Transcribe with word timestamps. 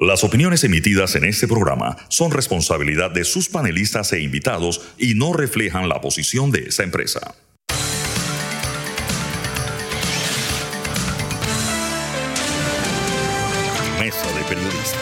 Las 0.00 0.24
opiniones 0.24 0.64
emitidas 0.64 1.14
en 1.14 1.22
este 1.22 1.46
programa 1.46 1.96
son 2.08 2.32
responsabilidad 2.32 3.12
de 3.12 3.22
sus 3.22 3.48
panelistas 3.48 4.12
e 4.12 4.20
invitados 4.20 4.92
y 4.98 5.14
no 5.14 5.32
reflejan 5.32 5.88
la 5.88 6.00
posición 6.00 6.50
de 6.50 6.64
esta 6.66 6.82
empresa. 6.82 7.36
Mesa 14.00 14.32
de 14.32 14.42
Periodistas. 14.48 15.00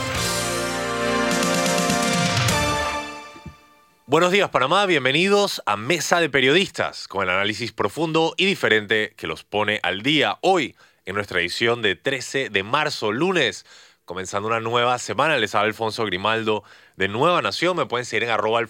Buenos 4.05 4.31
días 4.31 4.51
Panamá, 4.51 4.85
bienvenidos 4.85 5.63
a 5.65 5.79
Mesa 5.79 6.21
de 6.21 6.29
Periodistas, 6.29 7.09
con 7.09 7.23
el 7.23 7.31
análisis 7.31 7.73
profundo 7.73 8.35
y 8.37 8.45
diferente 8.45 9.15
que 9.17 9.27
los 9.27 9.43
pone 9.43 9.81
al 9.83 10.03
día 10.03 10.37
hoy 10.43 10.77
en 11.07 11.15
nuestra 11.15 11.41
edición 11.41 11.81
de 11.81 11.97
13 11.97 12.51
de 12.51 12.63
marzo, 12.63 13.11
lunes 13.11 13.65
comenzando 14.13 14.47
una 14.47 14.61
nueva 14.61 14.99
semana. 14.99 15.39
Les 15.39 15.55
habla 15.55 15.69
Alfonso 15.69 16.05
Grimaldo 16.05 16.65
de 16.97 17.09
Nueva 17.09 17.41
Nación. 17.41 17.79
Me 17.79 17.87
pueden 17.87 18.05
seguir 18.05 18.25
en 18.25 18.29
arroba 18.29 18.61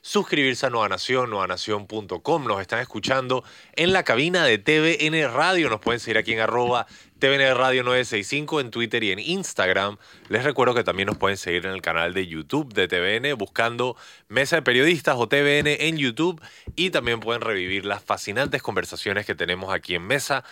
suscribirse 0.00 0.66
a 0.66 0.70
Nueva 0.70 0.88
Nación, 0.88 1.30
nuevanación.com. 1.30 2.44
Nos 2.44 2.60
están 2.60 2.80
escuchando 2.80 3.44
en 3.76 3.92
la 3.92 4.02
cabina 4.02 4.44
de 4.44 4.58
TVN 4.58 5.32
Radio. 5.32 5.70
Nos 5.70 5.78
pueden 5.78 6.00
seguir 6.00 6.18
aquí 6.18 6.32
en 6.32 6.40
arroba 6.40 6.88
TVN 7.20 7.54
Radio 7.54 7.84
965 7.84 8.60
en 8.60 8.72
Twitter 8.72 9.04
y 9.04 9.12
en 9.12 9.20
Instagram. 9.20 9.98
Les 10.28 10.42
recuerdo 10.42 10.74
que 10.74 10.82
también 10.82 11.06
nos 11.06 11.16
pueden 11.16 11.36
seguir 11.36 11.64
en 11.66 11.72
el 11.72 11.80
canal 11.80 12.12
de 12.12 12.26
YouTube 12.26 12.74
de 12.74 12.88
TVN 12.88 13.38
buscando 13.38 13.96
Mesa 14.26 14.56
de 14.56 14.62
Periodistas 14.62 15.14
o 15.16 15.28
TVN 15.28 15.68
en 15.68 15.96
YouTube 15.96 16.42
y 16.74 16.90
también 16.90 17.20
pueden 17.20 17.40
revivir 17.40 17.84
las 17.84 18.02
fascinantes 18.02 18.62
conversaciones 18.62 19.26
que 19.26 19.36
tenemos 19.36 19.72
aquí 19.72 19.94
en 19.94 20.02
Mesa 20.02 20.42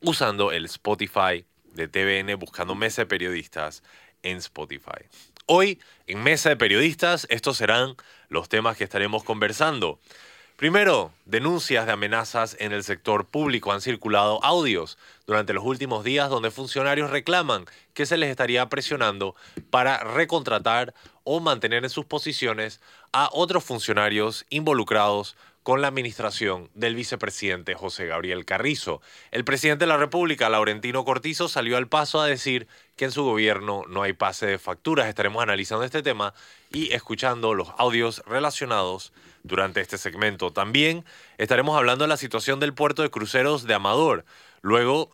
usando 0.00 0.50
el 0.50 0.64
Spotify 0.64 1.46
de 1.78 1.88
TVN 1.88 2.38
buscando 2.38 2.74
Mesa 2.74 3.02
de 3.02 3.06
Periodistas 3.06 3.82
en 4.22 4.36
Spotify. 4.38 5.06
Hoy, 5.46 5.80
en 6.06 6.22
Mesa 6.22 6.50
de 6.50 6.56
Periodistas, 6.56 7.26
estos 7.30 7.56
serán 7.56 7.96
los 8.28 8.50
temas 8.50 8.76
que 8.76 8.84
estaremos 8.84 9.24
conversando. 9.24 9.98
Primero, 10.56 11.12
denuncias 11.24 11.86
de 11.86 11.92
amenazas 11.92 12.56
en 12.58 12.72
el 12.72 12.82
sector 12.82 13.26
público. 13.26 13.70
Han 13.72 13.80
circulado 13.80 14.44
audios 14.44 14.98
durante 15.24 15.52
los 15.52 15.64
últimos 15.64 16.02
días 16.02 16.28
donde 16.30 16.50
funcionarios 16.50 17.10
reclaman 17.10 17.64
que 17.94 18.06
se 18.06 18.16
les 18.16 18.28
estaría 18.28 18.68
presionando 18.68 19.36
para 19.70 19.98
recontratar 19.98 20.94
o 21.22 21.38
mantener 21.38 21.84
en 21.84 21.90
sus 21.90 22.06
posiciones 22.06 22.80
a 23.12 23.30
otros 23.32 23.62
funcionarios 23.62 24.46
involucrados 24.50 25.36
con 25.68 25.82
la 25.82 25.88
administración 25.88 26.70
del 26.72 26.94
vicepresidente 26.94 27.74
José 27.74 28.06
Gabriel 28.06 28.46
Carrizo. 28.46 29.02
El 29.30 29.44
presidente 29.44 29.84
de 29.84 29.90
la 29.90 29.98
República, 29.98 30.48
Laurentino 30.48 31.04
Cortizo, 31.04 31.46
salió 31.46 31.76
al 31.76 31.88
paso 31.88 32.22
a 32.22 32.26
decir 32.26 32.66
que 32.96 33.04
en 33.04 33.10
su 33.10 33.22
gobierno 33.22 33.82
no 33.86 34.00
hay 34.00 34.14
pase 34.14 34.46
de 34.46 34.58
facturas. 34.58 35.08
Estaremos 35.08 35.42
analizando 35.42 35.84
este 35.84 36.02
tema 36.02 36.32
y 36.72 36.94
escuchando 36.94 37.52
los 37.52 37.68
audios 37.76 38.22
relacionados 38.24 39.12
durante 39.42 39.82
este 39.82 39.98
segmento. 39.98 40.54
También 40.54 41.04
estaremos 41.36 41.76
hablando 41.76 42.04
de 42.04 42.08
la 42.08 42.16
situación 42.16 42.60
del 42.60 42.72
puerto 42.72 43.02
de 43.02 43.10
cruceros 43.10 43.64
de 43.64 43.74
Amador, 43.74 44.24
luego 44.62 45.10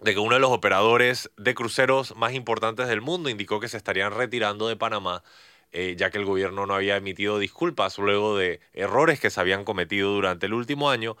de 0.00 0.14
que 0.14 0.20
uno 0.20 0.34
de 0.34 0.40
los 0.40 0.52
operadores 0.52 1.28
de 1.36 1.56
cruceros 1.56 2.14
más 2.14 2.34
importantes 2.34 2.86
del 2.86 3.00
mundo 3.00 3.30
indicó 3.30 3.58
que 3.58 3.66
se 3.66 3.78
estarían 3.78 4.12
retirando 4.12 4.68
de 4.68 4.76
Panamá 4.76 5.24
eh, 5.72 5.94
ya 5.96 6.10
que 6.10 6.18
el 6.18 6.24
gobierno 6.24 6.66
no 6.66 6.74
había 6.74 6.96
emitido 6.96 7.38
disculpas 7.38 7.98
luego 7.98 8.36
de 8.36 8.60
errores 8.74 9.20
que 9.20 9.30
se 9.30 9.40
habían 9.40 9.64
cometido 9.64 10.12
durante 10.12 10.46
el 10.46 10.54
último 10.54 10.90
año, 10.90 11.16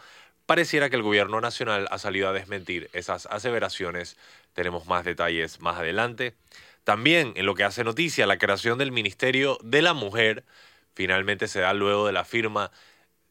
pareciera 0.46 0.90
que 0.90 0.96
el 0.96 1.02
gobierno 1.02 1.40
nacional 1.40 1.88
ha 1.90 1.98
salido 1.98 2.28
a 2.28 2.32
desmentir 2.32 2.90
esas 2.92 3.26
aseveraciones. 3.26 4.16
Tenemos 4.52 4.86
más 4.86 5.04
detalles 5.04 5.60
más 5.60 5.78
adelante. 5.78 6.34
También 6.84 7.32
en 7.36 7.46
lo 7.46 7.54
que 7.54 7.64
hace 7.64 7.84
noticia, 7.84 8.26
la 8.26 8.38
creación 8.38 8.78
del 8.78 8.92
Ministerio 8.92 9.58
de 9.62 9.82
la 9.82 9.94
Mujer 9.94 10.44
finalmente 10.94 11.48
se 11.48 11.60
da 11.60 11.72
luego 11.72 12.06
de 12.06 12.12
la 12.12 12.24
firma 12.24 12.70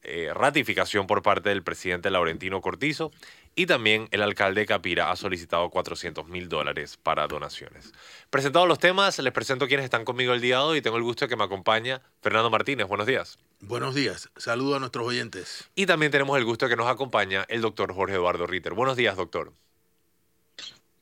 eh, 0.04 0.32
ratificación 0.34 1.06
por 1.06 1.22
parte 1.22 1.50
del 1.50 1.62
presidente 1.62 2.10
Laurentino 2.10 2.62
Cortizo 2.62 3.12
y 3.56 3.66
también 3.66 4.07
el 4.12 4.22
alcalde 4.22 4.66
Capira 4.66 5.12
ha 5.12 5.16
solicitado 5.16 5.69
400 5.69 6.28
mil 6.28 6.50
dólares 6.50 6.97
para 6.97 7.28
donaciones. 7.28 7.91
Presentados 8.29 8.67
los 8.67 8.79
temas, 8.79 9.19
les 9.19 9.34
presento 9.34 9.67
quienes 9.67 9.84
están 9.84 10.06
conmigo 10.06 10.34
el 10.34 10.41
día 10.41 10.57
de 10.57 10.63
hoy 10.63 10.78
y 10.78 10.81
tengo 10.81 10.97
el 10.97 11.03
gusto 11.03 11.25
de 11.25 11.29
que 11.29 11.35
me 11.35 11.44
acompaña 11.44 12.01
Fernando 12.22 12.50
Martínez. 12.50 12.88
Buenos 12.88 13.07
días. 13.07 13.38
Buenos 13.59 13.94
días, 13.94 14.29
saludo 14.38 14.75
a 14.75 14.79
nuestros 14.79 15.06
oyentes. 15.06 15.69
Y 15.75 15.85
también 15.85 16.12
tenemos 16.12 16.38
el 16.38 16.45
gusto 16.45 16.66
de 16.66 16.69
que 16.69 16.78
nos 16.78 16.88
acompaña 16.88 17.45
el 17.50 17.62
doctor 17.62 17.94
Jorge 17.94 18.16
Eduardo 18.16 18.47
Ritter. 18.47 18.73
Buenos 18.73 18.97
días, 18.97 19.16
doctor. 19.17 19.53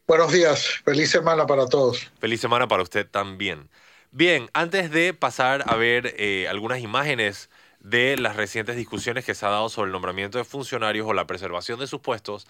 Buenos 0.08 0.32
días, 0.32 0.82
feliz 0.84 1.12
semana 1.12 1.46
para 1.46 1.68
todos. 1.68 2.12
Feliz 2.20 2.42
semana 2.42 2.68
para 2.68 2.82
usted 2.82 3.08
también. 3.08 3.70
Bien, 4.12 4.50
antes 4.54 4.90
de 4.90 5.14
pasar 5.14 5.64
a 5.68 5.76
ver 5.76 6.16
eh, 6.18 6.48
algunas 6.50 6.80
imágenes 6.80 7.52
de 7.80 8.18
las 8.18 8.36
recientes 8.36 8.76
discusiones 8.76 9.26
que 9.26 9.36
se 9.36 9.46
ha 9.46 9.50
dado 9.50 9.70
sobre 9.70 9.88
el 9.88 9.94
nombramiento 9.94 10.38
de 10.38 10.44
funcionarios 10.44 11.08
o 11.08 11.14
la 11.14 11.28
preservación 11.28 11.80
de 11.80 11.88
sus 11.88 12.02
puestos, 12.02 12.46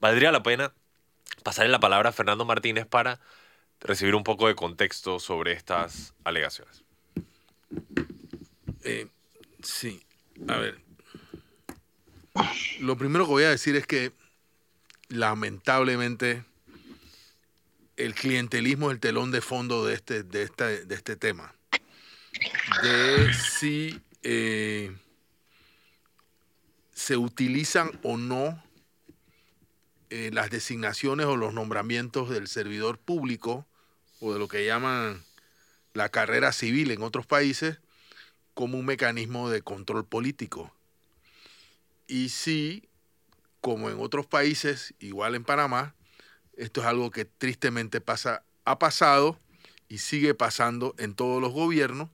valdría 0.00 0.32
la 0.32 0.42
pena 0.42 0.72
pasarle 1.42 1.70
la 1.70 1.80
palabra 1.80 2.10
a 2.10 2.12
Fernando 2.12 2.44
Martínez 2.44 2.86
para 2.86 3.20
recibir 3.80 4.14
un 4.14 4.24
poco 4.24 4.48
de 4.48 4.54
contexto 4.54 5.18
sobre 5.18 5.52
estas 5.52 6.14
alegaciones. 6.24 6.82
Eh, 8.84 9.08
sí, 9.62 10.02
a 10.48 10.56
ver. 10.56 10.78
Lo 12.80 12.96
primero 12.96 13.24
que 13.24 13.32
voy 13.32 13.44
a 13.44 13.50
decir 13.50 13.74
es 13.76 13.86
que 13.86 14.12
lamentablemente 15.08 16.44
el 17.96 18.14
clientelismo 18.14 18.90
es 18.90 18.94
el 18.94 19.00
telón 19.00 19.32
de 19.32 19.40
fondo 19.40 19.84
de 19.84 19.94
este, 19.94 20.22
de 20.22 20.46
de 20.48 20.94
este 20.94 21.16
tema. 21.16 21.52
De 22.82 23.34
si 23.34 24.00
eh, 24.22 24.96
se 26.92 27.16
utilizan 27.16 27.98
o 28.02 28.16
no 28.16 28.62
eh, 30.10 30.30
las 30.32 30.50
designaciones 30.50 31.26
o 31.26 31.36
los 31.36 31.54
nombramientos 31.54 32.30
del 32.30 32.48
servidor 32.48 32.98
público 32.98 33.66
o 34.20 34.32
de 34.32 34.38
lo 34.38 34.48
que 34.48 34.66
llaman 34.66 35.22
la 35.92 36.08
carrera 36.08 36.52
civil 36.52 36.90
en 36.90 37.02
otros 37.02 37.26
países 37.26 37.78
como 38.54 38.78
un 38.78 38.86
mecanismo 38.86 39.50
de 39.50 39.62
control 39.62 40.04
político. 40.04 40.72
Y 42.06 42.30
si, 42.30 42.88
como 43.60 43.90
en 43.90 44.00
otros 44.00 44.26
países, 44.26 44.94
igual 44.98 45.34
en 45.34 45.44
Panamá, 45.44 45.94
esto 46.56 46.80
es 46.80 46.86
algo 46.86 47.10
que 47.10 47.24
tristemente 47.24 48.00
pasa, 48.00 48.42
ha 48.64 48.78
pasado 48.78 49.38
y 49.88 49.98
sigue 49.98 50.34
pasando 50.34 50.94
en 50.98 51.14
todos 51.14 51.40
los 51.40 51.52
gobiernos, 51.52 52.10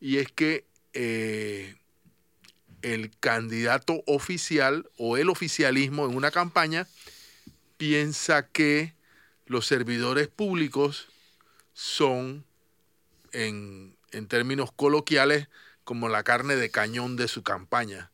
y 0.00 0.16
es 0.18 0.32
que 0.32 0.66
eh, 0.94 1.76
el 2.82 3.10
candidato 3.18 4.02
oficial 4.06 4.88
o 4.98 5.16
el 5.16 5.28
oficialismo 5.28 6.06
en 6.06 6.16
una 6.16 6.30
campaña 6.30 6.86
piensa 7.76 8.46
que 8.48 8.94
los 9.46 9.66
servidores 9.66 10.28
públicos 10.28 11.08
son, 11.74 12.44
en, 13.32 13.96
términos 14.28 14.72
coloquiales, 14.72 15.48
como 15.84 16.08
la 16.08 16.22
carne 16.22 16.56
de 16.56 16.70
cañón 16.70 17.16
de 17.16 17.28
su 17.28 17.42
campaña. 17.42 18.10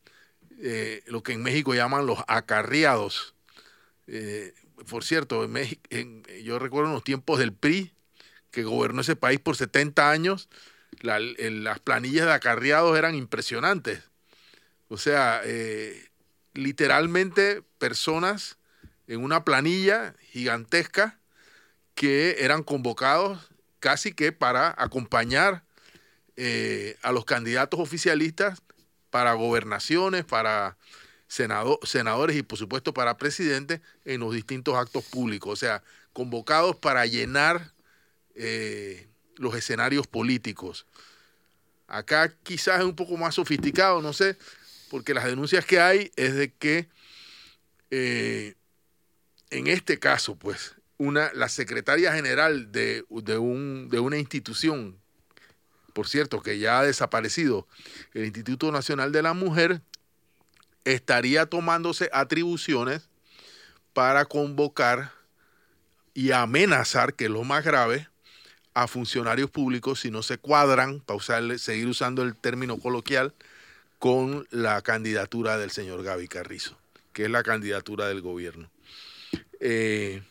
Eh, 0.61 1.03
lo 1.07 1.23
que 1.23 1.33
en 1.33 1.43
México 1.43 1.75
llaman 1.75 2.07
los 2.07 2.21
acarreados. 2.27 3.35
Eh, 4.07 4.55
por 4.89 5.05
cierto, 5.05 5.45
en 5.45 5.53
México, 5.53 5.83
yo 6.43 6.59
recuerdo 6.59 6.89
en 6.89 6.95
los 6.95 7.05
tiempos 7.05 7.39
del 7.39 7.53
PRI, 7.53 7.93
que 8.51 8.65
gobernó 8.65 9.03
ese 9.03 9.17
país 9.17 9.39
por 9.41 9.57
70 9.57 10.11
años, 10.11 10.49
las 11.01 11.81
planillas 11.81 12.27
de 12.27 12.33
acarreados 12.33 12.97
eran 12.99 13.15
impresionantes. 13.15 14.03
O 14.89 14.97
sea, 14.97 15.41
eh, 15.45 16.09
literalmente 16.55 17.63
personas 17.79 18.59
en 19.07 19.23
una 19.23 19.45
planilla 19.45 20.15
gigantesca 20.21 21.19
que 21.95 22.37
eran 22.41 22.63
convocados 22.63 23.51
casi 23.81 24.13
que 24.13 24.33
para 24.33 24.75
acompañar 24.77 25.65
eh, 26.37 26.97
a 27.03 27.13
los 27.13 27.25
candidatos 27.25 27.81
oficialistas 27.81 28.63
para 29.11 29.33
gobernaciones, 29.33 30.25
para 30.25 30.77
senadores 31.27 32.37
y 32.37 32.43
por 32.43 32.59
supuesto 32.59 32.95
para 32.95 33.19
presidentes 33.19 33.81
en 34.05 34.21
los 34.21 34.33
distintos 34.33 34.77
actos 34.77 35.05
públicos. 35.05 35.53
O 35.53 35.57
sea, 35.57 35.83
convocados 36.13 36.77
para 36.77 37.07
llenar 37.07 37.73
eh, 38.35 39.08
los 39.39 39.55
escenarios 39.55 40.07
políticos. 40.07 40.87
Acá 41.87 42.35
quizás 42.43 42.81
es 42.81 42.85
un 42.85 42.97
poco 42.97 43.17
más 43.17 43.35
sofisticado, 43.35 44.03
no 44.03 44.13
sé, 44.13 44.37
porque 44.91 45.15
las 45.15 45.25
denuncias 45.25 45.65
que 45.65 45.81
hay 45.81 46.11
es 46.17 46.35
de 46.35 46.53
que 46.53 46.89
eh, 47.91 48.55
en 49.51 49.67
este 49.67 49.99
caso, 49.99 50.37
pues, 50.37 50.75
una, 50.99 51.33
la 51.33 51.49
secretaria 51.49 52.13
general 52.13 52.73
de, 52.73 53.05
un, 53.09 53.89
de 53.91 54.01
una 54.01 54.19
institución, 54.19 54.99
por 55.93 56.09
cierto, 56.09 56.43
que 56.43 56.59
ya 56.59 56.81
ha 56.81 56.85
desaparecido, 56.85 57.67
el 58.15 58.27
Instituto 58.27 58.71
Nacional 58.73 59.13
de 59.13 59.23
la 59.23 59.33
Mujer, 59.33 59.81
estaría 60.85 61.47
tomándose 61.47 62.11
atribuciones 62.13 63.09
para 63.93 64.25
convocar 64.27 65.13
y 66.15 66.33
amenazar, 66.33 67.15
que 67.15 67.25
es 67.25 67.31
lo 67.31 67.45
más 67.45 67.65
grave, 67.65 68.09
a 68.83 68.87
funcionarios 68.87 69.51
públicos 69.51 70.01
si 70.01 70.11
no 70.13 70.23
se 70.23 70.39
cuadran, 70.39 71.01
para 71.01 71.59
seguir 71.59 71.89
usando 71.89 72.23
el 72.23 72.37
término 72.37 72.79
coloquial, 72.79 73.35
con 73.99 74.47
la 74.51 74.81
candidatura 74.83 75.59
del 75.59 75.73
señor 75.73 76.05
Gaby 76.05 76.29
Carrizo, 76.29 76.79
que 77.13 77.25
es 77.25 77.31
la 77.31 77.43
candidatura 77.43 78.07
del 78.07 78.21
gobierno. 78.21 78.71
Eh, 79.59 80.23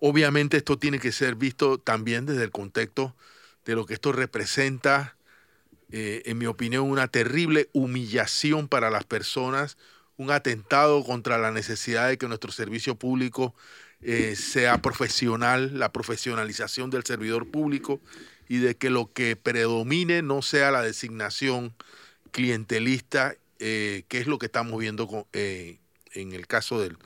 obviamente 0.00 0.56
esto 0.56 0.78
tiene 0.78 0.98
que 0.98 1.12
ser 1.12 1.34
visto 1.34 1.76
también 1.76 2.24
desde 2.24 2.44
el 2.44 2.50
contexto 2.50 3.14
de 3.66 3.74
lo 3.74 3.84
que 3.84 3.92
esto 3.92 4.12
representa, 4.12 5.16
eh, 5.92 6.22
en 6.24 6.38
mi 6.38 6.46
opinión, 6.46 6.88
una 6.88 7.08
terrible 7.08 7.68
humillación 7.74 8.68
para 8.68 8.88
las 8.88 9.04
personas, 9.04 9.76
un 10.16 10.30
atentado 10.30 11.04
contra 11.04 11.36
la 11.36 11.50
necesidad 11.50 12.08
de 12.08 12.16
que 12.16 12.28
nuestro 12.28 12.50
servicio 12.50 12.94
público 12.94 13.54
eh, 14.02 14.36
sea 14.36 14.78
profesional, 14.78 15.78
la 15.78 15.92
profesionalización 15.92 16.90
del 16.90 17.04
servidor 17.04 17.50
público 17.50 18.00
y 18.48 18.58
de 18.58 18.76
que 18.76 18.90
lo 18.90 19.12
que 19.12 19.36
predomine 19.36 20.22
no 20.22 20.42
sea 20.42 20.70
la 20.70 20.82
designación 20.82 21.74
clientelista, 22.30 23.34
eh, 23.58 24.04
que 24.08 24.18
es 24.18 24.26
lo 24.26 24.38
que 24.38 24.46
estamos 24.46 24.78
viendo 24.78 25.26
en 25.32 26.32
el 26.32 26.46
caso 26.46 26.80
del, 26.80 26.96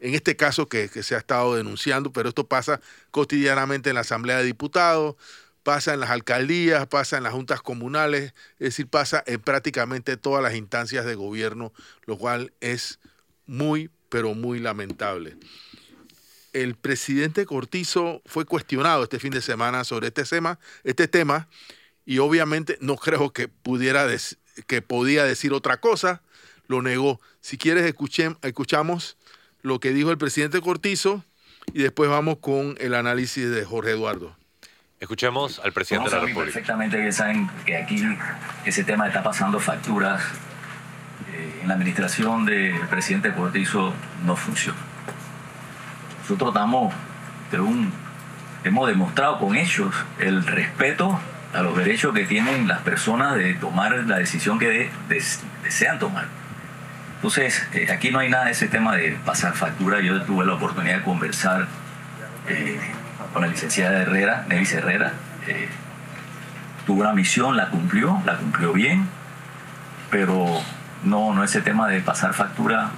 en 0.00 0.14
este 0.14 0.36
caso 0.36 0.68
que, 0.68 0.88
se 0.88 1.14
ha 1.14 1.18
estado 1.18 1.56
denunciando, 1.56 2.12
pero 2.12 2.28
esto 2.28 2.46
pasa 2.46 2.80
cotidianamente 3.10 3.90
en 3.90 3.94
la 3.94 4.02
Asamblea 4.02 4.38
de 4.38 4.44
Diputados, 4.44 5.16
pasa 5.62 5.94
en 5.94 6.00
las 6.00 6.10
alcaldías, 6.10 6.86
pasa 6.86 7.16
en 7.16 7.24
las 7.24 7.32
juntas 7.32 7.60
comunales, 7.62 8.34
es 8.58 8.68
decir, 8.70 8.86
pasa 8.88 9.22
en 9.26 9.40
prácticamente 9.40 10.16
todas 10.16 10.42
las 10.42 10.54
instancias 10.54 11.04
de 11.04 11.14
gobierno, 11.14 11.72
lo 12.06 12.16
cual 12.16 12.52
es 12.60 13.00
muy, 13.46 13.90
pero 14.08 14.34
muy 14.34 14.60
lamentable. 14.60 15.36
El 16.52 16.74
presidente 16.76 17.46
Cortizo 17.46 18.22
fue 18.24 18.44
cuestionado 18.44 19.02
este 19.02 19.18
fin 19.18 19.32
de 19.32 19.42
semana 19.42 19.84
sobre 19.84 20.08
este 20.08 20.24
tema, 20.24 20.58
este 20.84 21.08
tema 21.08 21.48
y 22.06 22.18
obviamente 22.18 22.78
no 22.80 22.96
creo 22.96 23.32
que 23.32 23.48
pudiera 23.48 24.06
que 24.66 24.82
podía 24.82 25.24
decir 25.24 25.52
otra 25.52 25.78
cosa, 25.78 26.22
lo 26.66 26.82
negó. 26.82 27.20
Si 27.40 27.58
quieres 27.58 27.84
escuchamos 27.84 29.16
lo 29.62 29.80
que 29.80 29.92
dijo 29.92 30.10
el 30.10 30.18
presidente 30.18 30.60
Cortizo 30.60 31.24
y 31.72 31.82
después 31.82 32.08
vamos 32.08 32.38
con 32.38 32.76
el 32.80 32.94
análisis 32.94 33.50
de 33.50 33.64
Jorge 33.64 33.90
Eduardo. 33.90 34.36
Escuchemos 35.00 35.60
al 35.62 35.72
presidente 35.72 36.10
de 36.10 36.16
la 36.16 36.22
República. 36.22 36.52
Perfectamente 36.52 36.96
que 36.96 37.12
saben 37.12 37.48
que 37.64 37.76
aquí 37.76 38.02
ese 38.64 38.84
tema 38.84 39.06
está 39.06 39.22
pasando 39.22 39.60
facturas. 39.60 40.22
Eh, 41.32 41.60
en 41.62 41.68
la 41.68 41.74
administración 41.74 42.46
del 42.46 42.80
presidente 42.88 43.32
Cortizo 43.32 43.92
no 44.24 44.34
funciona. 44.34 44.78
Nosotros 46.28 46.54
hemos 48.64 48.88
demostrado 48.88 49.38
con 49.38 49.56
hechos 49.56 49.94
el 50.18 50.46
respeto 50.46 51.18
a 51.54 51.62
los 51.62 51.74
derechos 51.74 52.12
que 52.12 52.26
tienen 52.26 52.68
las 52.68 52.80
personas 52.80 53.36
de 53.36 53.54
tomar 53.54 53.92
la 54.06 54.18
decisión 54.18 54.58
que 54.58 54.90
desean 55.62 55.98
tomar. 55.98 56.26
Entonces, 57.16 57.66
eh, 57.72 57.90
aquí 57.90 58.10
no 58.10 58.18
hay 58.18 58.28
nada 58.28 58.44
de 58.44 58.50
ese 58.50 58.68
tema 58.68 58.94
de 58.94 59.12
pasar 59.24 59.54
factura. 59.54 60.00
Yo 60.00 60.20
tuve 60.24 60.44
la 60.44 60.52
oportunidad 60.52 60.98
de 60.98 61.02
conversar 61.02 61.66
eh, 62.46 62.78
con 63.32 63.40
la 63.40 63.48
licenciada 63.48 64.02
Herrera, 64.02 64.44
Nevis 64.48 64.74
Herrera. 64.74 65.14
Eh, 65.46 65.70
tuvo 66.86 67.00
una 67.00 67.14
misión, 67.14 67.56
la 67.56 67.70
cumplió, 67.70 68.20
la 68.26 68.36
cumplió 68.36 68.74
bien, 68.74 69.08
pero 70.10 70.60
no, 71.04 71.32
no 71.32 71.42
ese 71.42 71.62
tema 71.62 71.88
de 71.88 72.02
pasar 72.02 72.34
factura 72.34 72.90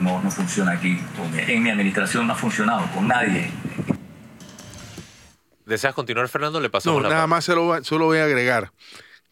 no, 0.00 0.22
no 0.22 0.30
funciona 0.30 0.72
aquí. 0.72 0.98
En 1.46 1.62
mi 1.62 1.70
administración 1.70 2.26
no 2.26 2.32
ha 2.32 2.36
funcionado 2.36 2.86
con 2.94 3.08
nadie. 3.08 3.50
¿Deseas 5.66 5.94
continuar, 5.94 6.28
Fernando? 6.28 6.60
Le 6.60 6.68
pasamos 6.68 7.02
no, 7.02 7.08
nada 7.08 7.26
más 7.26 7.44
solo, 7.44 7.84
solo 7.84 8.06
voy 8.06 8.18
a 8.18 8.24
agregar 8.24 8.72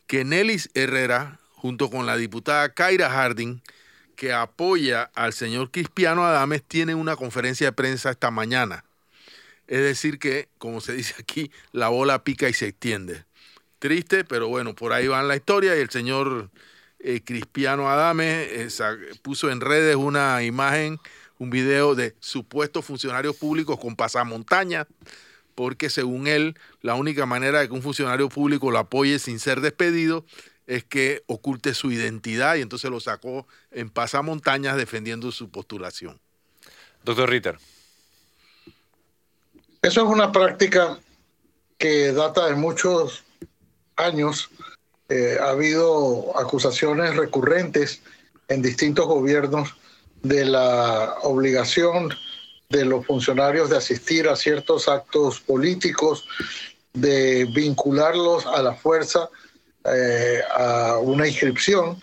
que 0.08 0.24
Nelis 0.24 0.70
Herrera, 0.74 1.38
junto 1.54 1.90
con 1.90 2.06
la 2.06 2.16
diputada 2.16 2.70
Kaira 2.70 3.10
Harding, 3.10 3.60
que 4.16 4.32
apoya 4.32 5.10
al 5.14 5.32
señor 5.32 5.70
Cristiano 5.70 6.24
Adames 6.24 6.64
tiene 6.64 6.94
una 6.94 7.14
conferencia 7.14 7.68
de 7.68 7.72
prensa 7.72 8.10
esta 8.10 8.30
mañana. 8.32 8.84
Es 9.68 9.80
decir 9.82 10.18
que, 10.18 10.48
como 10.56 10.80
se 10.80 10.94
dice 10.94 11.14
aquí, 11.18 11.52
la 11.72 11.88
bola 11.88 12.24
pica 12.24 12.48
y 12.48 12.54
se 12.54 12.68
extiende. 12.68 13.24
Triste, 13.78 14.24
pero 14.24 14.48
bueno, 14.48 14.74
por 14.74 14.92
ahí 14.92 15.06
va 15.06 15.22
la 15.22 15.36
historia 15.36 15.76
y 15.76 15.80
el 15.80 15.90
señor 15.90 16.50
eh, 17.00 17.22
Cristiano 17.24 17.88
Adames 17.88 18.48
eh, 18.50 18.92
puso 19.22 19.50
en 19.50 19.60
redes 19.60 19.96
una 19.96 20.42
imagen, 20.42 20.98
un 21.38 21.50
video 21.50 21.94
de 21.94 22.14
supuestos 22.20 22.84
funcionarios 22.84 23.36
públicos 23.36 23.78
con 23.78 23.96
pasamontañas, 23.96 24.86
porque 25.54 25.90
según 25.90 26.26
él, 26.26 26.56
la 26.82 26.94
única 26.94 27.26
manera 27.26 27.60
de 27.60 27.68
que 27.68 27.74
un 27.74 27.82
funcionario 27.82 28.28
público 28.28 28.70
lo 28.70 28.78
apoye 28.78 29.18
sin 29.18 29.38
ser 29.38 29.60
despedido 29.60 30.24
es 30.66 30.84
que 30.84 31.22
oculte 31.26 31.74
su 31.74 31.90
identidad 31.90 32.56
y 32.56 32.60
entonces 32.60 32.90
lo 32.90 33.00
sacó 33.00 33.46
en 33.70 33.88
pasamontañas 33.88 34.76
defendiendo 34.76 35.32
su 35.32 35.50
postulación. 35.50 36.20
Doctor 37.04 37.30
Ritter. 37.30 37.58
Eso 39.80 40.02
es 40.04 40.08
una 40.08 40.30
práctica 40.30 40.98
que 41.78 42.12
data 42.12 42.46
de 42.46 42.54
muchos 42.54 43.24
años. 43.96 44.50
Eh, 45.08 45.38
ha 45.40 45.50
habido 45.50 46.38
acusaciones 46.38 47.16
recurrentes 47.16 48.02
en 48.48 48.60
distintos 48.60 49.06
gobiernos 49.06 49.74
de 50.22 50.44
la 50.44 51.16
obligación 51.22 52.10
de 52.68 52.84
los 52.84 53.06
funcionarios 53.06 53.70
de 53.70 53.78
asistir 53.78 54.28
a 54.28 54.36
ciertos 54.36 54.86
actos 54.86 55.40
políticos, 55.40 56.26
de 56.92 57.46
vincularlos 57.54 58.46
a 58.46 58.62
la 58.62 58.74
fuerza 58.74 59.30
eh, 59.84 60.42
a 60.54 60.98
una 60.98 61.26
inscripción. 61.26 62.02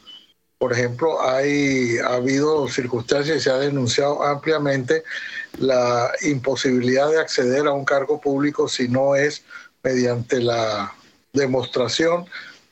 Por 0.57 0.73
ejemplo, 0.73 1.21
hay, 1.21 1.99
ha 1.99 2.15
habido 2.15 2.67
circunstancias 2.67 3.37
y 3.37 3.41
se 3.41 3.51
ha 3.51 3.57
denunciado 3.57 4.23
ampliamente 4.23 5.03
la 5.59 6.11
imposibilidad 6.21 7.09
de 7.11 7.19
acceder 7.19 7.67
a 7.67 7.73
un 7.73 7.85
cargo 7.85 8.19
público 8.19 8.67
si 8.67 8.87
no 8.87 9.15
es 9.15 9.43
mediante 9.83 10.41
la 10.41 10.91
demostración 11.33 12.25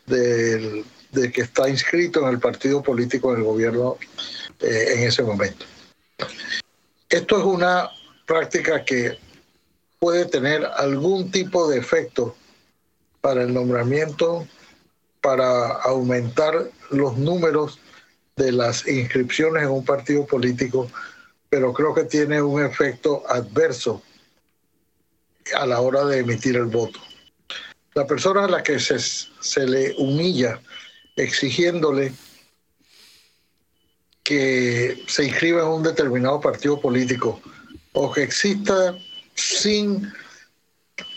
de 0.06 0.84
que 1.32 1.42
está 1.42 1.70
inscrito 1.70 2.22
en 2.22 2.30
el 2.30 2.40
partido 2.40 2.82
político 2.82 3.34
del 3.34 3.44
gobierno 3.44 3.98
eh, 4.60 4.94
en 4.96 5.04
ese 5.04 5.24
momento. 5.24 5.66
Esto 7.10 7.38
es 7.38 7.44
una 7.44 7.90
práctica 8.26 8.84
que 8.84 9.18
puede 10.00 10.26
tener 10.26 10.66
algún 10.66 11.32
tipo 11.32 11.70
de 11.70 11.78
efecto 11.78 12.36
para 13.22 13.44
el 13.44 13.54
nombramiento 13.54 14.48
para 15.22 15.68
aumentar 15.84 16.70
los 16.90 17.18
números 17.18 17.80
de 18.36 18.52
las 18.52 18.88
inscripciones 18.88 19.64
en 19.64 19.70
un 19.70 19.86
partido 19.86 20.26
político, 20.26 20.90
pero 21.50 21.72
creo 21.72 21.94
que 21.94 22.04
tiene 22.04 22.42
un 22.42 22.64
efecto 22.64 23.24
adverso 23.30 24.02
a 25.56 25.66
la 25.66 25.80
hora 25.80 26.04
de 26.06 26.20
emitir 26.20 26.56
el 26.56 26.66
voto. 26.66 27.00
La 27.96 28.08
persona 28.08 28.46
a 28.46 28.48
la 28.48 28.64
que 28.64 28.80
se, 28.80 29.00
se 29.00 29.68
le 29.68 29.94
humilla 29.98 30.60
exigiéndole 31.16 32.14
que 34.24 35.04
se 35.08 35.26
inscriba 35.26 35.62
en 35.62 35.68
un 35.68 35.84
determinado 35.84 36.40
partido 36.40 36.80
político 36.80 37.42
o 37.94 38.12
que 38.12 38.24
exista 38.24 38.98
sin 39.36 40.12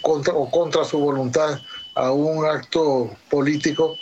contra, 0.03 0.35
o 0.35 0.51
contra 0.51 0.85
su 0.85 0.99
voluntad 0.99 1.61
a 1.95 2.11
un 2.11 2.45
acto 2.45 3.17
político, 3.31 3.97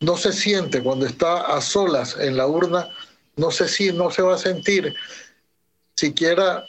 no 0.00 0.16
se 0.16 0.32
siente 0.32 0.82
cuando 0.82 1.06
está 1.06 1.56
a 1.56 1.60
solas 1.60 2.16
en 2.18 2.36
la 2.36 2.46
urna, 2.46 2.88
no 3.36 3.50
sé 3.50 3.68
si 3.68 3.92
no 3.92 4.10
se 4.10 4.22
va 4.22 4.34
a 4.34 4.38
sentir 4.38 4.94
siquiera 5.94 6.66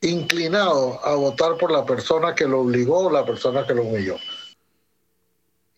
inclinado 0.00 1.04
a 1.04 1.14
votar 1.14 1.56
por 1.56 1.72
la 1.72 1.84
persona 1.84 2.34
que 2.34 2.46
lo 2.46 2.60
obligó 2.60 3.06
o 3.06 3.10
la 3.10 3.24
persona 3.24 3.66
que 3.66 3.74
lo 3.74 3.82
humilló. 3.82 4.16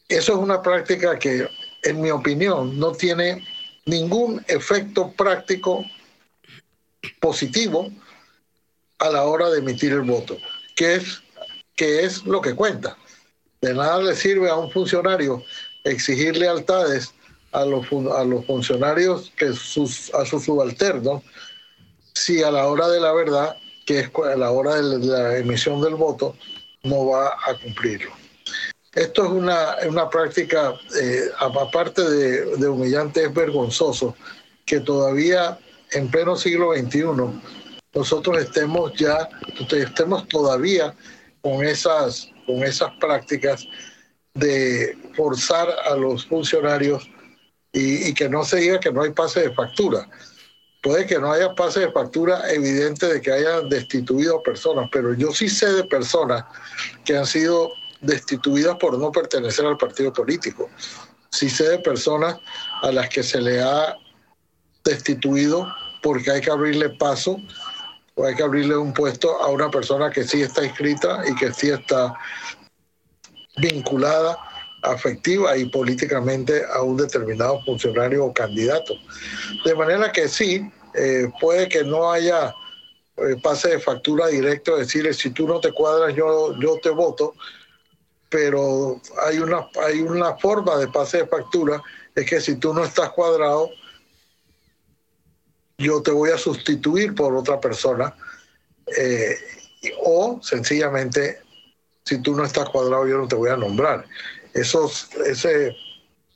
Eso 0.09 0.33
es 0.33 0.39
una 0.39 0.61
práctica 0.61 1.19
que, 1.19 1.49
en 1.83 2.01
mi 2.01 2.11
opinión, 2.11 2.79
no 2.79 2.93
tiene 2.93 3.47
ningún 3.87 4.45
efecto 4.49 5.13
práctico 5.13 5.85
positivo 7.21 7.91
a 8.99 9.09
la 9.09 9.25
hora 9.25 9.49
de 9.51 9.61
emitir 9.61 9.93
el 9.93 10.03
voto, 10.03 10.37
que 10.77 10.97
es, 10.97 11.23
que 11.77 12.05
es 12.05 12.25
lo 12.27 12.41
que 12.41 12.55
cuenta. 12.55 12.97
De 13.61 13.73
nada 13.73 14.03
le 14.03 14.15
sirve 14.15 14.51
a 14.51 14.57
un 14.57 14.71
funcionario 14.71 15.43
exigir 15.85 16.37
lealtades 16.37 17.15
a 17.53 17.65
los, 17.65 17.87
funcionarios 17.89 19.33
que 19.37 19.47
a 19.47 19.55
sus 19.55 20.45
subalternos 20.45 21.23
si 22.15 22.43
a 22.43 22.51
la 22.51 22.67
hora 22.67 22.89
de 22.89 23.01
la 23.01 23.13
verdad, 23.13 23.57
que 23.87 24.01
es 24.01 24.11
a 24.15 24.37
la 24.37 24.51
hora 24.51 24.77
de 24.77 24.99
la 24.99 25.39
emisión 25.39 25.81
del 25.81 25.95
voto, 25.95 26.37
no 26.83 27.07
va 27.07 27.29
a 27.47 27.55
cumplirlo. 27.63 28.11
Esto 28.95 29.25
es 29.25 29.31
una, 29.31 29.77
una 29.89 30.11
práctica, 30.11 30.75
eh, 31.01 31.31
aparte 31.39 32.03
de, 32.03 32.69
humillante, 32.69 33.25
es 33.25 33.33
vergonzoso 33.33 34.17
que 34.67 34.81
todavía 34.81 35.59
en 35.93 36.11
pleno 36.11 36.37
siglo 36.37 36.75
XXI 36.75 37.05
nosotros 37.95 38.39
estemos 38.39 38.93
ya, 38.95 39.29
estemos 39.71 40.27
todavía 40.29 40.95
con 41.41 41.65
esas 41.65 42.31
con 42.47 42.65
esas 42.65 42.91
prácticas 43.01 43.67
de 44.35 44.97
forzar 45.15 45.69
a 45.85 45.95
los 45.97 46.27
funcionarios 46.27 47.09
y, 47.73 48.13
que 48.15 48.29
no 48.29 48.45
se 48.45 48.57
diga 48.57 48.81
que 48.81 48.93
no 48.93 49.03
hay 49.03 49.11
pase 49.11 49.41
de 49.41 49.55
factura. 49.55 50.09
Puede 50.83 51.07
que 51.07 51.19
no 51.19 51.31
haya 51.31 51.55
pase 51.55 51.81
de 51.81 51.93
factura 51.93 52.51
evidente 52.51 53.07
de 53.07 53.21
que 53.21 53.31
hayan 53.31 53.69
destituido 53.69 54.43
personas, 54.43 54.89
pero 54.91 55.13
yo 55.13 55.31
sí 55.33 55.49
sé 55.49 55.71
de 55.73 55.85
personas 55.85 56.45
que 57.05 57.17
han 57.17 57.27
sido 57.27 57.71
destituidas 58.01 58.77
por 58.77 58.99
no 58.99 59.13
pertenecer 59.13 59.67
al 59.67 59.77
partido 59.77 60.13
político. 60.13 60.71
Sí 61.31 61.51
sé 61.51 61.69
de 61.69 61.79
personas 61.81 62.39
a 62.83 62.91
las 62.93 63.11
que 63.11 63.23
se 63.23 63.41
le 63.41 63.61
ha 63.61 63.95
destituido 64.83 65.71
porque 66.03 66.31
hay 66.31 66.41
que 66.41 66.51
abrirle 66.51 66.89
paso 66.91 67.37
o 68.15 68.25
hay 68.25 68.35
que 68.35 68.43
abrirle 68.43 68.77
un 68.77 68.95
puesto 68.95 69.39
a 69.41 69.49
una 69.49 69.71
persona 69.71 70.11
que 70.11 70.25
sí 70.25 70.41
está 70.41 70.65
inscrita 70.65 71.23
y 71.29 71.35
que 71.35 71.53
sí 71.53 71.69
está 71.69 72.15
vinculada 73.59 74.39
afectiva 74.83 75.57
y 75.57 75.67
políticamente 75.67 76.63
a 76.73 76.83
un 76.83 76.97
determinado 76.97 77.61
funcionario 77.65 78.25
o 78.27 78.33
candidato. 78.33 78.95
De 79.65 79.75
manera 79.75 80.11
que 80.13 80.29
sí, 80.29 80.71
eh, 80.95 81.29
puede 81.41 81.69
que 81.69 81.85
no 81.85 82.11
haya 82.11 82.55
eh, 83.17 83.37
pase 83.43 83.71
de 83.71 83.81
factura 83.81 84.29
directo, 84.29 84.77
decirle 84.77 85.13
si 85.13 85.31
tú 85.31 85.47
no 85.47 85.61
te 85.61 85.73
cuadras 85.73 86.15
yo, 86.15 86.59
yo 86.59 86.79
te 86.83 86.91
voto, 86.91 87.35
pero 88.29 89.01
hay 89.27 89.39
una, 89.39 89.69
hay 89.85 90.01
una 90.01 90.37
forma 90.37 90.77
de 90.77 90.89
pase 90.89 91.19
de 91.19 91.27
factura, 91.27 91.83
es 92.15 92.29
que 92.29 92.41
si 92.41 92.57
tú 92.57 92.73
no 92.73 92.85
estás 92.85 93.11
cuadrado, 93.11 93.69
yo 95.79 96.03
te 96.03 96.11
voy 96.11 96.31
a 96.31 96.39
sustituir 96.39 97.15
por 97.15 97.35
otra 97.35 97.61
persona, 97.61 98.15
eh, 98.97 99.37
o 100.05 100.41
sencillamente, 100.43 101.41
si 102.05 102.21
tú 102.23 102.35
no 102.35 102.45
estás 102.45 102.69
cuadrado, 102.69 103.07
yo 103.07 103.19
no 103.19 103.29
te 103.29 103.37
voy 103.37 103.51
a 103.51 103.57
nombrar. 103.57 104.05
Eso, 104.55 104.91
ese 105.25 105.77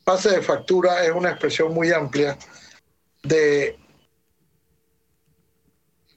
pase 0.04 0.30
de 0.30 0.42
factura 0.42 1.04
es 1.04 1.12
una 1.12 1.30
expresión 1.30 1.72
muy 1.72 1.90
amplia 1.92 2.38
de 3.22 3.76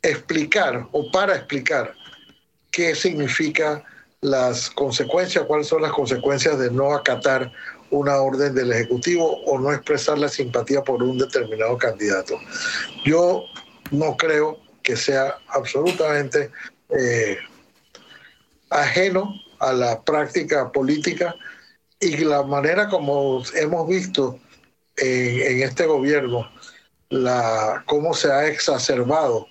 explicar 0.02 0.88
o 0.92 1.10
para 1.12 1.36
explicar 1.36 1.94
qué 2.72 2.94
significa 2.96 3.84
las 4.22 4.70
consecuencias, 4.70 5.46
cuáles 5.46 5.68
son 5.68 5.82
las 5.82 5.92
consecuencias 5.92 6.60
de 6.60 6.72
no 6.72 6.94
acatar 6.94 7.52
una 7.90 8.18
orden 8.18 8.54
del 8.54 8.72
Ejecutivo 8.72 9.42
o 9.46 9.60
no 9.60 9.72
expresar 9.72 10.18
la 10.18 10.28
simpatía 10.28 10.84
por 10.84 11.02
un 11.02 11.18
determinado 11.18 11.78
candidato. 11.78 12.38
Yo 13.06 13.46
no 13.92 14.18
creo 14.18 14.60
que 14.84 14.96
sea 14.96 15.38
absolutamente 15.48 16.52
eh, 16.90 17.38
ajeno 18.70 19.34
a 19.60 19.74
la 19.74 20.02
práctica 20.04 20.72
política 20.72 21.36
y 22.00 22.18
la 22.18 22.44
manera 22.44 22.90
como 22.90 23.44
hemos 23.56 23.88
visto 23.88 24.40
en, 24.98 25.62
este 25.62 25.86
gobierno, 25.86 26.50
cómo 27.86 28.14
se 28.14 28.32
ha 28.32 28.48
exacerbado 28.48 29.48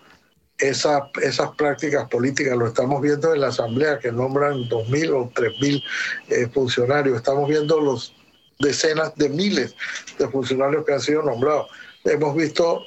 esa, 0.58 1.10
esas 1.22 1.50
prácticas 1.56 2.08
políticas. 2.08 2.56
Lo 2.56 2.66
estamos 2.66 3.00
viendo 3.00 3.34
en 3.34 3.40
la 3.40 3.48
Asamblea, 3.48 3.98
que 3.98 4.12
nombran 4.12 4.68
2.000 4.68 5.10
o 5.12 5.30
3.000 5.30 5.82
eh, 6.28 6.48
funcionarios. 6.52 7.16
Estamos 7.16 7.48
viendo 7.48 7.80
los 7.80 8.14
decenas 8.58 9.14
de 9.16 9.28
miles 9.28 9.74
de 10.18 10.28
funcionarios 10.28 10.84
que 10.84 10.94
han 10.94 11.00
sido 11.00 11.22
nombrados. 11.22 11.68
Hemos 12.04 12.36
visto 12.36 12.82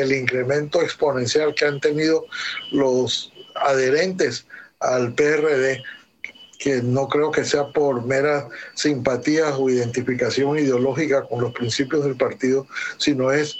el 0.00 0.12
incremento 0.12 0.80
exponencial 0.80 1.54
que 1.54 1.64
han 1.64 1.80
tenido 1.80 2.24
los 2.70 3.32
adherentes 3.56 4.46
al 4.78 5.12
PRD 5.14 5.82
que 6.58 6.82
no 6.82 7.08
creo 7.08 7.30
que 7.30 7.44
sea 7.44 7.68
por 7.68 8.04
meras 8.04 8.44
simpatías 8.74 9.54
o 9.56 9.70
identificación 9.70 10.58
ideológica 10.58 11.24
con 11.24 11.40
los 11.40 11.52
principios 11.52 12.04
del 12.04 12.16
partido, 12.16 12.66
sino 12.98 13.30
es 13.30 13.56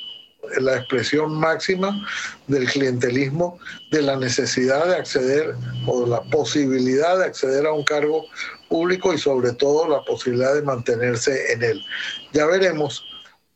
la 0.60 0.76
expresión 0.76 1.34
máxima 1.34 2.06
del 2.46 2.66
clientelismo, 2.66 3.58
de 3.90 4.02
la 4.02 4.16
necesidad 4.16 4.86
de 4.86 4.96
acceder 4.96 5.54
o 5.86 6.06
la 6.06 6.22
posibilidad 6.22 7.18
de 7.18 7.26
acceder 7.26 7.66
a 7.66 7.72
un 7.72 7.84
cargo 7.84 8.24
público 8.68 9.12
y 9.12 9.18
sobre 9.18 9.52
todo 9.52 9.88
la 9.88 10.02
posibilidad 10.04 10.54
de 10.54 10.62
mantenerse 10.62 11.52
en 11.52 11.62
él. 11.62 11.84
Ya 12.32 12.46
veremos 12.46 13.04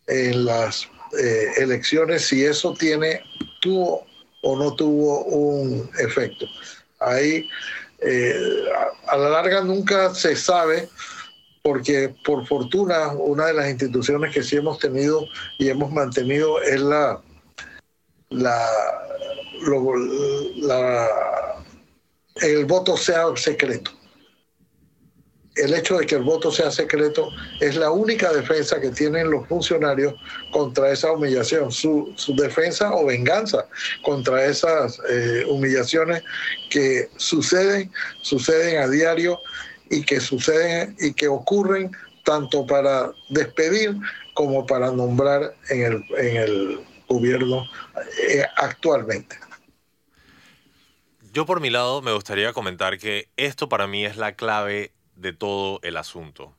en 0.07 0.45
las 0.45 0.89
eh, 1.19 1.47
elecciones 1.59 2.27
si 2.27 2.45
eso 2.45 2.75
tiene, 2.75 3.23
tuvo 3.61 4.07
o 4.43 4.57
no 4.57 4.75
tuvo 4.75 5.25
un 5.25 5.89
efecto. 5.99 6.47
Ahí 6.99 7.49
eh, 8.05 8.65
a, 9.07 9.17
la 9.17 9.29
larga 9.31 9.63
nunca 9.63 10.15
se 10.15 10.37
sabe 10.37 10.89
porque 11.63 12.15
por 12.25 12.47
fortuna 12.47 13.09
una 13.13 13.47
de 13.47 13.55
las 13.55 13.71
instituciones 13.71 14.35
que 14.35 14.43
sí 14.43 14.57
hemos 14.57 14.79
tenido 14.79 15.25
y 15.59 15.69
hemos 15.69 15.93
mantenido 15.93 16.61
es 16.61 16.81
la, 16.81 17.21
la, 18.31 18.69
el 22.41 22.65
voto 22.65 22.97
sea 22.97 23.27
secreto 23.37 23.93
el 25.57 25.75
hecho 25.75 25.99
de 25.99 26.07
que 26.07 26.15
el 26.15 26.23
voto 26.23 26.51
sea 26.51 26.71
secreto 26.71 27.31
es 27.61 27.77
la 27.77 27.91
única 27.91 28.33
defensa 28.33 28.81
que 28.81 28.91
tienen 28.91 29.31
los 29.31 29.47
funcionarios 29.47 30.15
contra 30.51 30.91
esa 30.91 31.13
humillación, 31.13 31.71
su, 31.71 32.15
defensa 32.37 32.95
o 32.95 33.07
venganza 33.07 33.67
contra 34.03 34.47
esas 34.47 34.99
eh, 35.11 35.45
humillaciones 35.49 36.23
que 36.71 37.11
suceden, 37.17 37.93
suceden 38.23 38.79
a 38.83 38.89
diario 38.89 39.39
y 39.91 40.05
que 40.05 40.21
suceden 40.21 40.97
y 40.99 41.13
que 41.13 41.29
ocurren 41.29 41.91
tanto 42.25 42.67
para 42.67 43.13
despedir 43.29 43.97
como 44.35 44.67
para 44.67 44.91
nombrar 44.91 45.55
en 45.69 45.83
el, 45.83 46.05
en 46.17 46.37
el 46.37 46.81
gobierno 47.09 47.67
eh, 48.29 48.45
actualmente. 48.57 49.37
Yo 51.33 51.47
por 51.47 51.61
mi 51.61 51.71
lado 51.71 52.01
me 52.01 52.13
gustaría 52.13 52.53
comentar 52.53 52.99
que 52.99 53.29
esto 53.37 53.69
para 53.69 53.87
mí 53.87 54.05
es 54.05 54.17
la 54.17 54.35
clave 54.35 54.93
de 55.23 55.33
todo 55.33 55.81
el 55.83 55.97
asunto. 55.97 56.55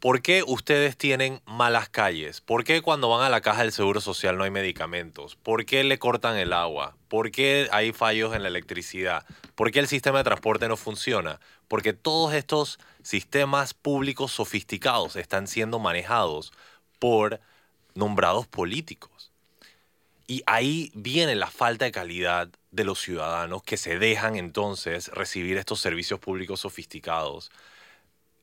¿Por 0.00 0.20
qué 0.20 0.42
ustedes 0.44 0.96
tienen 0.96 1.40
malas 1.46 1.88
calles? 1.88 2.40
¿Por 2.40 2.64
qué 2.64 2.82
cuando 2.82 3.08
van 3.08 3.22
a 3.22 3.30
la 3.30 3.40
caja 3.40 3.62
del 3.62 3.72
Seguro 3.72 4.00
Social 4.00 4.36
no 4.36 4.42
hay 4.42 4.50
medicamentos? 4.50 5.36
¿Por 5.36 5.64
qué 5.64 5.84
le 5.84 5.98
cortan 5.98 6.36
el 6.36 6.52
agua? 6.52 6.96
¿Por 7.08 7.30
qué 7.30 7.68
hay 7.70 7.92
fallos 7.92 8.34
en 8.34 8.42
la 8.42 8.48
electricidad? 8.48 9.24
¿Por 9.54 9.70
qué 9.70 9.78
el 9.78 9.86
sistema 9.86 10.18
de 10.18 10.24
transporte 10.24 10.66
no 10.66 10.76
funciona? 10.76 11.38
Porque 11.68 11.92
todos 11.92 12.34
estos 12.34 12.80
sistemas 13.02 13.74
públicos 13.74 14.32
sofisticados 14.32 15.14
están 15.14 15.46
siendo 15.46 15.78
manejados 15.78 16.52
por 16.98 17.40
nombrados 17.94 18.48
políticos. 18.48 19.30
Y 20.26 20.42
ahí 20.46 20.90
viene 20.94 21.36
la 21.36 21.48
falta 21.48 21.84
de 21.84 21.92
calidad 21.92 22.48
de 22.72 22.84
los 22.84 23.00
ciudadanos 23.00 23.62
que 23.62 23.76
se 23.76 23.98
dejan 23.98 24.34
entonces 24.34 25.08
recibir 25.08 25.58
estos 25.58 25.80
servicios 25.80 26.18
públicos 26.18 26.60
sofisticados 26.60 27.52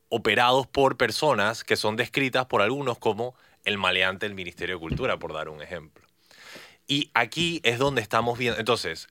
operados 0.10 0.68
por 0.68 0.98
personas 0.98 1.64
que 1.64 1.76
son 1.76 1.96
descritas 1.96 2.46
por 2.46 2.62
algunos 2.62 2.98
como 2.98 3.36
el 3.64 3.78
maleante 3.78 4.26
del 4.26 4.36
Ministerio 4.36 4.76
de 4.76 4.80
Cultura, 4.80 5.18
por 5.18 5.34
dar 5.34 5.50
un 5.50 5.62
ejemplo. 5.62 6.06
Y 6.88 7.12
aquí 7.14 7.62
es 7.64 7.78
donde 7.78 8.02
estamos 8.02 8.38
viendo. 8.38 8.60
Entonces, 8.60 9.08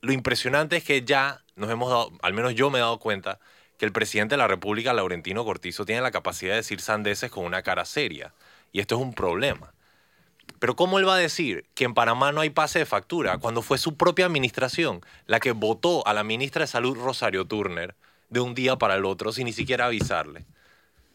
lo 0.00 0.12
impresionante 0.12 0.76
es 0.76 0.84
que 0.84 1.02
ya 1.04 1.42
nos 1.54 1.70
hemos 1.70 1.90
dado, 1.90 2.12
al 2.22 2.34
menos 2.34 2.54
yo 2.54 2.70
me 2.70 2.78
he 2.78 2.82
dado 2.82 2.98
cuenta, 2.98 3.38
que 3.78 3.86
el 3.86 3.92
presidente 3.92 4.34
de 4.34 4.38
la 4.38 4.48
República, 4.48 4.92
Laurentino 4.92 5.44
Cortizo, 5.44 5.84
tiene 5.84 6.02
la 6.02 6.10
capacidad 6.10 6.52
de 6.52 6.56
decir 6.56 6.80
sandeces 6.80 7.30
con 7.30 7.44
una 7.44 7.62
cara 7.62 7.84
seria. 7.84 8.32
Y 8.72 8.80
esto 8.80 8.96
es 8.96 9.00
un 9.00 9.14
problema. 9.14 9.72
Pero 10.58 10.76
¿cómo 10.76 10.98
él 10.98 11.08
va 11.08 11.16
a 11.16 11.18
decir 11.18 11.64
que 11.74 11.84
en 11.84 11.94
Panamá 11.94 12.32
no 12.32 12.40
hay 12.40 12.50
pase 12.50 12.78
de 12.78 12.86
factura 12.86 13.38
cuando 13.38 13.62
fue 13.62 13.78
su 13.78 13.96
propia 13.96 14.26
administración 14.26 15.00
la 15.26 15.40
que 15.40 15.52
votó 15.52 16.06
a 16.06 16.14
la 16.14 16.24
ministra 16.24 16.60
de 16.62 16.68
Salud, 16.68 16.96
Rosario 16.96 17.44
Turner, 17.44 17.96
de 18.32 18.40
un 18.40 18.54
día 18.54 18.76
para 18.76 18.96
el 18.96 19.04
otro 19.04 19.30
sin 19.32 19.44
ni 19.44 19.52
siquiera 19.52 19.86
avisarle. 19.86 20.46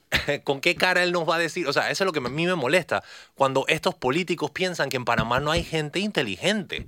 ¿Con 0.44 0.62
qué 0.62 0.76
cara 0.76 1.04
él 1.04 1.12
nos 1.12 1.28
va 1.28 1.36
a 1.36 1.40
decir? 1.40 1.68
O 1.68 1.74
sea, 1.74 1.90
eso 1.90 2.04
es 2.04 2.06
lo 2.06 2.14
que 2.14 2.20
a 2.20 2.30
mí 2.30 2.46
me 2.46 2.56
molesta. 2.56 3.04
Cuando 3.36 3.66
estos 3.68 3.96
políticos 3.96 4.52
piensan 4.52 4.90
que 4.90 4.98
en 4.98 5.06
Panamá 5.06 5.40
no 5.40 5.52
hay 5.52 5.64
gente 5.64 6.00
inteligente. 6.00 6.88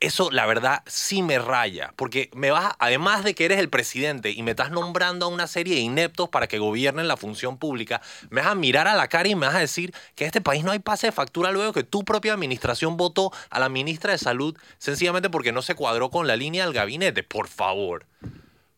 Eso, 0.00 0.30
la 0.30 0.44
verdad, 0.44 0.82
sí 0.86 1.22
me 1.22 1.38
raya. 1.38 1.92
Porque 1.96 2.30
me 2.34 2.50
vas, 2.50 2.74
además 2.78 3.24
de 3.24 3.34
que 3.34 3.46
eres 3.46 3.58
el 3.58 3.70
presidente 3.70 4.30
y 4.30 4.42
me 4.42 4.50
estás 4.50 4.70
nombrando 4.70 5.26
a 5.26 5.28
una 5.28 5.46
serie 5.46 5.74
de 5.76 5.80
ineptos 5.80 6.28
para 6.28 6.46
que 6.46 6.58
gobiernen 6.58 7.08
la 7.08 7.16
función 7.16 7.58
pública, 7.58 8.02
me 8.28 8.40
vas 8.40 8.50
a 8.50 8.54
mirar 8.54 8.86
a 8.86 8.94
la 8.94 9.08
cara 9.08 9.28
y 9.28 9.34
me 9.34 9.46
vas 9.46 9.56
a 9.56 9.60
decir 9.60 9.94
que 10.14 10.24
en 10.24 10.28
este 10.28 10.42
país 10.42 10.62
no 10.62 10.72
hay 10.72 10.78
pase 10.78 11.08
de 11.08 11.12
factura 11.12 11.52
luego 11.52 11.72
que 11.72 11.84
tu 11.84 12.04
propia 12.04 12.34
administración 12.34 12.96
votó 12.96 13.32
a 13.50 13.60
la 13.60 13.68
ministra 13.68 14.12
de 14.12 14.18
Salud 14.18 14.56
sencillamente 14.78 15.30
porque 15.30 15.52
no 15.52 15.62
se 15.62 15.74
cuadró 15.74 16.10
con 16.10 16.26
la 16.26 16.36
línea 16.36 16.64
del 16.64 16.74
gabinete. 16.74 17.22
Por 17.22 17.48
favor 17.48 18.06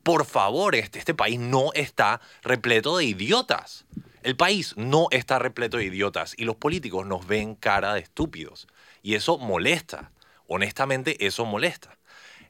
por 0.06 0.24
favor, 0.24 0.76
este, 0.76 1.00
este 1.00 1.14
país 1.14 1.36
no 1.36 1.72
está 1.74 2.20
repleto 2.44 2.96
de 2.96 3.06
idiotas. 3.06 3.86
El 4.22 4.36
país 4.36 4.72
no 4.76 5.08
está 5.10 5.40
repleto 5.40 5.78
de 5.78 5.84
idiotas 5.86 6.34
y 6.38 6.44
los 6.44 6.54
políticos 6.54 7.04
nos 7.04 7.26
ven 7.26 7.56
cara 7.56 7.92
de 7.92 8.02
estúpidos. 8.02 8.68
Y 9.02 9.16
eso 9.16 9.36
molesta. 9.36 10.12
Honestamente, 10.46 11.26
eso 11.26 11.44
molesta. 11.44 11.98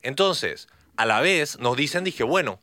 Entonces, 0.02 0.68
a 0.98 1.06
la 1.06 1.22
vez 1.22 1.58
nos 1.58 1.78
dicen, 1.78 2.04
dije, 2.04 2.25
bueno, 2.25 2.60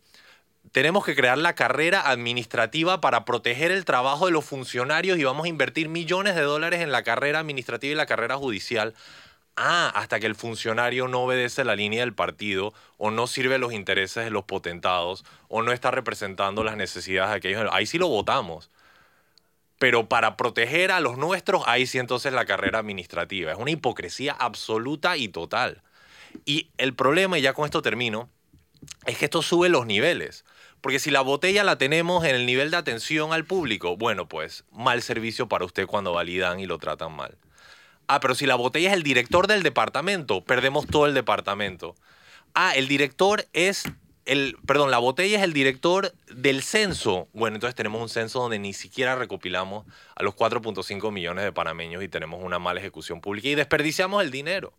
tenemos 0.72 1.04
que 1.04 1.16
crear 1.16 1.40
la 1.40 1.56
carrera 1.56 2.08
administrativa 2.08 3.02
para 3.02 3.26
proteger 3.26 3.72
el 3.72 3.86
trabajo 3.86 4.28
de 4.28 4.32
los 4.32 4.46
funcionarios 4.46 5.18
y 5.18 5.24
vamos 5.24 5.46
a 5.46 5.50
invertir 5.50 5.90
millones 5.90 6.36
de 6.36 6.42
dólares 6.42 6.82
en 6.82 6.92
la 6.92 7.02
carrera 7.02 7.40
administrativa 7.40 7.94
y 7.94 7.96
la 7.96 8.06
carrera 8.06 8.38
judicial. 8.38 8.94
Ah, 9.56 9.92
hasta 9.96 10.20
que 10.20 10.26
el 10.26 10.36
funcionario 10.36 11.08
no 11.08 11.22
obedece 11.24 11.64
la 11.64 11.76
línea 11.76 12.00
del 12.00 12.16
partido 12.16 12.74
o 12.98 13.12
no 13.12 13.28
sirve 13.28 13.60
los 13.60 13.72
intereses 13.72 14.24
de 14.24 14.32
los 14.32 14.46
potentados 14.46 15.24
o 15.48 15.62
no 15.62 15.72
está 15.72 15.92
representando 15.92 16.64
las 16.64 16.76
necesidades 16.76 17.30
de 17.30 17.38
aquellos. 17.38 17.70
Ahí 17.72 17.86
sí 17.86 18.00
lo 18.00 18.08
votamos. 18.08 18.72
Pero 19.78 20.08
para 20.10 20.38
proteger 20.38 20.92
a 20.92 21.02
los 21.02 21.18
nuestros, 21.18 21.64
ahí 21.68 21.86
sí 21.86 22.00
entonces 22.00 22.34
la 22.34 22.46
carrera 22.46 22.80
administrativa. 22.80 23.52
Es 23.52 23.58
una 23.58 23.72
hipocresía 23.72 24.34
absoluta 24.34 25.18
y 25.18 25.28
total. 25.28 25.84
Y 26.46 26.70
el 26.78 26.96
problema, 26.96 27.38
y 27.38 27.42
ya 27.42 27.54
con 27.54 27.66
esto 27.66 27.82
termino, 27.82 28.30
es 29.06 29.18
que 29.18 29.26
esto 29.26 29.42
sube 29.42 29.70
los 29.70 29.86
niveles. 29.86 30.46
Porque 30.82 31.00
si 31.00 31.12
la 31.12 31.22
botella 31.22 31.64
la 31.64 31.78
tenemos 31.78 32.26
en 32.26 32.36
el 32.36 32.46
nivel 32.46 32.72
de 32.72 32.78
atención 32.78 33.34
al 33.34 33.46
público, 33.46 33.98
bueno, 33.98 34.28
pues 34.28 34.66
mal 34.72 35.02
servicio 35.02 35.48
para 35.48 35.66
usted 35.66 35.86
cuando 35.86 36.14
validan 36.14 36.60
y 36.60 36.66
lo 36.66 36.78
tratan 36.80 37.14
mal. 37.14 37.38
Ah, 38.08 38.20
pero 38.20 38.36
si 38.36 38.46
la 38.46 38.56
botella 38.56 38.90
es 38.90 38.96
el 38.96 39.04
director 39.04 39.48
del 39.48 39.64
departamento, 39.64 40.44
perdemos 40.44 40.86
todo 40.88 41.06
el 41.06 41.14
departamento. 41.14 41.96
Ah, 42.54 42.74
el 42.76 42.88
director 42.88 43.48
es 43.54 43.84
el, 44.26 44.58
perdón, 44.66 44.92
la 44.92 45.00
botella 45.00 45.38
es 45.38 45.44
el 45.44 45.54
director 45.54 46.14
del 46.34 46.64
censo. 46.64 47.28
Bueno, 47.34 47.56
entonces 47.56 47.76
tenemos 47.76 48.02
un 48.02 48.10
censo 48.10 48.40
donde 48.40 48.60
ni 48.60 48.74
siquiera 48.74 49.16
recopilamos 49.16 49.86
a 50.16 50.24
los 50.24 50.36
4.5 50.36 51.12
millones 51.12 51.44
de 51.44 51.52
panameños 51.52 52.04
y 52.04 52.08
tenemos 52.08 52.42
una 52.44 52.60
mala 52.60 52.80
ejecución 52.80 53.22
pública 53.22 53.50
y 53.50 53.56
desperdiciamos 53.56 54.24
el 54.24 54.32
dinero. 54.32 54.74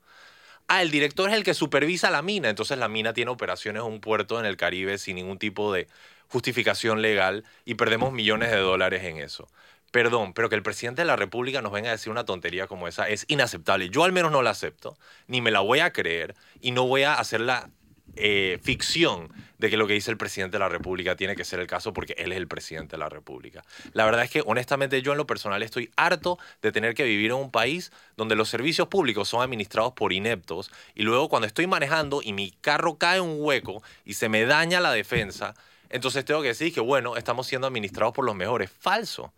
Ah, 0.67 0.81
el 0.81 0.91
director 0.91 1.29
es 1.29 1.37
el 1.37 1.45
que 1.45 1.53
supervisa 1.53 2.11
la 2.11 2.23
mina, 2.23 2.49
entonces 2.49 2.79
la 2.79 2.89
mina 2.89 3.13
tiene 3.13 3.31
operaciones 3.31 3.83
en 3.83 3.89
un 3.89 4.01
puerto 4.01 4.41
en 4.41 4.47
el 4.47 4.57
Caribe 4.57 4.97
sin 4.97 5.17
ningún 5.17 5.39
tipo 5.39 5.73
de 5.73 5.89
justificación 6.29 7.03
legal 7.03 7.45
y 7.67 7.75
perdemos 7.75 8.13
millones 8.13 8.51
de 8.51 8.59
dólares 8.59 9.05
en 9.05 9.19
eso. 9.19 9.47
Perdón, 9.95 10.33
pero 10.33 10.49
que 10.49 10.57
el 10.57 10.63
presidente 10.65 11.03
de 11.03 11.07
la 11.07 11.15
República 11.15 11.63
nos 11.63 11.71
venga 11.71 11.91
a 11.91 11.93
decir 11.93 12.11
una 12.11 12.25
tontería 12.25 12.67
como 12.67 12.89
esa 12.89 13.09
es 13.09 13.25
inaceptable. 13.29 13.91
Yo 13.91 14.03
al 14.03 14.11
menos 14.11 14.33
no 14.33 14.43
la 14.43 14.51
acepto, 14.51 14.99
ni 15.29 15.41
me 15.41 15.53
la 15.53 15.61
voy 15.61 15.79
a 15.79 15.93
creer 15.93 16.35
y 16.61 16.73
no 16.73 16.85
voy 16.89 17.05
a 17.05 17.15
hacerla 17.15 17.71
eh, 18.17 18.59
ficción 18.61 19.29
de 19.59 19.71
que 19.71 19.77
lo 19.77 19.87
que 19.87 19.93
dice 19.93 20.11
el 20.11 20.17
presidente 20.17 20.57
de 20.57 20.59
la 20.59 20.69
República 20.69 21.15
tiene 21.15 21.37
que 21.37 21.45
ser 21.45 21.61
el 21.61 21.69
caso 21.69 21.93
porque 21.93 22.17
él 22.19 22.33
es 22.33 22.39
el 22.39 22.49
presidente 22.49 22.97
de 22.97 22.99
la 22.99 23.09
República. 23.09 23.63
La 23.93 24.05
verdad 24.05 24.25
es 24.25 24.33
que 24.33 24.43
honestamente 24.45 25.01
yo 25.01 25.13
en 25.13 25.19
lo 25.19 25.29
personal 25.29 25.63
estoy 25.63 25.89
harto 25.95 26.41
de 26.61 26.73
tener 26.73 26.95
que 26.95 27.05
vivir 27.05 27.31
en 27.31 27.37
un 27.37 27.53
país 27.53 27.93
donde 28.17 28.35
los 28.35 28.49
servicios 28.49 28.89
públicos 28.89 29.29
son 29.29 29.43
administrados 29.43 29.93
por 29.93 30.13
ineptos 30.13 30.73
y 30.97 31.05
luego 31.05 31.29
cuando 31.29 31.47
estoy 31.47 31.69
manejando 31.69 32.21
y 32.21 32.33
mi 32.33 32.51
carro 32.51 32.99
cae 32.99 33.19
en 33.19 33.27
un 33.27 33.37
hueco 33.39 33.81
y 34.05 34.15
se 34.15 34.29
me 34.29 34.45
daña 34.45 34.81
la 34.81 34.91
defensa, 34.91 35.55
entonces 35.89 36.25
tengo 36.25 36.43
que 36.43 36.49
decir 36.49 36.75
que 36.75 36.81
bueno, 36.81 37.17
estamos 37.17 37.47
siendo 37.47 37.69
administrados 37.69 38.13
por 38.13 38.25
los 38.25 38.35
mejores. 38.35 38.73
Falso. 38.81 39.33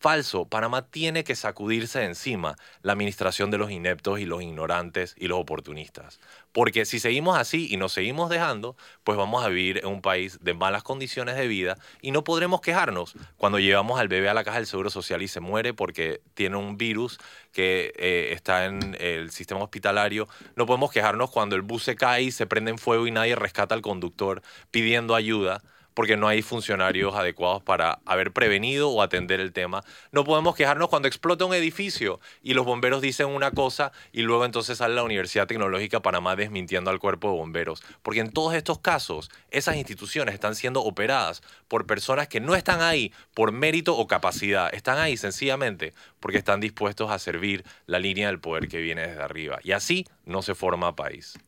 Falso, 0.00 0.46
Panamá 0.46 0.88
tiene 0.88 1.24
que 1.24 1.36
sacudirse 1.36 1.98
de 1.98 2.06
encima 2.06 2.56
la 2.80 2.92
administración 2.92 3.50
de 3.50 3.58
los 3.58 3.70
ineptos 3.70 4.18
y 4.18 4.24
los 4.24 4.40
ignorantes 4.40 5.14
y 5.18 5.28
los 5.28 5.38
oportunistas. 5.38 6.20
Porque 6.52 6.86
si 6.86 6.98
seguimos 6.98 7.36
así 7.36 7.68
y 7.70 7.76
nos 7.76 7.92
seguimos 7.92 8.30
dejando, 8.30 8.78
pues 9.04 9.18
vamos 9.18 9.44
a 9.44 9.48
vivir 9.48 9.76
en 9.78 9.88
un 9.88 10.00
país 10.00 10.38
de 10.40 10.54
malas 10.54 10.84
condiciones 10.84 11.36
de 11.36 11.46
vida 11.48 11.76
y 12.00 12.12
no 12.12 12.24
podremos 12.24 12.62
quejarnos 12.62 13.12
cuando 13.36 13.58
llevamos 13.58 14.00
al 14.00 14.08
bebé 14.08 14.30
a 14.30 14.34
la 14.34 14.42
caja 14.42 14.56
del 14.56 14.66
Seguro 14.66 14.88
Social 14.88 15.20
y 15.20 15.28
se 15.28 15.40
muere 15.40 15.74
porque 15.74 16.22
tiene 16.32 16.56
un 16.56 16.78
virus 16.78 17.18
que 17.52 17.92
eh, 17.98 18.30
está 18.32 18.64
en 18.64 18.96
el 19.00 19.30
sistema 19.30 19.62
hospitalario. 19.62 20.28
No 20.56 20.64
podemos 20.64 20.90
quejarnos 20.90 21.30
cuando 21.30 21.56
el 21.56 21.62
bus 21.62 21.82
se 21.82 21.96
cae 21.96 22.22
y 22.22 22.30
se 22.30 22.46
prende 22.46 22.70
en 22.70 22.78
fuego 22.78 23.06
y 23.06 23.10
nadie 23.10 23.36
rescata 23.36 23.74
al 23.74 23.82
conductor 23.82 24.40
pidiendo 24.70 25.14
ayuda 25.14 25.62
porque 25.94 26.16
no 26.16 26.28
hay 26.28 26.42
funcionarios 26.42 27.14
adecuados 27.14 27.62
para 27.62 28.00
haber 28.04 28.32
prevenido 28.32 28.90
o 28.90 29.02
atender 29.02 29.40
el 29.40 29.52
tema. 29.52 29.82
No 30.12 30.24
podemos 30.24 30.54
quejarnos 30.54 30.88
cuando 30.88 31.08
explota 31.08 31.44
un 31.44 31.54
edificio 31.54 32.20
y 32.42 32.54
los 32.54 32.64
bomberos 32.64 33.02
dicen 33.02 33.26
una 33.26 33.50
cosa 33.50 33.92
y 34.12 34.22
luego 34.22 34.44
entonces 34.44 34.78
sale 34.78 34.94
la 34.94 35.02
Universidad 35.02 35.46
Tecnológica 35.46 36.00
Panamá 36.00 36.36
desmintiendo 36.36 36.90
al 36.90 36.98
cuerpo 36.98 37.30
de 37.30 37.36
bomberos, 37.36 37.82
porque 38.02 38.20
en 38.20 38.30
todos 38.30 38.54
estos 38.54 38.78
casos 38.78 39.30
esas 39.50 39.76
instituciones 39.76 40.34
están 40.34 40.54
siendo 40.54 40.82
operadas 40.82 41.42
por 41.68 41.86
personas 41.86 42.28
que 42.28 42.40
no 42.40 42.54
están 42.54 42.80
ahí 42.80 43.12
por 43.34 43.52
mérito 43.52 43.96
o 43.96 44.06
capacidad, 44.06 44.72
están 44.74 44.98
ahí 44.98 45.16
sencillamente 45.16 45.94
porque 46.20 46.38
están 46.38 46.60
dispuestos 46.60 47.10
a 47.10 47.18
servir 47.18 47.64
la 47.86 47.98
línea 47.98 48.28
del 48.28 48.40
poder 48.40 48.68
que 48.68 48.80
viene 48.80 49.06
desde 49.06 49.22
arriba. 49.22 49.58
Y 49.62 49.72
así 49.72 50.06
no 50.24 50.42
se 50.42 50.54
forma 50.54 50.94
país. 50.94 51.38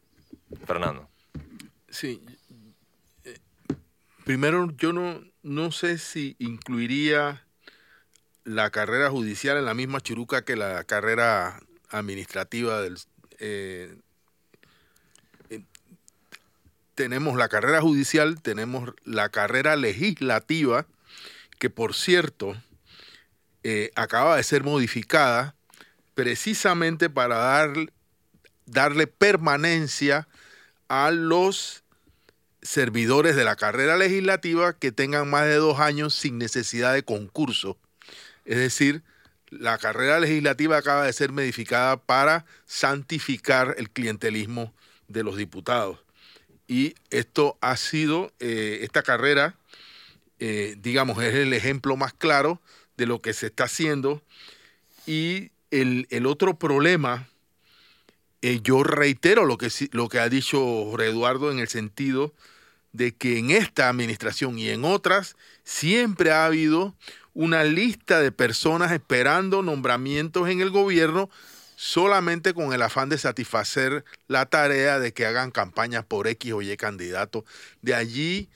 Fernando. 0.66 1.08
Sí, 1.88 2.22
Primero, 4.24 4.70
yo 4.76 4.92
no, 4.92 5.20
no 5.42 5.72
sé 5.72 5.98
si 5.98 6.36
incluiría 6.38 7.44
la 8.44 8.70
carrera 8.70 9.10
judicial 9.10 9.56
en 9.56 9.64
la 9.64 9.74
misma 9.74 10.00
chiruca 10.00 10.44
que 10.44 10.56
la 10.56 10.84
carrera 10.84 11.60
administrativa 11.90 12.80
del... 12.80 12.98
Eh, 13.38 13.96
tenemos 16.94 17.36
la 17.36 17.48
carrera 17.48 17.80
judicial, 17.80 18.40
tenemos 18.42 18.92
la 19.04 19.30
carrera 19.30 19.76
legislativa, 19.76 20.86
que 21.58 21.70
por 21.70 21.94
cierto 21.94 22.54
eh, 23.64 23.90
acaba 23.96 24.36
de 24.36 24.42
ser 24.42 24.62
modificada 24.62 25.56
precisamente 26.14 27.08
para 27.08 27.36
dar, 27.36 27.72
darle 28.66 29.06
permanencia 29.06 30.28
a 30.88 31.10
los 31.10 31.81
servidores 32.62 33.34
de 33.36 33.44
la 33.44 33.56
carrera 33.56 33.96
legislativa 33.96 34.72
que 34.72 34.92
tengan 34.92 35.28
más 35.28 35.46
de 35.46 35.56
dos 35.56 35.80
años 35.80 36.14
sin 36.14 36.38
necesidad 36.38 36.94
de 36.94 37.02
concurso. 37.02 37.76
Es 38.44 38.58
decir, 38.58 39.02
la 39.50 39.76
carrera 39.78 40.20
legislativa 40.20 40.78
acaba 40.78 41.04
de 41.04 41.12
ser 41.12 41.32
modificada 41.32 41.98
para 41.98 42.46
santificar 42.64 43.74
el 43.78 43.90
clientelismo 43.90 44.72
de 45.08 45.24
los 45.24 45.36
diputados. 45.36 45.98
Y 46.66 46.94
esto 47.10 47.58
ha 47.60 47.76
sido, 47.76 48.32
eh, 48.38 48.78
esta 48.82 49.02
carrera, 49.02 49.56
eh, 50.38 50.76
digamos, 50.78 51.22
es 51.22 51.34
el 51.34 51.52
ejemplo 51.52 51.96
más 51.96 52.14
claro 52.14 52.60
de 52.96 53.06
lo 53.06 53.20
que 53.20 53.34
se 53.34 53.46
está 53.46 53.64
haciendo. 53.64 54.22
Y 55.06 55.50
el, 55.70 56.26
otro 56.26 56.58
problema, 56.58 57.28
eh, 58.40 58.60
yo 58.62 58.84
reitero 58.84 59.44
lo 59.44 59.58
que, 59.58 59.68
lo 59.90 60.08
que 60.08 60.20
ha 60.20 60.28
dicho 60.28 60.98
Eduardo 61.00 61.50
en 61.50 61.58
el 61.58 61.68
sentido 61.68 62.32
de 62.92 63.14
que 63.14 63.38
en 63.38 63.50
esta 63.50 63.88
administración 63.88 64.58
y 64.58 64.68
en 64.68 64.84
otras 64.84 65.36
siempre 65.64 66.30
ha 66.30 66.46
habido 66.46 66.94
una 67.34 67.64
lista 67.64 68.20
de 68.20 68.32
personas 68.32 68.92
esperando 68.92 69.62
nombramientos 69.62 70.48
en 70.48 70.60
el 70.60 70.70
gobierno 70.70 71.30
solamente 71.76 72.54
con 72.54 72.72
el 72.72 72.82
afán 72.82 73.08
de 73.08 73.18
satisfacer 73.18 74.04
la 74.28 74.46
tarea 74.46 75.00
de 75.00 75.12
que 75.12 75.26
hagan 75.26 75.50
campañas 75.50 76.04
por 76.04 76.28
X 76.28 76.52
o 76.52 76.62
Y 76.62 76.76
candidato. 76.76 77.44
De 77.80 77.94
allí 77.94 78.48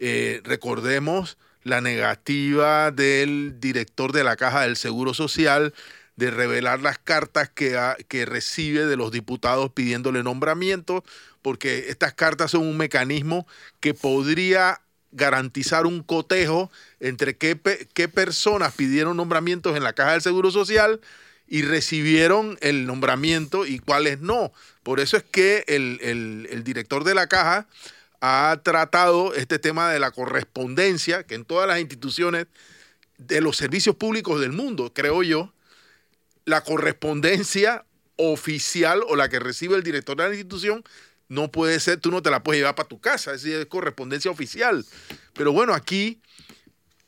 eh, 0.00 0.40
recordemos 0.42 1.38
la 1.62 1.80
negativa 1.80 2.90
del 2.90 3.60
director 3.60 4.12
de 4.12 4.24
la 4.24 4.36
Caja 4.36 4.62
del 4.62 4.76
Seguro 4.76 5.14
Social 5.14 5.74
de 6.16 6.30
revelar 6.30 6.80
las 6.80 6.98
cartas 6.98 7.48
que, 7.48 7.78
que 8.08 8.26
recibe 8.26 8.86
de 8.86 8.96
los 8.96 9.12
diputados 9.12 9.70
pidiéndole 9.72 10.22
nombramiento 10.22 11.04
porque 11.42 11.90
estas 11.90 12.14
cartas 12.14 12.52
son 12.52 12.62
un 12.62 12.76
mecanismo 12.76 13.46
que 13.80 13.94
podría 13.94 14.80
garantizar 15.10 15.86
un 15.86 16.02
cotejo 16.02 16.70
entre 17.00 17.36
qué, 17.36 17.58
qué 17.92 18.08
personas 18.08 18.72
pidieron 18.72 19.16
nombramientos 19.16 19.76
en 19.76 19.84
la 19.84 19.92
Caja 19.92 20.12
del 20.12 20.22
Seguro 20.22 20.50
Social 20.50 21.00
y 21.46 21.62
recibieron 21.62 22.56
el 22.62 22.86
nombramiento 22.86 23.66
y 23.66 23.78
cuáles 23.78 24.20
no. 24.20 24.52
Por 24.82 25.00
eso 25.00 25.18
es 25.18 25.22
que 25.22 25.64
el, 25.68 25.98
el, 26.50 26.64
director 26.64 27.04
de 27.04 27.14
la 27.14 27.26
caja 27.26 27.66
ha 28.22 28.58
tratado 28.62 29.34
este 29.34 29.58
tema 29.58 29.92
de 29.92 29.98
la 29.98 30.12
correspondencia, 30.12 31.24
que 31.24 31.34
en 31.34 31.44
todas 31.44 31.68
las 31.68 31.78
instituciones 31.78 32.46
de 33.18 33.42
los 33.42 33.58
servicios 33.58 33.96
públicos 33.96 34.40
del 34.40 34.52
mundo, 34.52 34.92
creo 34.94 35.22
yo, 35.22 35.52
la 36.46 36.62
correspondencia 36.62 37.84
oficial 38.16 39.02
o 39.08 39.16
la 39.16 39.28
que 39.28 39.38
recibe 39.38 39.76
el 39.76 39.82
director 39.82 40.16
de 40.16 40.24
la 40.24 40.30
institución 40.30 40.82
no 41.32 41.50
puede 41.50 41.80
ser, 41.80 41.98
tú 41.98 42.10
no 42.10 42.20
te 42.20 42.30
la 42.30 42.42
puedes 42.42 42.60
llevar 42.60 42.74
para 42.74 42.88
tu 42.88 43.00
casa, 43.00 43.32
es, 43.32 43.42
es 43.44 43.64
correspondencia 43.64 44.30
oficial. 44.30 44.84
Pero 45.32 45.50
bueno, 45.52 45.72
aquí 45.72 46.20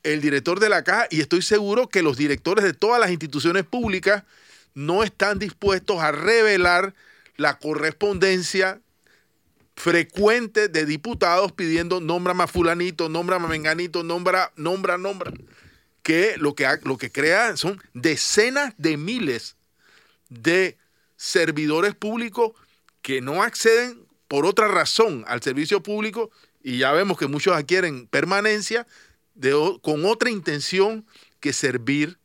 el 0.02 0.22
director 0.22 0.60
de 0.60 0.70
la 0.70 0.82
caja, 0.82 1.06
y 1.10 1.20
estoy 1.20 1.42
seguro 1.42 1.88
que 1.88 2.02
los 2.02 2.16
directores 2.16 2.64
de 2.64 2.72
todas 2.72 2.98
las 2.98 3.10
instituciones 3.10 3.64
públicas 3.64 4.24
no 4.72 5.04
están 5.04 5.38
dispuestos 5.38 6.00
a 6.00 6.10
revelar 6.10 6.94
la 7.36 7.58
correspondencia 7.58 8.80
frecuente 9.76 10.68
de 10.68 10.86
diputados 10.86 11.52
pidiendo 11.52 12.00
nombra 12.00 12.32
a 12.32 12.46
fulanito, 12.46 13.10
nombra 13.10 13.36
a 13.36 13.40
menganito, 13.40 14.04
nombra, 14.04 14.52
nombra, 14.56 14.96
nombra, 14.96 15.34
que 16.02 16.36
lo 16.38 16.54
que, 16.54 16.66
lo 16.84 16.96
que 16.96 17.10
crea 17.10 17.58
son 17.58 17.78
decenas 17.92 18.72
de 18.78 18.96
miles 18.96 19.56
de 20.30 20.78
servidores 21.16 21.94
públicos 21.94 22.52
que 23.02 23.20
no 23.20 23.42
acceden 23.42 24.03
por 24.28 24.46
otra 24.46 24.68
razón 24.68 25.24
al 25.26 25.42
servicio 25.42 25.82
público 25.82 26.30
y 26.62 26.78
ya 26.78 26.92
vemos 26.92 27.18
que 27.18 27.26
muchos 27.26 27.54
adquieren 27.54 28.06
permanencia 28.06 28.86
con 29.82 30.04
otra 30.06 30.30
intención 30.30 31.06
que 31.40 31.52
servir 31.52 32.18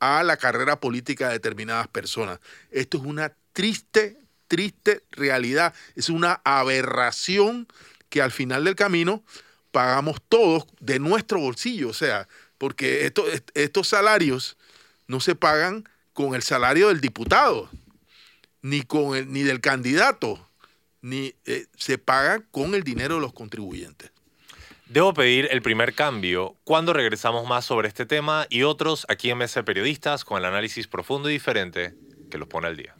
a 0.00 0.22
la 0.22 0.36
carrera 0.36 0.80
política 0.80 1.28
de 1.28 1.34
determinadas 1.34 1.88
personas. 1.88 2.40
Esto 2.70 2.98
es 2.98 3.04
una 3.04 3.32
triste, 3.52 4.18
triste 4.48 5.02
realidad, 5.10 5.74
es 5.94 6.08
una 6.08 6.40
aberración 6.44 7.68
que 8.08 8.20
al 8.20 8.32
final 8.32 8.64
del 8.64 8.74
camino 8.74 9.22
pagamos 9.70 10.20
todos 10.28 10.66
de 10.80 10.98
nuestro 10.98 11.40
bolsillo, 11.40 11.88
o 11.88 11.94
sea, 11.94 12.28
porque 12.58 13.12
estos 13.54 13.88
salarios 13.88 14.56
no 15.06 15.20
se 15.20 15.34
pagan 15.34 15.88
con 16.12 16.34
el 16.34 16.42
salario 16.42 16.88
del 16.88 17.00
diputado, 17.00 17.68
ni, 18.62 18.82
con 18.82 19.32
ni 19.32 19.42
del 19.42 19.60
candidato, 19.60 20.48
ni 21.04 21.34
eh, 21.44 21.66
se 21.76 21.98
pagan 21.98 22.46
con 22.50 22.74
el 22.74 22.82
dinero 22.82 23.16
de 23.16 23.20
los 23.20 23.34
contribuyentes. 23.34 24.10
Debo 24.86 25.12
pedir 25.12 25.48
el 25.50 25.60
primer 25.60 25.94
cambio 25.94 26.56
cuando 26.64 26.94
regresamos 26.94 27.46
más 27.46 27.66
sobre 27.66 27.88
este 27.88 28.06
tema 28.06 28.46
y 28.48 28.62
otros 28.62 29.04
aquí 29.10 29.30
en 29.30 29.36
Mesa 29.36 29.60
de 29.60 29.64
Periodistas 29.64 30.24
con 30.24 30.38
el 30.38 30.46
análisis 30.46 30.88
profundo 30.88 31.28
y 31.28 31.34
diferente 31.34 31.94
que 32.30 32.38
los 32.38 32.48
pone 32.48 32.68
al 32.68 32.78
día. 32.78 32.96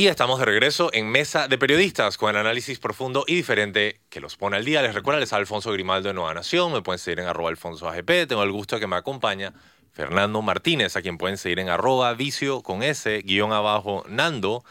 Y 0.00 0.06
estamos 0.06 0.38
de 0.38 0.46
regreso 0.46 0.88
en 0.94 1.10
Mesa 1.10 1.46
de 1.46 1.58
Periodistas 1.58 2.16
con 2.16 2.30
el 2.30 2.36
análisis 2.38 2.78
profundo 2.78 3.26
y 3.26 3.34
diferente 3.34 4.00
que 4.08 4.20
los 4.20 4.34
pone 4.38 4.56
al 4.56 4.64
día. 4.64 4.80
Les 4.80 4.94
recuerdo, 4.94 5.20
les 5.20 5.34
Alfonso 5.34 5.72
Grimaldo 5.72 6.08
de 6.08 6.14
Nueva 6.14 6.32
Nación. 6.32 6.72
Me 6.72 6.80
pueden 6.80 6.98
seguir 6.98 7.20
en 7.20 7.26
arroba 7.26 7.50
alfonso 7.50 7.86
AGP. 7.86 8.26
Tengo 8.26 8.42
el 8.42 8.50
gusto 8.50 8.76
de 8.76 8.80
que 8.80 8.86
me 8.86 8.96
acompaña 8.96 9.52
Fernando 9.92 10.40
Martínez, 10.40 10.96
a 10.96 11.02
quien 11.02 11.18
pueden 11.18 11.36
seguir 11.36 11.58
en 11.58 11.68
arroba 11.68 12.14
vicio 12.14 12.62
con 12.62 12.82
ese 12.82 13.18
guion 13.18 13.52
abajo 13.52 14.02
Nando. 14.08 14.64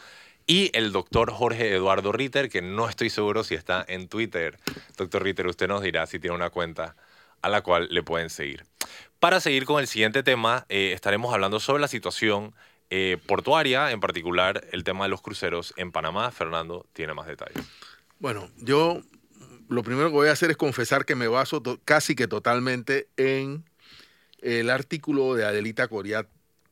Y 0.48 0.76
el 0.76 0.90
doctor 0.90 1.30
Jorge 1.30 1.76
Eduardo 1.76 2.10
Ritter, 2.10 2.48
que 2.48 2.60
no 2.60 2.88
estoy 2.88 3.08
seguro 3.08 3.44
si 3.44 3.54
está 3.54 3.84
en 3.86 4.08
Twitter. 4.08 4.58
Doctor 4.96 5.22
Ritter, 5.22 5.46
usted 5.46 5.68
nos 5.68 5.82
dirá 5.82 6.08
si 6.08 6.18
tiene 6.18 6.34
una 6.34 6.50
cuenta 6.50 6.96
a 7.40 7.48
la 7.48 7.60
cual 7.62 7.86
le 7.92 8.02
pueden 8.02 8.30
seguir. 8.30 8.64
Para 9.20 9.38
seguir 9.38 9.64
con 9.64 9.78
el 9.78 9.86
siguiente 9.86 10.24
tema, 10.24 10.66
eh, 10.68 10.90
estaremos 10.92 11.32
hablando 11.32 11.60
sobre 11.60 11.80
la 11.80 11.86
situación 11.86 12.52
eh, 12.90 13.18
portuaria, 13.26 13.90
en 13.90 14.00
particular 14.00 14.66
el 14.72 14.84
tema 14.84 15.04
de 15.04 15.10
los 15.10 15.22
cruceros 15.22 15.72
en 15.76 15.92
Panamá. 15.92 16.30
Fernando 16.30 16.86
tiene 16.92 17.14
más 17.14 17.26
detalles. 17.26 17.64
Bueno, 18.18 18.50
yo 18.58 19.02
lo 19.68 19.82
primero 19.82 20.08
que 20.08 20.14
voy 20.14 20.28
a 20.28 20.32
hacer 20.32 20.50
es 20.50 20.56
confesar 20.56 21.04
que 21.04 21.14
me 21.14 21.28
baso 21.28 21.62
casi 21.84 22.14
que 22.14 22.26
totalmente 22.26 23.08
en 23.16 23.64
el 24.42 24.70
artículo 24.70 25.34
de 25.34 25.44
Adelita 25.44 25.88
Coriat 25.88 26.26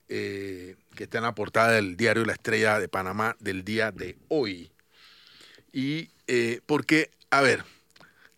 eh, 0.08 0.76
que 0.96 1.04
está 1.04 1.18
en 1.18 1.24
la 1.24 1.34
portada 1.34 1.72
del 1.72 1.96
diario 1.96 2.24
La 2.24 2.32
Estrella 2.32 2.80
de 2.80 2.88
Panamá 2.88 3.36
del 3.40 3.62
día 3.62 3.92
de 3.92 4.16
hoy. 4.28 4.72
Y 5.70 6.10
eh, 6.26 6.60
porque, 6.66 7.10
a 7.30 7.42
ver, 7.42 7.64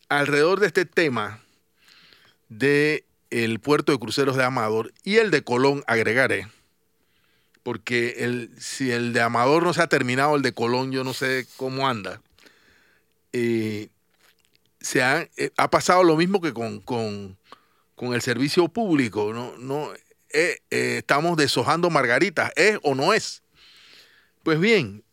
alrededor 0.08 0.60
de 0.60 0.66
este 0.66 0.84
tema 0.84 1.42
de 2.48 3.04
el 3.30 3.60
puerto 3.60 3.92
de 3.92 3.98
cruceros 3.98 4.36
de 4.36 4.44
Amador 4.44 4.92
y 5.04 5.16
el 5.18 5.30
de 5.30 5.42
Colón 5.42 5.84
agregaré, 5.86 6.48
porque 7.62 8.16
el, 8.18 8.50
si 8.58 8.90
el 8.90 9.12
de 9.12 9.20
Amador 9.20 9.62
no 9.62 9.74
se 9.74 9.82
ha 9.82 9.86
terminado, 9.86 10.36
el 10.36 10.42
de 10.42 10.52
Colón 10.52 10.92
yo 10.92 11.04
no 11.04 11.14
sé 11.14 11.46
cómo 11.56 11.88
anda. 11.88 12.20
Eh, 13.32 13.88
se 14.80 15.02
ha, 15.02 15.28
eh, 15.36 15.50
ha, 15.56 15.70
pasado 15.70 16.02
lo 16.02 16.16
mismo 16.16 16.40
que 16.40 16.52
con, 16.52 16.80
con, 16.80 17.36
el 18.14 18.22
servicio 18.22 18.68
público. 18.68 19.32
No, 19.32 19.56
no, 19.58 19.92
eh, 20.32 20.58
estamos 20.70 21.36
deshojando 21.36 21.90
margaritas, 21.90 22.50
¿es 22.56 22.78
o 22.82 22.94
no 22.94 23.12
es? 23.12 23.42
Pues 24.42 24.58
bien, 24.58 25.04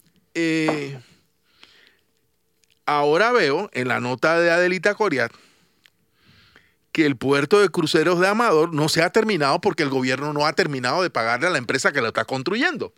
ahora 2.85 3.31
veo 3.33 3.69
en 3.73 3.89
la 3.89 3.99
nota 3.99 4.39
de 4.39 4.51
Adelita 4.51 4.95
Coriat 4.95 5.33
que 6.97 7.05
el 7.05 7.15
puerto 7.15 7.59
de 7.61 7.69
cruceros 7.69 8.19
de 8.19 8.27
Amador 8.27 8.73
no 8.73 8.89
se 8.89 9.03
ha 9.03 9.11
terminado 9.11 9.61
porque 9.61 9.83
el 9.83 9.89
gobierno 9.89 10.33
no 10.33 10.47
ha 10.47 10.53
terminado 10.53 11.03
de 11.03 11.11
pagarle 11.11 11.45
a 11.45 11.51
la 11.51 11.59
empresa 11.59 11.91
que 11.91 12.01
lo 12.01 12.07
está 12.07 12.25
construyendo. 12.25 12.91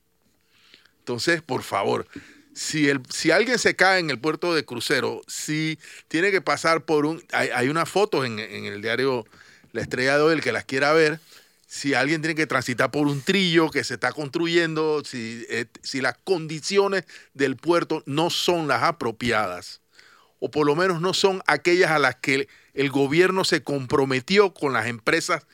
Entonces, 1.00 1.42
por 1.42 1.64
favor, 1.64 2.08
si, 2.54 2.88
el, 2.88 3.02
si 3.10 3.32
alguien 3.32 3.60
se 3.60 3.76
cae 3.76 4.00
en 4.00 4.10
el 4.10 4.18
puerto 4.18 4.56
de 4.56 4.64
crucero, 4.64 5.22
si 5.28 5.78
tiene 6.08 6.32
que 6.32 6.40
pasar 6.40 6.86
por 6.86 7.06
un... 7.06 7.22
Hay, 7.34 7.68
una 7.68 7.86
foto 7.86 8.24
en, 8.24 8.40
el 8.40 8.82
diario 8.82 9.26
La 9.74 9.82
Estrella 9.82 10.16
de 10.16 10.24
hoy, 10.24 10.40
que 10.40 10.54
las 10.54 10.64
quiera 10.64 10.94
ver, 10.94 11.20
si 11.68 11.94
alguien 11.94 12.22
tiene 12.22 12.36
que 12.36 12.48
transitar 12.48 12.92
por 12.92 13.06
un 13.06 13.22
trillo 13.22 13.70
que 13.70 13.84
se 13.84 13.96
está 13.96 14.14
construyendo, 14.14 15.04
si, 15.04 15.46
eh, 15.50 15.66
si 15.84 16.00
las 16.00 16.18
condiciones 16.24 17.04
del 17.34 17.58
puerto 17.58 18.02
no 18.06 18.30
son 18.30 18.70
las 18.70 18.82
apropiadas, 18.82 19.82
o 20.40 20.50
por 20.50 20.66
lo 20.66 20.78
menos 20.78 21.02
no 21.02 21.14
son 21.14 21.42
aquellas 21.48 21.92
a 21.92 22.00
las 22.00 22.16
que 22.16 22.48
el 22.74 22.90
gobierno 22.90 23.44
se 23.44 23.64
comprometió 23.64 24.54
con 24.54 24.74
las 24.74 24.88
empresas 24.88 25.46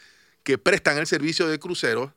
que 0.44 0.58
prestan 0.58 0.98
el 0.98 1.08
servicio 1.08 1.48
de 1.48 1.60
cruceros, 1.60 2.12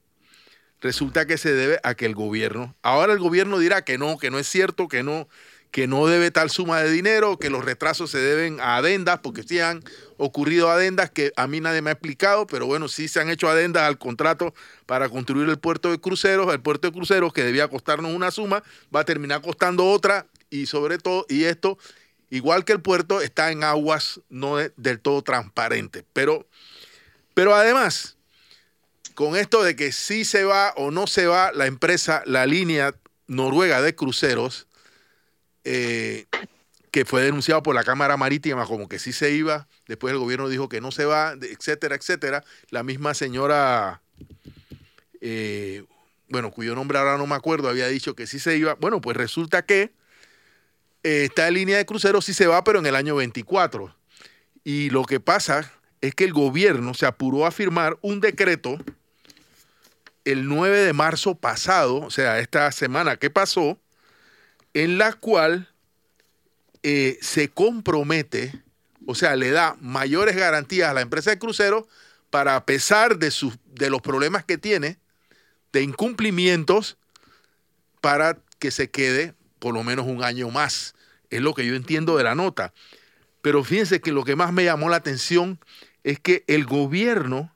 resulta 0.81 1.27
que 1.27 1.39
se 1.39 1.53
debe 1.53 1.81
a 1.83 1.95
que 1.95 2.07
el 2.07 2.15
gobierno, 2.15 2.77
ahora 2.83 3.13
el 3.13 3.19
gobierno 3.19 3.59
dirá 3.59 3.83
que 3.85 3.99
no, 3.99 4.19
que 4.19 4.31
no 4.31 4.39
es 4.39 4.47
cierto, 4.47 4.87
que 4.87 5.03
no, 5.03 5.29
que 5.71 5.87
no 5.87 6.07
debe 6.07 6.31
tal 6.31 6.51
suma 6.51 6.81
de 6.81 6.91
dinero, 6.91 7.39
que 7.39 7.51
los 7.51 7.65
retrasos 7.65 8.11
se 8.11 8.19
deben 8.19 8.61
a 8.61 8.77
adendas, 8.77 9.21
porque 9.21 9.43
sí 9.43 9.61
han 9.61 9.83
ocurrido 10.17 10.71
adendas 10.71 11.11
que 11.11 11.33
a 11.37 11.47
mí 11.47 11.61
nadie 11.61 11.83
me 11.83 11.91
ha 11.91 11.93
explicado, 11.93 12.47
pero 12.47 12.67
bueno, 12.67 12.89
sí 12.89 13.09
se 13.09 13.21
han 13.21 13.29
hecho 13.29 13.49
adendas 13.49 13.83
al 13.85 13.99
contrato 13.99 14.55
para 14.87 15.09
construir 15.09 15.49
el 15.49 15.59
puerto 15.59 15.91
de 15.91 15.99
cruceros, 15.99 16.53
el 16.53 16.61
puerto 16.61 16.89
de 16.89 16.93
cruceros 16.93 17.33
que 17.33 17.45
debía 17.45 17.69
costarnos 17.69 18.13
una 18.15 18.31
suma, 18.31 18.63
va 18.95 19.01
a 19.01 19.05
terminar 19.05 19.43
costando 19.43 19.91
otra 19.91 20.27
y 20.51 20.67
sobre 20.67 20.99
todo, 20.99 21.27
y 21.29 21.45
esto 21.45 21.79
igual 22.31 22.65
que 22.65 22.73
el 22.73 22.81
puerto, 22.81 23.21
está 23.21 23.51
en 23.51 23.65
aguas 23.65 24.21
no 24.29 24.57
del 24.57 25.01
todo 25.01 25.23
transparentes. 25.23 26.05
Pero, 26.13 26.47
pero 27.35 27.55
además, 27.55 28.17
con 29.15 29.37
esto 29.37 29.63
de 29.63 29.77
que 29.77 29.93
sí 29.93 30.25
se 30.25 30.45
va 30.45 30.73
o 30.77 30.91
no 30.91 31.07
se 31.07 31.27
va 31.27 31.53
la 31.53 31.67
empresa, 31.67 32.23
la 32.27 32.47
línea 32.47 32.95
noruega 33.27 33.83
de 33.83 33.95
cruceros, 33.95 34.67
eh, 35.65 36.27
que 36.91 37.05
fue 37.05 37.23
denunciado 37.23 37.63
por 37.63 37.75
la 37.75 37.85
Cámara 37.85 38.17
Marítima 38.17 38.65
como 38.65 38.89
que 38.89 38.99
sí 38.99 39.13
se 39.13 39.33
iba, 39.33 39.69
después 39.87 40.13
el 40.13 40.19
gobierno 40.19 40.49
dijo 40.49 40.69
que 40.69 40.81
no 40.81 40.91
se 40.91 41.05
va, 41.05 41.35
etcétera, 41.41 41.95
etcétera. 41.97 42.45
La 42.71 42.83
misma 42.83 43.13
señora, 43.15 44.01
eh, 45.21 45.85
bueno, 46.29 46.51
cuyo 46.51 46.75
nombre 46.75 46.99
ahora 46.99 47.19
no 47.19 47.27
me 47.27 47.35
acuerdo, 47.35 47.69
había 47.69 47.89
dicho 47.89 48.15
que 48.15 48.27
sí 48.27 48.39
se 48.39 48.57
iba. 48.57 48.75
Bueno, 48.75 49.01
pues 49.01 49.17
resulta 49.17 49.63
que 49.67 49.93
eh, 51.03 51.25
esta 51.25 51.51
línea 51.51 51.77
de 51.77 51.87
cruceros 51.87 52.25
sí 52.25 52.35
se 52.35 52.47
va, 52.47 52.65
pero 52.65 52.79
en 52.79 52.87
el 52.87 52.97
año 52.97 53.17
24. 53.17 53.95
Y 54.65 54.91
lo 54.91 55.05
que 55.05 55.21
pasa 55.21 55.73
es 56.01 56.15
que 56.15 56.25
el 56.25 56.33
gobierno 56.33 56.95
se 56.95 57.07
apuró 57.07 57.47
a 57.47 57.51
firmar 57.51 57.99
un 58.03 58.21
decreto 58.21 58.79
el 60.25 60.47
9 60.47 60.81
de 60.81 60.93
marzo 60.93 61.35
pasado, 61.37 61.97
o 61.97 62.11
sea, 62.11 62.39
esta 62.39 62.71
semana 62.73 63.17
que 63.17 63.31
pasó, 63.31 63.79
en 64.75 64.99
la 64.99 65.15
cual 65.15 65.69
eh, 66.83 67.19
se 67.23 67.49
compromete, 67.49 68.53
o 69.07 69.15
sea, 69.15 69.37
le 69.37 69.51
da 69.51 69.77
mayores 69.81 70.37
garantías 70.37 70.91
a 70.91 70.95
la 70.95 71.01
empresa 71.01 71.31
de 71.31 71.39
cruceros 71.39 71.85
para, 72.31 72.57
a 72.57 72.67
pesar 72.67 73.19
de, 73.19 73.31
sus, 73.31 73.55
de 73.67 73.89
los 73.89 74.03
problemas 74.03 74.45
que 74.45 74.59
tiene, 74.59 74.99
de 75.73 75.83
incumplimientos, 75.83 76.99
para 78.01 78.39
que 78.59 78.71
se 78.71 78.91
quede 78.91 79.35
por 79.59 79.75
lo 79.75 79.83
menos 79.83 80.07
un 80.07 80.23
año 80.23 80.51
más. 80.51 80.95
Es 81.31 81.41
lo 81.41 81.55
que 81.55 81.67
yo 81.67 81.75
entiendo 81.75 82.17
de 82.17 82.25
la 82.25 82.35
nota. 82.35 82.73
Pero 83.43 83.65
fíjense 83.65 84.01
que 84.01 84.13
lo 84.13 84.25
que 84.25 84.37
más 84.37 84.53
me 84.53 84.65
llamó 84.65 84.89
la 84.89 84.97
atención 84.97 85.61
es 86.05 86.19
que 86.21 86.45
el 86.47 86.65
gobierno, 86.65 87.55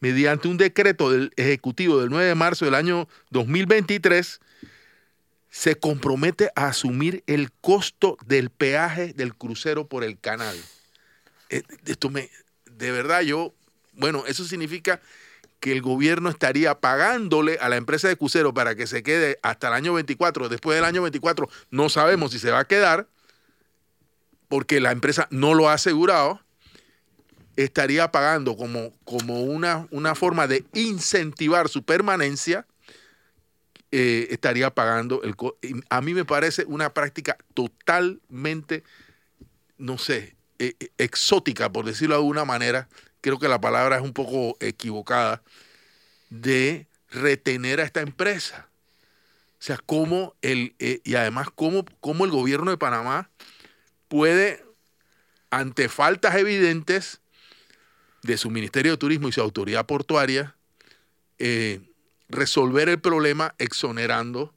mediante 0.00 0.48
un 0.48 0.56
decreto 0.56 1.10
del 1.10 1.32
Ejecutivo 1.36 2.00
del 2.00 2.10
9 2.10 2.26
de 2.26 2.34
marzo 2.34 2.64
del 2.64 2.74
año 2.74 3.08
2023, 3.30 4.40
se 5.50 5.76
compromete 5.76 6.50
a 6.56 6.68
asumir 6.68 7.22
el 7.26 7.52
costo 7.52 8.16
del 8.24 8.48
peaje 8.50 9.12
del 9.12 9.34
crucero 9.34 9.86
por 9.86 10.02
el 10.02 10.18
canal. 10.18 10.56
Eh, 11.50 11.62
esto 11.84 12.08
me, 12.08 12.30
de 12.64 12.90
verdad, 12.90 13.20
yo, 13.20 13.54
bueno, 13.92 14.24
eso 14.26 14.44
significa 14.44 15.00
que 15.62 15.70
el 15.70 15.80
gobierno 15.80 16.28
estaría 16.28 16.80
pagándole 16.80 17.56
a 17.60 17.68
la 17.68 17.76
empresa 17.76 18.08
de 18.08 18.16
crucero 18.16 18.52
para 18.52 18.74
que 18.74 18.88
se 18.88 19.04
quede 19.04 19.38
hasta 19.42 19.68
el 19.68 19.74
año 19.74 19.94
24. 19.94 20.48
Después 20.48 20.74
del 20.74 20.84
año 20.84 21.02
24 21.02 21.48
no 21.70 21.88
sabemos 21.88 22.32
si 22.32 22.40
se 22.40 22.50
va 22.50 22.58
a 22.58 22.64
quedar 22.64 23.06
porque 24.48 24.80
la 24.80 24.90
empresa 24.90 25.28
no 25.30 25.54
lo 25.54 25.68
ha 25.68 25.74
asegurado. 25.74 26.40
Estaría 27.54 28.10
pagando 28.10 28.56
como, 28.56 28.92
como 29.04 29.44
una, 29.44 29.86
una 29.92 30.16
forma 30.16 30.48
de 30.48 30.64
incentivar 30.74 31.68
su 31.68 31.84
permanencia. 31.84 32.66
Eh, 33.92 34.26
estaría 34.30 34.74
pagando 34.74 35.22
el... 35.22 35.36
A 35.90 36.00
mí 36.00 36.12
me 36.12 36.24
parece 36.24 36.64
una 36.64 36.92
práctica 36.92 37.38
totalmente, 37.54 38.82
no 39.78 39.96
sé, 39.96 40.34
eh, 40.58 40.74
exótica, 40.98 41.72
por 41.72 41.84
decirlo 41.84 42.16
de 42.16 42.20
alguna 42.20 42.44
manera, 42.44 42.88
creo 43.22 43.38
que 43.38 43.48
la 43.48 43.60
palabra 43.60 43.96
es 43.96 44.02
un 44.02 44.12
poco 44.12 44.58
equivocada, 44.60 45.42
de 46.28 46.86
retener 47.10 47.80
a 47.80 47.84
esta 47.84 48.02
empresa. 48.02 48.68
O 49.54 49.64
sea, 49.64 49.78
cómo 49.78 50.34
el, 50.42 50.74
eh, 50.78 51.00
y 51.04 51.14
además 51.14 51.48
cómo, 51.54 51.84
cómo 52.00 52.24
el 52.24 52.30
gobierno 52.30 52.70
de 52.70 52.76
Panamá 52.76 53.30
puede, 54.08 54.64
ante 55.50 55.88
faltas 55.88 56.34
evidentes 56.34 57.20
de 58.22 58.36
su 58.36 58.50
Ministerio 58.50 58.92
de 58.92 58.98
Turismo 58.98 59.28
y 59.28 59.32
su 59.32 59.40
autoridad 59.40 59.86
portuaria, 59.86 60.56
eh, 61.38 61.80
resolver 62.28 62.88
el 62.88 63.00
problema 63.00 63.54
exonerando 63.58 64.52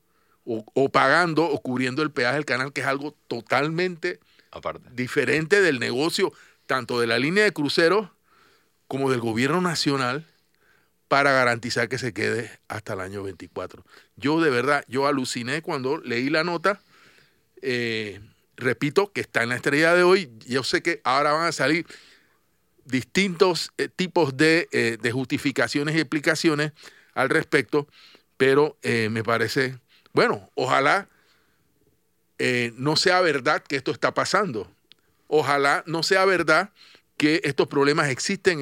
o, 0.48 0.90
pagando 0.90 1.44
o 1.44 1.60
cubriendo 1.62 2.04
el 2.04 2.12
peaje 2.12 2.36
del 2.36 2.46
canal, 2.46 2.72
que 2.72 2.82
es 2.82 2.88
algo 2.88 3.16
totalmente 3.28 4.20
Aparte. 4.52 4.88
diferente 4.94 5.60
del 5.62 5.80
negocio, 5.80 6.32
tanto 6.68 7.00
de 7.00 7.08
la 7.08 7.18
línea 7.18 7.44
de 7.44 7.52
cruceros 7.52 8.10
como 8.88 9.10
del 9.12 9.20
gobierno 9.20 9.62
nacional, 9.62 10.26
para 11.08 11.32
garantizar 11.32 11.88
que 11.88 11.98
se 11.98 12.14
quede 12.14 12.60
hasta 12.68 12.94
el 12.94 13.00
año 13.00 13.24
24. 13.24 13.86
Yo 14.16 14.42
de 14.42 14.50
verdad, 14.50 14.84
yo 14.88 15.08
aluciné 15.08 15.62
cuando 15.62 15.98
leí 15.98 16.30
la 16.30 16.44
nota. 16.44 16.82
Eh, 17.62 18.20
repito 18.58 19.12
que 19.12 19.22
está 19.22 19.44
en 19.44 19.50
la 19.50 19.56
estrella 19.56 19.94
de 19.94 20.04
hoy. 20.04 20.32
Yo 20.48 20.64
sé 20.64 20.82
que 20.82 21.02
ahora 21.04 21.34
van 21.34 21.48
a 21.48 21.52
salir 21.52 21.86
distintos 22.86 23.72
eh, 23.78 23.88
tipos 23.88 24.36
de, 24.38 24.68
eh, 24.72 24.98
de, 25.02 25.12
justificaciones 25.12 25.96
y 25.96 26.00
explicaciones 26.00 26.72
al 27.14 27.30
respecto, 27.30 27.88
pero 28.38 28.78
me 28.84 29.24
parece 29.24 29.80
bueno, 30.12 30.52
ojalá 30.56 31.08
no 32.76 32.98
sea 32.98 33.22
verdad 33.22 33.64
que 33.64 33.78
esto 33.78 33.92
está 33.92 34.14
pasando. 34.14 34.70
Ojalá 35.28 35.84
no 35.88 36.04
sea 36.04 36.26
verdad 36.26 36.72
que 37.18 37.42
estos 37.44 37.68
problemas 37.68 38.10
existen 38.10 38.60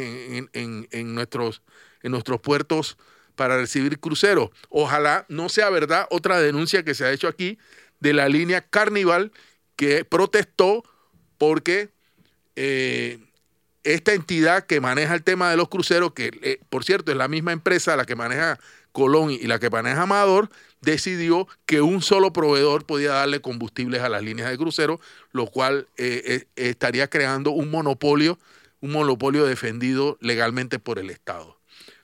en, 0.54 1.16
nuestros, 1.16 1.62
en 2.02 2.12
nuestros 2.12 2.39
puertos 2.42 2.98
para 3.36 3.58
recibir 3.58 4.00
cruceros. 4.00 4.50
Ojalá 4.70 5.26
no 5.30 5.50
sea 5.50 5.70
verdad 5.70 6.08
otra 6.12 6.39
denuncia 6.39 6.84
que 6.84 6.94
se 6.94 7.06
ha 7.06 7.12
hecho 7.12 7.28
aquí 7.28 7.58
de 8.00 8.13
la 8.13 8.30
línea 8.30 8.62
Carnival 8.62 9.32
que 9.76 10.06
protestó 10.06 10.84
porque 11.38 11.89
eh, 12.56 13.20
esta 13.84 14.13
entidad 14.13 14.66
que 14.66 14.80
maneja 14.80 15.13
el 15.13 15.24
tema 15.24 15.50
de 15.50 15.58
los 15.58 15.70
cruceros, 15.70 16.13
que 16.13 16.32
eh, 16.42 16.60
por 16.70 16.84
cierto 16.84 17.12
es 17.12 17.18
la 17.18 17.28
misma 17.28 17.52
empresa 17.52 17.96
la 17.96 18.06
que 18.06 18.16
maneja 18.16 18.60
Colón 18.93 19.32
y 19.32 19.39
la 19.47 19.60
que 19.60 19.69
maneja 19.69 20.03
Amador, 20.03 20.49
decidió 20.79 21.47
que 21.65 21.82
un 21.82 22.01
solo 22.01 22.32
proveedor 22.32 22.86
podía 22.86 23.12
darle 23.12 23.41
combustibles 23.41 24.01
a 24.01 24.08
las 24.08 24.21
líneas 24.21 24.49
de 24.49 24.58
crucero, 24.58 25.01
lo 25.34 25.47
cual 25.47 25.88
eh, 25.97 26.21
eh, 26.25 26.45
estaría 26.56 27.10
creando 27.10 27.51
un 27.51 27.69
monopolio, 27.69 28.38
un 28.79 28.91
monopolio 28.91 29.45
defendido 29.45 30.17
legalmente 30.21 30.79
por 30.79 30.99
el 30.99 31.10
Estado. 31.10 31.58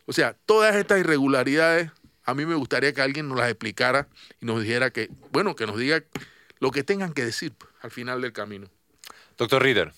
O 0.05 0.13
sea, 0.13 0.35
todas 0.45 0.75
estas 0.75 0.99
irregularidades, 0.99 1.91
a 2.25 2.33
mí 2.33 2.45
me 2.45 2.55
gustaría 2.55 2.93
que 2.93 3.01
alguien 3.01 3.29
nos 3.29 3.37
las 3.37 3.49
explicara 3.49 4.07
y 4.41 4.45
nos 4.45 4.61
dijera 4.61 4.89
que, 4.89 5.09
bueno, 5.31 5.55
que 5.55 5.67
nos 5.67 5.77
diga 5.77 6.03
lo 6.59 6.71
que 6.71 6.83
tengan 6.83 7.13
que 7.13 7.23
decir 7.23 7.53
al 7.81 7.91
final 7.91 8.21
del 8.21 8.33
camino. 8.33 8.67
Doctor 9.37 9.61
Ritter. 9.61 9.93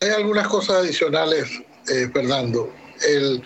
Hay 0.00 0.10
algunas 0.10 0.48
cosas 0.48 0.78
adicionales, 0.78 1.48
eh, 1.88 2.08
Fernando. 2.12 2.72
El, 3.06 3.42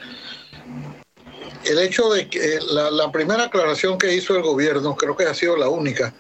el 1.65 1.79
hecho 1.79 2.11
de 2.11 2.29
que 2.29 2.59
la, 2.71 3.11
primera 3.13 3.45
aclaración 3.45 3.99
que 3.99 4.15
hizo 4.15 4.37
el 4.37 4.43
gobierno, 4.43 4.97
creo 4.97 5.17
que 5.17 5.25
ha 5.25 5.35
sido 5.35 5.57
la 5.57 5.69
única, 5.69 6.15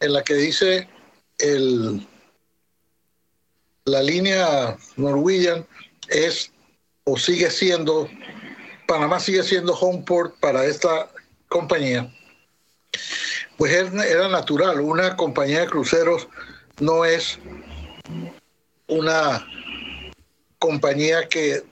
en 0.00 0.12
la 0.12 0.22
que 0.22 0.34
dice 0.34 0.88
el, 1.38 2.06
la 3.84 4.02
línea 4.02 4.76
Norwegian 4.96 5.66
es 6.08 6.50
o 7.04 7.16
sigue 7.16 7.50
siendo, 7.50 8.08
Panamá 8.86 9.20
sigue 9.20 9.42
siendo 9.42 9.74
home 9.74 10.02
port 10.06 10.34
para 10.40 10.64
esta 10.64 11.10
compañía. 11.48 12.12
Pues 13.56 13.72
era 13.72 14.28
natural, 14.28 14.80
una 14.80 15.16
compañía 15.16 15.60
de 15.60 15.66
cruceros 15.66 16.28
no 16.80 17.04
es 17.04 17.38
una 18.86 19.46
compañía 20.58 21.28
que 21.28 21.62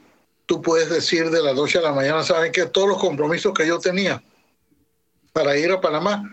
tú 0.49 0.63
puedes 0.63 0.89
decir 0.89 1.31
de 1.31 1.43
la 1.43 1.53
noche 1.53 1.79
a 1.79 1.83
la 1.83 1.93
mañana, 1.93 2.25
saben 2.25 2.51
que 2.51 2.65
todos 2.65 2.89
los 2.89 2.99
compromisos 2.99 3.53
que 3.53 3.67
yo 3.67 3.79
tenía 3.79 4.23
para 5.35 5.55
ir 5.59 5.71
a 5.71 5.81
Panamá 5.81 6.25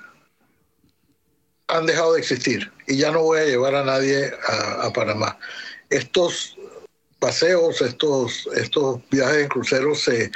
han 1.68 1.86
dejado 1.86 2.14
de 2.14 2.22
existir 2.22 2.72
y 2.88 2.96
ya 2.96 3.12
no 3.12 3.24
voy 3.24 3.40
a 3.40 3.46
llevar 3.46 3.76
a 3.76 3.84
nadie 3.84 4.32
a, 4.48 4.90
Panamá. 4.94 5.38
Estos 5.90 6.56
paseos, 7.20 7.82
estos, 7.82 8.48
estos 8.56 9.02
viajes 9.10 9.44
en 9.44 9.50
cruceros 9.50 10.02
se, 10.02 10.32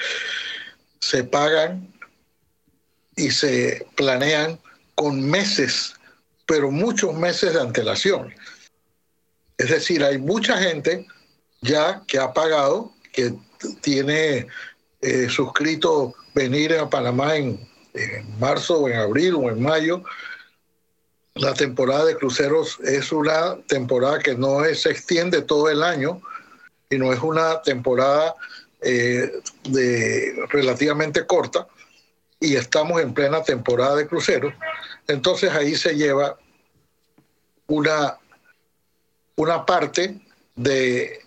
se 0.99 1.23
pagan 1.23 1.93
y 3.15 3.31
se 3.31 3.87
planean 3.95 4.59
con 4.95 5.21
meses, 5.21 5.93
pero 6.45 6.69
muchos 6.69 7.13
meses 7.13 7.53
de 7.53 7.61
antelación. 7.61 8.35
Es 9.57 9.69
decir, 9.69 10.03
hay 10.03 10.17
mucha 10.17 10.57
gente 10.57 11.07
ya 11.61 12.03
que 12.07 12.19
ha 12.19 12.33
pagado, 12.33 12.91
que 13.13 13.33
tiene 13.81 14.47
eh, 15.01 15.29
suscrito 15.29 16.13
venir 16.33 16.75
a 16.75 16.89
Panamá 16.89 17.35
en, 17.35 17.67
marzo 18.39 18.81
o 18.81 18.89
en 18.89 18.97
abril 18.97 19.35
o 19.35 19.49
en 19.49 19.61
mayo. 19.61 20.03
La 21.35 21.53
temporada 21.53 22.05
de 22.05 22.15
cruceros 22.15 22.79
es 22.81 23.11
una 23.11 23.57
temporada 23.67 24.19
que 24.19 24.35
no 24.35 24.63
se 24.73 24.91
extiende 24.91 25.41
todo 25.41 25.69
el 25.69 25.83
año, 25.83 26.21
y 26.89 26.97
no 26.97 27.13
es 27.13 27.19
una 27.21 27.61
temporada 27.61 28.35
eh, 28.81 29.31
de 29.65 30.45
relativamente 30.49 31.25
corta 31.25 31.67
y 32.39 32.55
estamos 32.55 33.01
en 33.01 33.13
plena 33.13 33.43
temporada 33.43 33.97
de 33.97 34.07
cruceros. 34.07 34.53
Entonces 35.07 35.51
ahí 35.51 35.75
se 35.75 35.95
lleva 35.95 36.37
una, 37.67 38.17
una 39.35 39.65
parte 39.65 40.19
de 40.55 41.19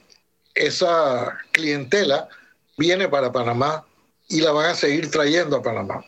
esa 0.55 1.39
clientela 1.53 2.29
viene 2.77 3.09
para 3.09 3.33
Panamá 3.33 3.85
y 4.29 4.41
la 4.41 4.53
van 4.53 4.71
a 4.71 4.75
seguir 4.75 5.11
trayendo 5.11 5.57
a 5.57 5.63
Panamá. 5.63 6.05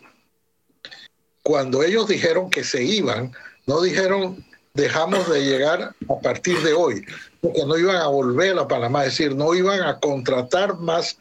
Cuando 1.42 1.82
ellos 1.82 2.08
dijeron 2.08 2.50
que 2.50 2.64
se 2.64 2.82
iban, 2.82 3.32
no 3.66 3.82
dijeron 3.82 4.44
dejamos 4.74 5.30
de 5.30 5.44
llegar 5.44 5.94
a 6.08 6.20
partir 6.20 6.58
de 6.62 6.72
hoy, 6.72 7.04
porque 7.40 7.64
no 7.64 7.78
iban 7.78 7.96
a 7.96 8.08
volver 8.08 8.58
a 8.58 8.66
Panamá, 8.66 9.04
es 9.04 9.16
decir, 9.16 9.34
no 9.34 9.54
iban 9.54 9.82
a 9.82 10.00
contratar 10.00 10.78
más, 10.78 11.16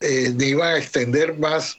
eh, 0.00 0.32
ni 0.34 0.46
iban 0.46 0.74
a 0.74 0.78
extender 0.78 1.38
más 1.38 1.78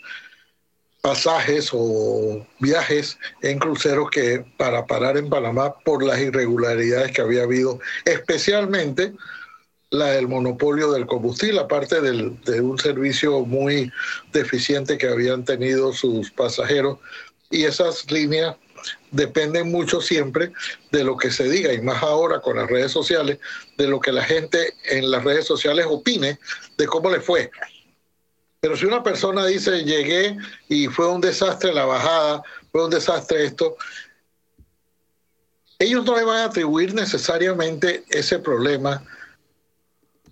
pasajes 1.02 1.70
o 1.74 2.46
viajes 2.60 3.18
en 3.42 3.60
cruceros 3.60 4.10
que 4.10 4.46
para 4.58 4.86
parar 4.86 5.18
en 5.18 5.30
Panamá 5.30 5.76
por 5.84 6.04
las 6.04 6.20
irregularidades 6.20 7.12
que 7.12 7.22
había 7.22 7.44
habido, 7.44 7.80
especialmente 8.06 9.14
la 9.92 10.12
del 10.12 10.28
monopolio 10.28 10.92
del 10.92 11.08
combustible, 11.08 11.60
aparte 11.60 12.00
de 12.02 12.62
un 12.62 12.78
servicio 12.78 13.42
muy 13.42 13.92
deficiente 14.32 14.98
que 14.98 15.08
habían 15.08 15.44
tenido 15.44 15.94
sus 15.94 16.30
pasajeros. 16.32 17.00
Y 17.50 17.64
esas 17.64 18.10
líneas 18.12 18.56
dependen 19.12 19.72
mucho 19.72 20.00
siempre 20.00 20.52
de 20.92 21.04
lo 21.04 21.18
que 21.18 21.32
se 21.32 21.50
diga, 21.50 21.74
y 21.74 21.82
más 21.82 22.04
ahora 22.04 22.40
con 22.40 22.58
las 22.58 22.70
redes 22.70 22.92
sociales, 22.92 23.40
de 23.78 23.88
lo 23.88 24.00
que 24.00 24.12
la 24.12 24.24
gente 24.24 24.76
en 24.86 25.10
las 25.10 25.24
redes 25.24 25.46
sociales 25.46 25.86
opine 25.90 26.38
de 26.78 26.86
cómo 26.86 27.10
le 27.10 27.20
fue. 27.20 27.50
Pero 28.62 28.76
si 28.76 28.86
una 28.86 29.02
persona 29.02 29.46
dice, 29.46 29.84
llegué 29.84 30.38
y 30.68 30.88
fue 30.88 31.08
un 31.08 31.22
desastre 31.22 31.74
la 31.74 31.86
bajada, 31.86 32.44
fue 32.72 32.84
un 32.84 32.92
desastre 32.92 33.46
esto, 33.46 33.76
ellos 35.80 36.04
no 36.06 36.16
le 36.16 36.26
van 36.26 36.40
a 36.40 36.46
atribuir 36.46 36.94
necesariamente 36.94 38.04
ese 38.10 38.38
problema 38.38 39.02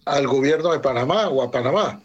al 0.07 0.27
gobierno 0.27 0.71
de 0.71 0.79
Panamá 0.79 1.27
o 1.27 1.43
a 1.43 1.51
Panamá. 1.51 2.01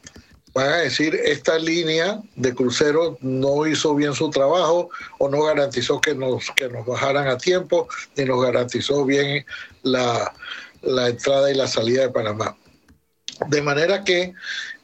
Van 0.55 0.69
a 0.69 0.77
decir, 0.79 1.15
esta 1.15 1.59
línea 1.59 2.21
de 2.37 2.55
cruceros 2.55 3.17
no 3.23 3.67
hizo 3.67 3.95
bien 3.95 4.13
su 4.13 4.29
trabajo 4.29 4.91
o 5.19 5.29
no 5.31 5.43
garantizó 5.43 6.01
que 6.01 6.15
nos, 6.15 6.51
que 6.51 6.69
nos 6.69 6.85
bajaran 6.85 7.27
a 7.29 7.39
tiempo, 7.39 7.89
ni 8.17 8.27
nos 8.27 8.43
garantizó 8.43 9.07
bien 9.07 9.47
la, 9.83 10.31
la 10.83 11.09
entrada 11.09 11.51
y 11.51 11.55
la 11.55 11.67
salida 11.67 12.03
de 12.03 12.11
Panamá. 12.11 12.55
De 13.49 13.63
manera 13.63 14.05
que 14.05 14.35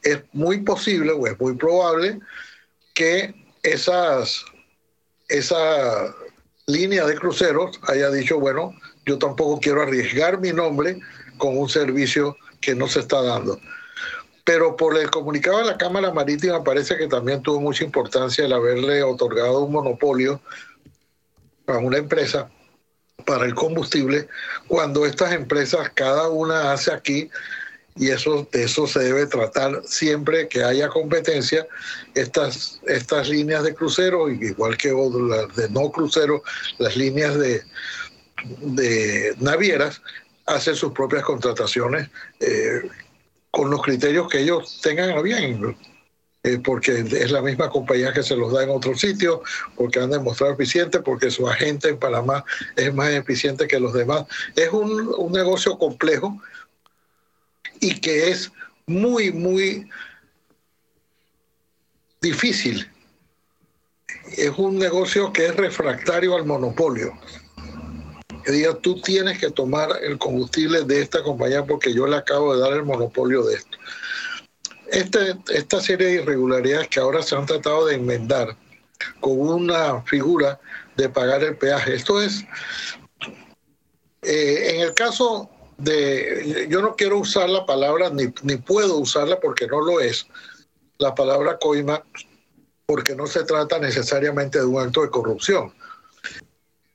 es 0.01 0.19
muy 0.33 0.61
posible 0.61 1.11
o 1.11 1.27
es 1.27 1.39
muy 1.39 1.55
probable 1.55 2.19
que 2.95 3.35
esas, 3.61 4.43
esa 5.27 6.15
línea 6.65 7.05
de 7.05 7.15
cruceros 7.15 7.79
haya 7.87 8.09
dicho, 8.09 8.39
bueno, 8.39 8.73
yo 9.05 9.19
tampoco 9.19 9.59
quiero 9.59 9.83
arriesgar 9.83 10.39
mi 10.39 10.51
nombre 10.51 10.99
con 11.37 11.57
un 11.57 11.69
servicio 11.69 12.35
que 12.59 12.75
no 12.75 12.87
se 12.87 12.99
está 12.99 13.21
dando. 13.21 13.59
Pero 14.43 14.75
por 14.75 14.97
el 14.97 15.09
comunicado 15.11 15.59
de 15.59 15.65
la 15.65 15.77
Cámara 15.77 16.11
Marítima 16.11 16.63
parece 16.63 16.97
que 16.97 17.07
también 17.07 17.41
tuvo 17.41 17.59
mucha 17.59 17.83
importancia 17.83 18.45
el 18.45 18.53
haberle 18.53 19.03
otorgado 19.03 19.59
un 19.59 19.71
monopolio 19.71 20.41
a 21.67 21.77
una 21.77 21.97
empresa 21.97 22.49
para 23.25 23.45
el 23.45 23.53
combustible, 23.53 24.27
cuando 24.67 25.05
estas 25.05 25.33
empresas, 25.33 25.91
cada 25.93 26.29
una 26.29 26.71
hace 26.71 26.91
aquí 26.91 27.29
y 27.95 28.09
eso, 28.09 28.47
de 28.51 28.63
eso 28.63 28.87
se 28.87 28.99
debe 28.99 29.25
tratar 29.25 29.81
siempre 29.85 30.47
que 30.47 30.63
haya 30.63 30.87
competencia. 30.87 31.67
Estas, 32.15 32.79
estas 32.87 33.27
líneas 33.27 33.63
de 33.63 33.75
crucero, 33.75 34.29
igual 34.29 34.77
que 34.77 34.89
las 34.89 35.55
de 35.55 35.69
no 35.69 35.91
crucero, 35.91 36.41
las 36.77 36.95
líneas 36.95 37.37
de, 37.37 37.61
de 38.61 39.35
navieras, 39.39 40.01
hacen 40.49 40.75
sus 40.75 40.91
propias 40.91 41.23
contrataciones 41.23 42.09
eh, 42.39 42.81
con 43.51 43.69
los 43.69 43.81
criterios 43.81 44.27
que 44.29 44.41
ellos 44.41 44.79
tengan 44.81 45.11
a 45.11 45.21
bien. 45.21 45.75
Eh, 46.43 46.57
porque 46.63 46.99
es 46.99 47.31
la 47.31 47.41
misma 47.41 47.69
compañía 47.69 48.13
que 48.13 48.23
se 48.23 48.33
los 48.33 48.53
da 48.53 48.63
en 48.63 48.69
otro 48.69 48.95
sitio, 48.95 49.41
porque 49.75 49.99
han 49.99 50.09
demostrado 50.09 50.53
eficiente, 50.53 51.01
porque 51.01 51.29
su 51.29 51.49
agente 51.49 51.89
en 51.89 51.99
Panamá 51.99 52.45
es 52.77 52.93
más 52.93 53.09
eficiente 53.09 53.67
que 53.67 53.77
los 53.77 53.93
demás. 53.93 54.25
Es 54.55 54.69
un, 54.71 55.13
un 55.17 55.33
negocio 55.33 55.77
complejo 55.77 56.41
y 57.81 57.99
que 57.99 58.29
es 58.29 58.51
muy, 58.87 59.33
muy 59.33 59.89
difícil. 62.21 62.89
Es 64.37 64.51
un 64.57 64.79
negocio 64.79 65.33
que 65.33 65.47
es 65.47 65.55
refractario 65.55 66.35
al 66.35 66.45
monopolio. 66.45 67.13
Diga, 68.51 68.73
tú 68.75 68.99
tienes 69.01 69.39
que 69.39 69.51
tomar 69.51 69.89
el 70.01 70.17
combustible 70.17 70.83
de 70.83 71.01
esta 71.01 71.21
compañía 71.23 71.65
porque 71.65 71.93
yo 71.93 72.07
le 72.07 72.17
acabo 72.17 72.55
de 72.55 72.61
dar 72.61 72.73
el 72.73 72.83
monopolio 72.83 73.43
de 73.43 73.55
esto. 73.55 73.77
Este, 74.87 75.35
esta 75.53 75.79
serie 75.81 76.07
de 76.07 76.13
irregularidades 76.23 76.87
que 76.87 76.99
ahora 76.99 77.21
se 77.21 77.35
han 77.35 77.45
tratado 77.45 77.85
de 77.85 77.95
enmendar 77.95 78.55
con 79.19 79.39
una 79.39 80.01
figura 80.03 80.59
de 80.97 81.09
pagar 81.09 81.43
el 81.43 81.57
peaje. 81.57 81.95
Esto 81.95 82.21
es, 82.21 82.43
eh, 84.23 84.71
en 84.75 84.81
el 84.81 84.93
caso 84.93 85.49
de, 85.77 86.67
yo 86.69 86.81
no 86.81 86.95
quiero 86.95 87.19
usar 87.19 87.49
la 87.49 87.65
palabra, 87.65 88.09
ni, 88.09 88.33
ni 88.43 88.57
puedo 88.57 88.97
usarla 88.97 89.39
porque 89.39 89.67
no 89.67 89.81
lo 89.81 89.99
es, 89.99 90.27
la 90.97 91.13
palabra 91.15 91.57
coima, 91.59 92.03
porque 92.85 93.15
no 93.15 93.27
se 93.27 93.43
trata 93.43 93.79
necesariamente 93.79 94.59
de 94.59 94.65
un 94.65 94.81
acto 94.81 95.03
de 95.03 95.09
corrupción, 95.09 95.73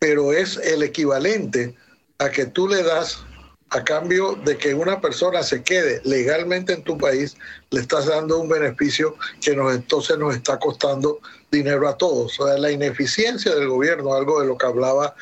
pero 0.04 0.34
es 0.34 0.58
el 0.58 0.82
equivalente 0.82 1.74
a 2.18 2.28
que 2.28 2.44
tú 2.44 2.68
le 2.68 2.82
das 2.82 3.24
a 3.70 3.82
cambio 3.82 4.34
de 4.44 4.58
que 4.58 4.74
una 4.74 5.00
persona 5.00 5.42
se 5.42 5.62
quede 5.62 6.02
legalmente 6.04 6.74
en 6.74 6.84
tu 6.84 6.98
país, 6.98 7.38
le 7.70 7.80
estás 7.80 8.04
dando 8.04 8.38
un 8.38 8.50
beneficio 8.50 9.16
que 9.40 9.56
nos 9.56 9.74
entonces 9.74 10.18
nos 10.18 10.36
está 10.36 10.58
costando 10.58 11.20
dinero 11.50 11.88
a 11.88 11.96
todos. 11.96 12.38
O 12.38 12.46
sea, 12.46 12.58
la 12.58 12.70
ineficiencia 12.70 13.54
del 13.54 13.66
gobierno, 13.66 14.12
algo 14.12 14.42
de 14.42 14.46
lo 14.48 14.58
que 14.58 14.66
hablaba 14.66 15.14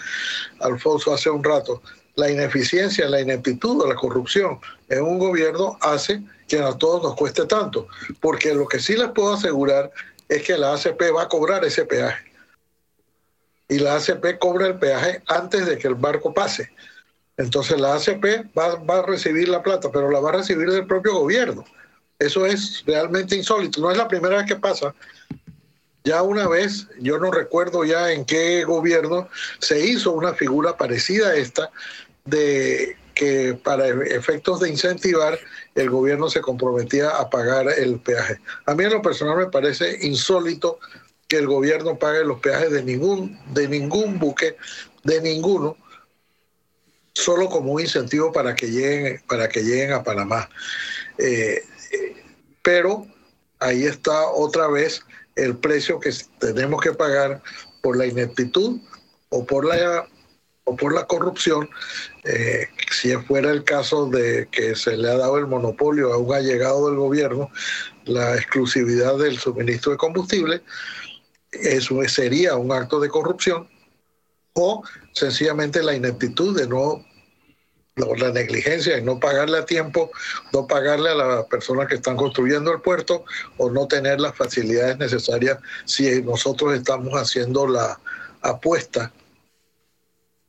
Alfonso 0.58 1.14
hace 1.14 1.30
un 1.30 1.44
rato, 1.44 1.80
la 2.16 2.28
ineficiencia, 2.28 3.08
la 3.08 3.20
ineptitud, 3.20 3.86
la 3.86 3.94
corrupción 3.94 4.58
en 4.88 5.04
un 5.04 5.20
gobierno 5.20 5.78
hace 5.80 6.20
que 6.48 6.58
a 6.58 6.72
todos 6.72 7.04
nos 7.04 7.14
cueste 7.14 7.46
tanto. 7.46 7.86
Porque 8.20 8.52
lo 8.52 8.66
que 8.66 8.80
sí 8.80 8.96
les 8.96 9.10
puedo 9.10 9.34
asegurar 9.34 9.92
es 10.28 10.42
que 10.42 10.58
la 10.58 10.74
ACP 10.74 11.00
va 11.14 11.22
a 11.22 11.28
cobrar 11.28 11.64
ese 11.64 11.84
peaje. 11.84 12.31
Y 13.72 13.78
la 13.78 13.96
ACP 13.96 14.38
cobra 14.38 14.66
el 14.66 14.78
peaje 14.78 15.22
antes 15.28 15.64
de 15.64 15.78
que 15.78 15.88
el 15.88 15.94
barco 15.94 16.34
pase. 16.34 16.70
Entonces 17.38 17.80
la 17.80 17.94
ACP 17.94 18.54
va, 18.54 18.98
a 18.98 19.02
recibir 19.06 19.48
la 19.48 19.62
plata, 19.62 19.90
pero 19.90 20.10
la 20.10 20.20
va 20.20 20.28
a 20.28 20.34
recibir 20.34 20.70
del 20.70 20.86
propio 20.86 21.14
gobierno. 21.14 21.64
Eso 22.18 22.44
es 22.44 22.82
realmente 22.86 23.34
insólito. 23.34 23.80
No 23.80 23.90
es 23.90 23.96
la 23.96 24.08
primera 24.08 24.36
vez 24.36 24.46
que 24.46 24.56
pasa. 24.56 24.94
Ya 26.04 26.22
una 26.22 26.46
vez, 26.48 26.86
yo 27.00 27.18
no 27.18 27.30
recuerdo 27.30 27.82
ya 27.84 28.12
en 28.12 28.26
qué 28.26 28.62
gobierno 28.64 29.30
se 29.58 29.82
hizo 29.86 30.12
una 30.12 30.34
figura 30.34 30.76
parecida 30.76 31.28
a 31.28 31.36
esta, 31.36 31.70
de 32.26 32.94
que 33.14 33.58
para 33.64 33.88
efectos 33.88 34.60
de 34.60 34.68
incentivar 34.68 35.38
el 35.74 35.88
gobierno 35.88 36.28
se 36.28 36.42
comprometía 36.42 37.08
a 37.08 37.30
pagar 37.30 37.68
el 37.78 38.00
peaje. 38.00 38.38
A 38.66 38.74
mí 38.74 38.84
en 38.84 38.90
lo 38.92 39.00
personal 39.00 39.38
me 39.38 39.46
parece 39.46 39.98
insólito 40.06 40.78
que 41.32 41.38
el 41.38 41.46
gobierno 41.46 41.98
pague 41.98 42.26
los 42.26 42.40
peajes 42.40 42.70
de 42.70 42.82
ningún, 42.82 43.38
de 43.54 43.66
ningún 43.66 44.18
buque, 44.18 44.54
de 45.02 45.18
ninguno, 45.22 45.78
solo 47.14 47.48
como 47.48 47.72
un 47.72 47.80
incentivo 47.80 48.30
para 48.30 48.54
que 48.54 48.66
lleguen, 48.66 49.22
para 49.26 49.48
que 49.48 49.62
lleguen 49.62 49.92
a 49.94 50.02
Panamá. 50.02 50.50
Eh, 51.16 51.62
pero 52.60 53.06
ahí 53.60 53.84
está 53.84 54.26
otra 54.28 54.68
vez 54.68 55.06
el 55.34 55.56
precio 55.56 55.98
que 56.00 56.10
tenemos 56.38 56.82
que 56.82 56.92
pagar 56.92 57.40
por 57.82 57.96
la 57.96 58.04
ineptitud 58.04 58.78
o 59.30 59.46
por 59.46 59.64
la 59.64 60.06
o 60.64 60.76
por 60.76 60.94
la 60.94 61.06
corrupción, 61.06 61.68
eh, 62.24 62.68
si 62.90 63.12
fuera 63.16 63.50
el 63.50 63.64
caso 63.64 64.06
de 64.06 64.48
que 64.52 64.76
se 64.76 64.96
le 64.96 65.10
ha 65.10 65.16
dado 65.16 65.36
el 65.38 65.48
monopolio 65.48 66.12
a 66.12 66.18
un 66.18 66.32
allegado 66.32 66.88
del 66.88 66.98
gobierno, 66.98 67.50
la 68.04 68.36
exclusividad 68.36 69.18
del 69.18 69.38
suministro 69.38 69.90
de 69.90 69.98
combustible, 69.98 70.62
eso 71.52 72.02
sería 72.08 72.56
un 72.56 72.72
acto 72.72 72.98
de 73.00 73.08
corrupción, 73.08 73.68
o 74.54 74.82
sencillamente 75.12 75.82
la 75.82 75.94
ineptitud 75.94 76.58
de 76.58 76.66
no 76.66 77.04
la 77.96 78.30
negligencia 78.30 78.96
en 78.96 79.04
no 79.04 79.20
pagarle 79.20 79.58
a 79.58 79.66
tiempo, 79.66 80.10
no 80.52 80.66
pagarle 80.66 81.10
a 81.10 81.14
las 81.14 81.44
personas 81.46 81.88
que 81.88 81.96
están 81.96 82.16
construyendo 82.16 82.72
el 82.72 82.80
puerto 82.80 83.24
o 83.58 83.70
no 83.70 83.86
tener 83.86 84.18
las 84.18 84.34
facilidades 84.34 84.96
necesarias 84.98 85.58
si 85.84 86.22
nosotros 86.22 86.74
estamos 86.74 87.12
haciendo 87.14 87.66
la 87.66 88.00
apuesta 88.40 89.12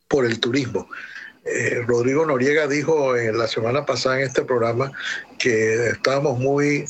por 0.08 0.26
el 0.26 0.40
turismo. 0.40 0.88
Eh, 1.44 1.82
Rodrigo 1.86 2.26
Noriega 2.26 2.68
dijo 2.68 3.18
en 3.18 3.38
la 3.38 3.48
semana 3.48 3.86
pasada 3.86 4.22
en 4.22 4.28
este 4.28 4.44
programa 4.44 4.94
que 5.38 5.88
estábamos 5.88 6.40
muy 6.40 6.86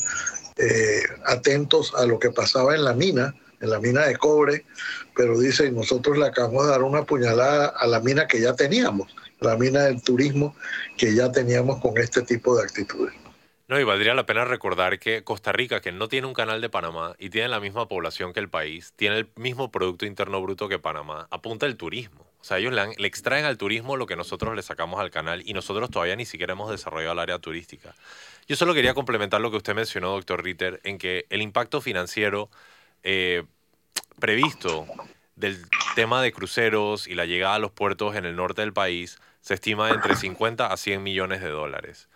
eh, 0.56 1.02
atentos 1.26 1.92
a 1.96 2.06
lo 2.06 2.20
que 2.20 2.30
pasaba 2.30 2.76
en 2.76 2.84
la 2.84 2.94
mina, 2.94 3.34
en 3.64 3.70
la 3.70 3.80
mina 3.80 4.06
de 4.06 4.16
cobre, 4.16 4.64
pero 5.16 5.38
dice, 5.38 5.70
nosotros 5.72 6.16
le 6.16 6.26
acabamos 6.26 6.64
de 6.64 6.70
dar 6.70 6.82
una 6.82 7.04
puñalada 7.04 7.66
a 7.66 7.86
la 7.86 8.00
mina 8.00 8.26
que 8.26 8.40
ya 8.40 8.54
teníamos 8.54 9.14
la 9.44 9.56
mina 9.56 9.82
del 9.84 10.02
turismo 10.02 10.56
que 10.96 11.14
ya 11.14 11.30
teníamos 11.30 11.80
con 11.80 11.96
este 11.98 12.22
tipo 12.22 12.56
de 12.56 12.64
actitudes. 12.64 13.14
No, 13.66 13.80
y 13.80 13.84
valdría 13.84 14.14
la 14.14 14.26
pena 14.26 14.44
recordar 14.44 14.98
que 14.98 15.24
Costa 15.24 15.50
Rica, 15.50 15.80
que 15.80 15.90
no 15.90 16.08
tiene 16.08 16.26
un 16.26 16.34
canal 16.34 16.60
de 16.60 16.68
Panamá 16.68 17.14
y 17.18 17.30
tiene 17.30 17.48
la 17.48 17.60
misma 17.60 17.88
población 17.88 18.34
que 18.34 18.40
el 18.40 18.50
país, 18.50 18.92
tiene 18.96 19.18
el 19.18 19.30
mismo 19.36 19.70
Producto 19.70 20.04
Interno 20.04 20.42
Bruto 20.42 20.68
que 20.68 20.78
Panamá, 20.78 21.28
apunta 21.30 21.64
el 21.64 21.76
turismo. 21.76 22.26
O 22.40 22.44
sea, 22.44 22.58
ellos 22.58 22.74
le, 22.74 22.94
le, 22.94 23.08
extraen 23.08 23.46
al 23.46 23.56
turismo 23.56 23.96
lo 23.96 24.04
que 24.04 24.16
nosotros 24.16 24.54
le 24.54 24.60
sacamos 24.60 25.00
al 25.00 25.10
canal 25.10 25.42
y 25.46 25.54
nosotros 25.54 25.88
todavía 25.88 26.14
ni 26.14 26.26
siquiera 26.26 26.52
hemos 26.52 26.70
desarrollado 26.70 27.14
el 27.14 27.18
área 27.20 27.38
turística. 27.38 27.94
Yo 28.46 28.54
solo 28.54 28.74
quería 28.74 28.92
complementar 28.92 29.40
lo 29.40 29.50
que 29.50 29.56
usted 29.56 29.74
mencionó, 29.74 30.10
doctor 30.10 30.44
Ritter, 30.44 30.80
en 30.84 30.98
que 30.98 31.24
el 31.30 31.40
impacto 31.40 31.80
financiero 31.80 32.50
eh, 33.02 33.44
previsto 34.18 34.86
del 35.36 35.66
tema 35.94 36.22
de 36.22 36.32
cruceros 36.32 37.06
y 37.06 37.14
la 37.14 37.26
llegada 37.26 37.56
a 37.56 37.58
los 37.58 37.72
puertos 37.72 38.16
en 38.16 38.24
el 38.24 38.36
norte 38.36 38.62
del 38.62 38.72
país 38.72 39.18
se 39.40 39.54
estima 39.54 39.90
entre 39.90 40.16
50 40.16 40.66
a 40.66 40.76
100 40.76 41.02
millones 41.02 41.42
de 41.42 41.50
dólares. 41.50 42.08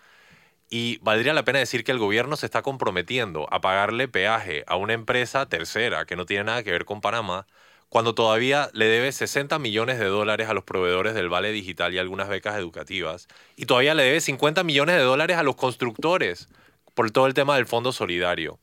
Y 0.71 0.97
valdría 1.01 1.33
la 1.33 1.43
pena 1.43 1.59
decir 1.59 1.83
que 1.83 1.91
el 1.91 1.99
gobierno 1.99 2.35
se 2.35 2.45
está 2.45 2.61
comprometiendo 2.61 3.47
a 3.51 3.61
pagarle 3.61 4.07
peaje 4.07 4.63
a 4.67 4.75
una 4.75 4.93
empresa 4.93 5.47
tercera 5.47 6.05
que 6.05 6.15
no 6.15 6.25
tiene 6.25 6.45
nada 6.45 6.63
que 6.63 6.71
ver 6.71 6.85
con 6.85 7.01
Panamá, 7.01 7.47
cuando 7.89 8.13
todavía 8.13 8.69
le 8.73 8.85
debe 8.85 9.11
60 9.11 9.57
millones 9.57 9.97
de 9.97 10.05
dólares 10.05 10.47
a 10.47 10.53
los 10.53 10.63
proveedores 10.63 11.15
del 11.15 11.27
Vale 11.27 11.51
Digital 11.51 11.93
y 11.93 11.97
algunas 11.97 12.29
becas 12.29 12.55
educativas, 12.55 13.27
y 13.55 13.65
todavía 13.65 13.95
le 13.95 14.03
debe 14.03 14.21
50 14.21 14.63
millones 14.63 14.95
de 14.95 15.01
dólares 15.01 15.37
a 15.37 15.43
los 15.43 15.55
constructores 15.55 16.49
por 16.93 17.09
todo 17.09 17.25
el 17.25 17.33
tema 17.33 17.55
del 17.55 17.65
Fondo 17.65 17.91
Solidario. 17.91 18.59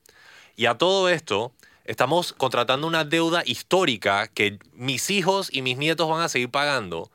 Y 0.54 0.66
a 0.66 0.78
todo 0.78 1.08
esto, 1.08 1.52
estamos 1.86 2.32
contratando 2.32 2.86
una 2.86 3.04
deuda 3.04 3.42
histórica 3.46 4.28
que 4.28 4.58
mis 4.72 5.10
hijos 5.10 5.48
y 5.52 5.62
mis 5.62 5.78
nietos 5.78 6.08
van 6.08 6.22
a 6.22 6.28
seguir 6.28 6.50
pagando 6.50 7.10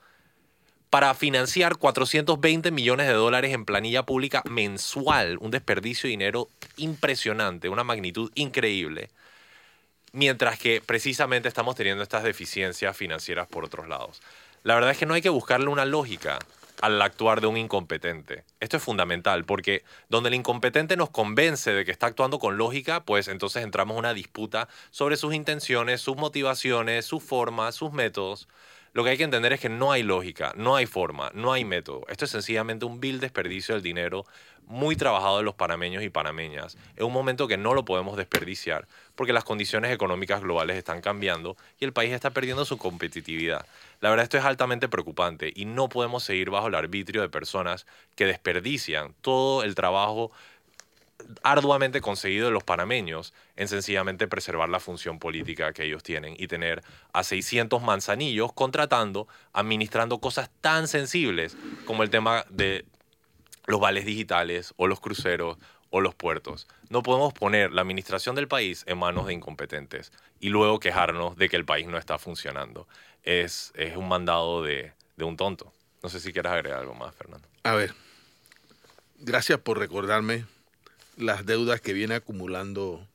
para 0.90 1.14
financiar 1.14 1.78
420 1.78 2.72
millones 2.72 3.08
de 3.08 3.14
dólares 3.14 3.54
en 3.54 3.66
planilla 3.66 4.04
pública 4.04 4.44
mensual, 4.50 5.38
un 5.40 5.52
desperdicio 5.52 6.08
de 6.08 6.12
dinero 6.12 6.50
impresionante, 6.76 7.70
una 7.70 7.86
magnitud 7.86 8.32
increíble, 8.36 9.10
mientras 10.12 10.60
que 10.60 10.82
precisamente 10.86 11.48
estamos 11.48 11.76
teniendo 11.76 12.04
estas 12.04 12.24
deficiencias 12.24 12.96
financieras 12.98 13.48
por 13.48 13.64
otros 13.64 13.88
lados. 13.88 14.22
La 14.64 14.76
verdad 14.76 14.92
es 14.92 14.98
que 14.98 15.06
no 15.06 15.14
hay 15.14 15.22
que 15.22 15.30
buscarle 15.30 15.68
una 15.68 15.86
lógica 15.86 16.40
al 16.82 17.02
actuar 17.02 17.42
de 17.42 17.48
un 17.48 17.58
incompetente. 17.58 18.44
Esto 18.60 18.78
es 18.78 18.84
fundamental 18.84 19.46
porque 19.46 19.84
donde 20.10 20.30
el 20.30 20.36
incompetente 20.36 20.98
nos 20.98 21.12
convence 21.12 21.72
de 21.72 21.86
que 21.86 21.92
está 21.92 22.08
actuando 22.08 22.40
con 22.40 22.58
lógica, 22.58 23.06
pues 23.06 23.28
entonces 23.28 23.64
entramos 23.64 23.96
en 23.96 24.00
una 24.00 24.14
disputa 24.14 24.68
sobre 24.90 25.16
sus 25.16 25.34
intenciones, 25.34 26.02
sus 26.02 26.18
motivaciones, 26.18 27.06
sus 27.06 27.24
formas, 27.24 27.76
sus 27.76 27.94
métodos. 27.94 28.48
Lo 28.94 29.06
que 29.06 29.12
hay 29.12 29.18
que 29.18 29.24
entender 29.24 29.54
es 29.54 29.62
que 29.62 29.70
no 29.70 29.94
hay 29.94 30.04
lógica, 30.04 30.52
no 30.58 30.76
hay 30.76 30.86
forma, 30.86 31.32
no 31.34 31.54
hay 31.54 31.64
método. 31.64 32.04
Esto 32.10 32.26
es 32.26 32.32
sencillamente 32.32 32.84
un 32.84 33.00
vil 33.00 33.22
desperdicio 33.22 33.74
del 33.74 33.84
dinero 33.84 34.26
muy 34.68 34.96
trabajado 34.96 35.38
de 35.38 35.44
los 35.44 35.56
panameños 35.56 36.04
y 36.04 36.10
panameñas 36.10 36.78
en 36.96 37.06
un 37.06 37.14
momento 37.14 37.48
que 37.48 37.58
no 37.58 37.74
lo 37.74 37.86
podemos 37.86 38.18
desperdiciar 38.18 38.88
porque 39.16 39.34
las 39.34 39.44
condiciones 39.44 39.92
económicas 39.92 40.42
globales 40.42 40.78
están 40.78 41.02
cambiando 41.02 41.58
y 41.80 41.86
el 41.86 41.94
país 41.94 42.14
está 42.14 42.32
perdiendo 42.32 42.66
su 42.66 42.78
competitividad. 42.78 43.66
La 44.00 44.10
verdad 44.10 44.24
esto 44.24 44.38
es 44.38 44.46
altamente 44.46 44.88
preocupante 44.88 45.52
y 45.56 45.66
no 45.66 45.90
podemos 45.90 46.24
seguir 46.24 46.50
bajo 46.50 46.68
el 46.68 46.76
arbitrio 46.76 47.22
de 47.22 47.30
personas 47.30 47.86
que 48.16 48.26
desperdician 48.26 49.14
todo 49.22 49.64
el 49.64 49.76
trabajo 49.76 50.32
arduamente 51.44 52.02
conseguido 52.02 52.48
de 52.48 52.52
los 52.52 52.64
panameños 52.64 53.34
en 53.56 53.68
sencillamente 53.68 54.28
preservar 54.28 54.70
la 54.70 54.80
función 54.80 55.20
política 55.20 55.74
que 55.74 55.84
ellos 55.84 56.04
tienen 56.04 56.36
y 56.38 56.48
tener 56.48 56.84
a 57.14 57.24
600 57.24 57.82
manzanillos 57.82 58.54
contratando, 58.54 59.28
administrando 59.54 60.20
cosas 60.20 60.50
tan 60.62 60.88
sensibles 60.88 61.56
como 61.86 62.04
el 62.04 62.10
tema 62.10 62.46
de 62.50 62.86
los 63.66 63.80
vales 63.80 64.06
digitales 64.06 64.74
o 64.78 64.88
los 64.88 65.00
cruceros 65.00 65.58
o 65.90 66.02
los 66.02 66.16
puertos. 66.16 66.68
No 66.90 67.04
podemos 67.04 67.34
poner 67.34 67.72
la 67.72 67.82
administración 67.82 68.36
del 68.36 68.48
país 68.48 68.84
en 68.88 68.98
manos 68.98 69.28
de 69.28 69.34
incompetentes 69.34 70.12
y 70.40 70.50
luego 70.50 70.80
quejarnos 70.80 71.36
de 71.38 71.50
que 71.50 71.58
el 71.58 71.66
país 71.66 71.88
no 71.88 71.98
está 71.98 72.18
funcionando. 72.18 72.88
Es, 73.24 73.72
es 73.76 73.96
un 73.98 74.08
mandado 74.08 74.64
de, 74.64 74.94
de 75.18 75.26
un 75.26 75.38
tonto. 75.38 75.74
No 76.02 76.10
sé 76.10 76.20
si 76.20 76.34
quieres 76.34 76.52
agregar 76.52 76.80
algo 76.80 76.96
más, 76.96 77.14
Fernando. 77.16 77.48
A 77.64 77.76
ver, 77.76 77.94
gracias 79.20 79.60
por 79.60 79.78
recordarme 79.78 80.46
las 81.18 81.46
deudas 81.46 81.82
que 81.82 81.94
viene 81.94 82.16
acumulando 82.16 83.06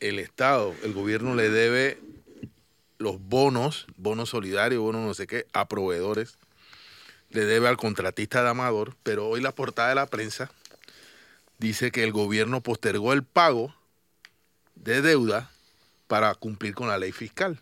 el 0.00 0.18
Estado. 0.18 0.74
El 0.82 0.92
gobierno 0.92 1.34
le 1.34 1.50
debe 1.50 1.98
los 2.98 3.20
bonos, 3.20 3.86
bonos 3.96 4.30
solidarios, 4.30 4.80
bonos 4.80 5.02
no 5.02 5.14
sé 5.14 5.26
qué, 5.26 5.46
a 5.52 5.68
proveedores. 5.68 6.38
Le 7.30 7.44
debe 7.44 7.68
al 7.68 7.76
contratista 7.76 8.42
de 8.42 8.50
Amador, 8.50 8.96
pero 9.02 9.28
hoy 9.28 9.40
la 9.40 9.52
portada 9.52 9.90
de 9.90 9.94
la 9.96 10.06
prensa 10.06 10.50
dice 11.58 11.90
que 11.90 12.04
el 12.04 12.12
gobierno 12.12 12.60
postergó 12.60 13.12
el 13.12 13.24
pago 13.24 13.74
de 14.74 15.02
deuda 15.02 15.50
para 16.06 16.34
cumplir 16.34 16.74
con 16.74 16.88
la 16.88 16.98
ley 16.98 17.12
fiscal. 17.12 17.58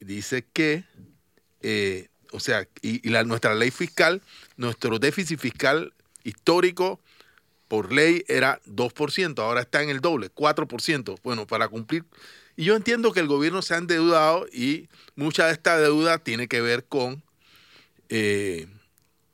Dice 0.00 0.44
que, 0.52 0.84
eh, 1.62 2.08
o 2.32 2.40
sea, 2.40 2.68
y, 2.82 3.08
la, 3.08 3.24
nuestra 3.24 3.54
ley 3.54 3.70
fiscal, 3.70 4.22
nuestro 4.56 4.98
déficit 4.98 5.40
fiscal 5.40 5.92
histórico 6.22 7.00
por 7.66 7.92
ley 7.92 8.24
era 8.28 8.60
2%, 8.66 9.38
ahora 9.42 9.62
está 9.62 9.82
en 9.82 9.90
el 9.90 10.00
doble, 10.00 10.30
4%. 10.32 11.18
Bueno, 11.22 11.46
para 11.46 11.68
cumplir. 11.68 12.04
Y 12.56 12.64
yo 12.64 12.76
entiendo 12.76 13.12
que 13.12 13.20
el 13.20 13.28
gobierno 13.28 13.62
se 13.62 13.74
ha 13.74 13.78
endeudado 13.78 14.46
y 14.52 14.88
mucha 15.14 15.46
de 15.46 15.52
esta 15.52 15.78
deuda 15.78 16.18
tiene 16.18 16.48
que 16.48 16.60
ver 16.60 16.84
con, 16.84 17.22
eh, 18.08 18.66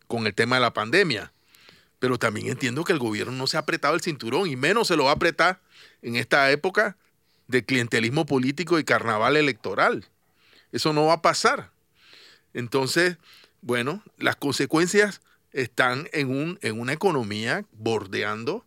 con 0.06 0.26
el 0.26 0.34
tema 0.34 0.56
de 0.56 0.62
la 0.62 0.72
pandemia. 0.72 1.32
Pero 1.98 2.18
también 2.18 2.48
entiendo 2.48 2.84
que 2.84 2.92
el 2.92 2.98
gobierno 2.98 3.32
no 3.32 3.46
se 3.46 3.56
ha 3.56 3.60
apretado 3.60 3.94
el 3.94 4.02
cinturón 4.02 4.48
y 4.48 4.56
menos 4.56 4.88
se 4.88 4.96
lo 4.96 5.04
va 5.04 5.10
a 5.10 5.14
apretar 5.14 5.60
en 6.02 6.16
esta 6.16 6.50
época 6.50 6.96
de 7.48 7.64
clientelismo 7.64 8.26
político 8.26 8.78
y 8.78 8.84
carnaval 8.84 9.36
electoral. 9.36 10.06
Eso 10.72 10.92
no 10.92 11.06
va 11.06 11.14
a 11.14 11.22
pasar. 11.22 11.70
Entonces, 12.52 13.16
bueno, 13.62 14.02
las 14.18 14.36
consecuencias 14.36 15.20
están 15.52 16.08
en, 16.12 16.30
un, 16.30 16.58
en 16.62 16.78
una 16.78 16.92
economía 16.92 17.64
bordeando 17.72 18.64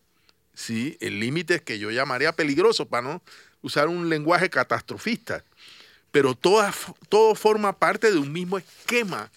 ¿sí? 0.54 0.98
el 1.02 1.20
límite 1.20 1.62
que 1.62 1.80
yo 1.80 1.92
llamaría 1.92 2.32
peligroso, 2.32 2.88
para 2.88 3.08
no 3.08 3.22
usar 3.62 3.88
un 3.88 4.10
lenguaje 4.10 4.50
catastrofista. 4.50 5.44
Pero 6.12 6.34
todo 6.36 7.36
forma 7.36 7.78
parte 7.78 8.12
de 8.12 8.18
un 8.18 8.32
mismo 8.32 8.58
esquema 8.58 9.30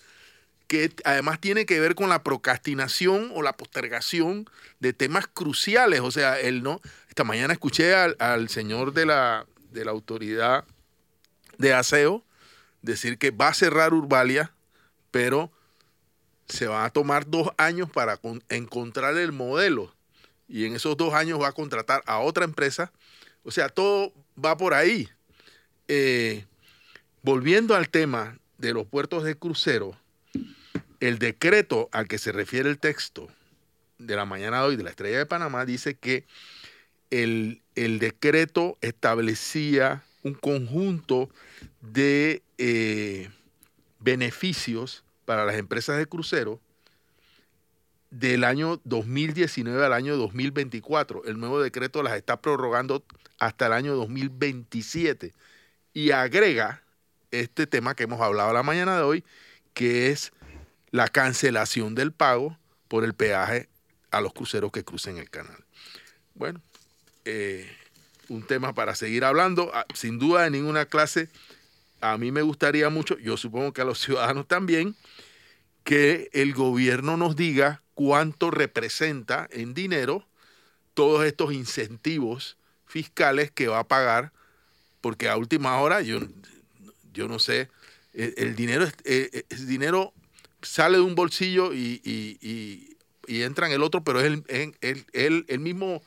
que 0.70 0.92
además 1.04 1.40
tiene 1.40 1.66
que 1.66 1.80
ver 1.80 1.96
con 1.96 2.08
la 2.10 2.22
procrastinación 2.22 3.32
o 3.34 3.42
la 3.42 3.56
postergación 3.56 4.48
de 4.78 4.92
temas 4.92 5.26
cruciales. 5.26 5.98
O 5.98 6.12
sea, 6.12 6.38
él 6.38 6.62
no. 6.62 6.80
Esta 7.08 7.24
mañana 7.24 7.52
escuché 7.52 7.92
al, 7.92 8.48
señor 8.48 8.92
de 8.92 9.04
la, 9.04 9.46
de 9.72 9.84
la 9.84 9.90
autoridad 9.90 10.64
de 11.58 11.74
aseo 11.74 12.24
decir 12.82 13.18
que 13.18 13.32
va 13.32 13.48
a 13.48 13.54
cerrar 13.54 13.92
Urbalia, 13.92 14.52
pero 15.10 15.50
se 16.46 16.68
va 16.68 16.84
a 16.84 16.90
tomar 16.90 17.28
dos 17.28 17.48
años 17.56 17.90
para 17.90 18.20
encontrar 18.48 19.16
el 19.16 19.32
modelo 19.32 19.92
y 20.46 20.66
en 20.66 20.76
esos 20.76 20.96
dos 20.96 21.14
años 21.14 21.40
va 21.40 21.48
a 21.48 21.52
contratar 21.52 22.04
a 22.06 22.20
otra 22.20 22.44
empresa. 22.44 22.92
O 23.42 23.50
sea, 23.50 23.70
todo 23.70 24.12
va 24.42 24.56
por 24.56 24.74
ahí. 24.74 25.08
Eh, 25.88 26.44
volviendo 27.22 27.74
al 27.74 27.88
tema 27.88 28.38
de 28.58 28.72
los 28.72 28.86
puertos 28.86 29.24
de 29.24 29.36
crucero, 29.36 29.96
el 31.00 31.18
decreto 31.18 31.88
al 31.92 32.06
que 32.06 32.18
se 32.18 32.32
refiere 32.32 32.68
el 32.68 32.78
texto 32.78 33.28
de 33.98 34.16
la 34.16 34.24
mañana 34.24 34.60
de 34.60 34.68
hoy 34.68 34.76
de 34.76 34.84
la 34.84 34.90
Estrella 34.90 35.18
de 35.18 35.26
Panamá 35.26 35.64
dice 35.64 35.94
que 35.94 36.24
el, 37.10 37.60
decreto 37.74 38.78
establecía 38.82 40.02
un 40.22 40.34
conjunto 40.34 41.30
de 41.80 42.42
eh, 42.58 43.30
beneficios 43.98 45.02
para 45.24 45.44
las 45.44 45.56
empresas 45.56 45.96
de 45.98 46.06
crucero 46.06 46.60
del 48.10 48.44
año 48.44 48.80
2019 48.84 49.84
al 49.84 49.92
año 49.92 50.16
2024. 50.16 51.24
El 51.24 51.38
nuevo 51.40 51.60
decreto 51.60 52.02
las 52.02 52.16
está 52.16 52.40
prorrogando 52.40 53.04
hasta 53.38 53.66
el 53.66 53.72
año 53.72 53.94
2027 53.96 55.32
y 55.94 56.10
agrega 56.10 56.82
este 57.30 57.66
tema 57.66 57.94
que 57.94 58.04
hemos 58.04 58.20
hablado 58.20 58.52
la 58.52 58.62
mañana 58.62 58.96
de 58.96 59.02
hoy, 59.02 59.24
que 59.72 60.10
es 60.10 60.32
la 60.90 61.08
cancelación 61.08 61.94
del 61.94 62.12
pago 62.12 62.58
por 62.88 63.04
el 63.04 63.14
peaje 63.14 63.68
a 64.10 64.20
los 64.20 64.32
cruceros 64.32 64.72
que 64.72 64.84
crucen 64.84 65.18
el 65.18 65.30
canal. 65.30 65.64
Bueno, 66.34 66.60
eh, 67.24 67.70
un 68.28 68.46
tema 68.46 68.74
para 68.74 68.94
seguir 68.94 69.24
hablando, 69.24 69.70
ah, 69.74 69.86
sin 69.94 70.18
duda 70.18 70.42
de 70.42 70.50
ninguna 70.50 70.86
clase 70.86 71.28
a 72.00 72.16
mí 72.16 72.32
me 72.32 72.42
gustaría 72.42 72.88
mucho, 72.88 73.18
yo 73.18 73.36
supongo 73.36 73.72
que 73.72 73.82
a 73.82 73.84
los 73.84 73.98
ciudadanos 74.04 74.46
también, 74.46 74.96
que 75.84 76.28
el 76.32 76.54
gobierno 76.54 77.16
nos 77.16 77.36
diga 77.36 77.82
cuánto 77.94 78.50
representa 78.50 79.48
en 79.50 79.74
dinero 79.74 80.26
todos 80.94 81.24
estos 81.24 81.52
incentivos 81.52 82.56
fiscales 82.86 83.50
que 83.50 83.68
va 83.68 83.80
a 83.80 83.88
pagar, 83.88 84.32
porque 85.00 85.28
a 85.28 85.36
última 85.36 85.78
hora 85.80 86.02
yo, 86.02 86.20
yo 87.12 87.28
no 87.28 87.38
sé, 87.38 87.70
el, 88.12 88.56
dinero, 88.56 88.86
el, 89.04 89.66
dinero 89.66 90.12
sale 90.62 90.98
de 90.98 91.02
un 91.02 91.14
bolsillo 91.14 91.72
y, 91.72 92.96
entra 93.26 93.66
en 93.66 93.72
el 93.72 93.82
otro, 93.82 94.02
pero 94.02 94.20
es 94.20 94.26
el, 94.80 95.44
el 95.48 95.58
mismo, 95.60 96.02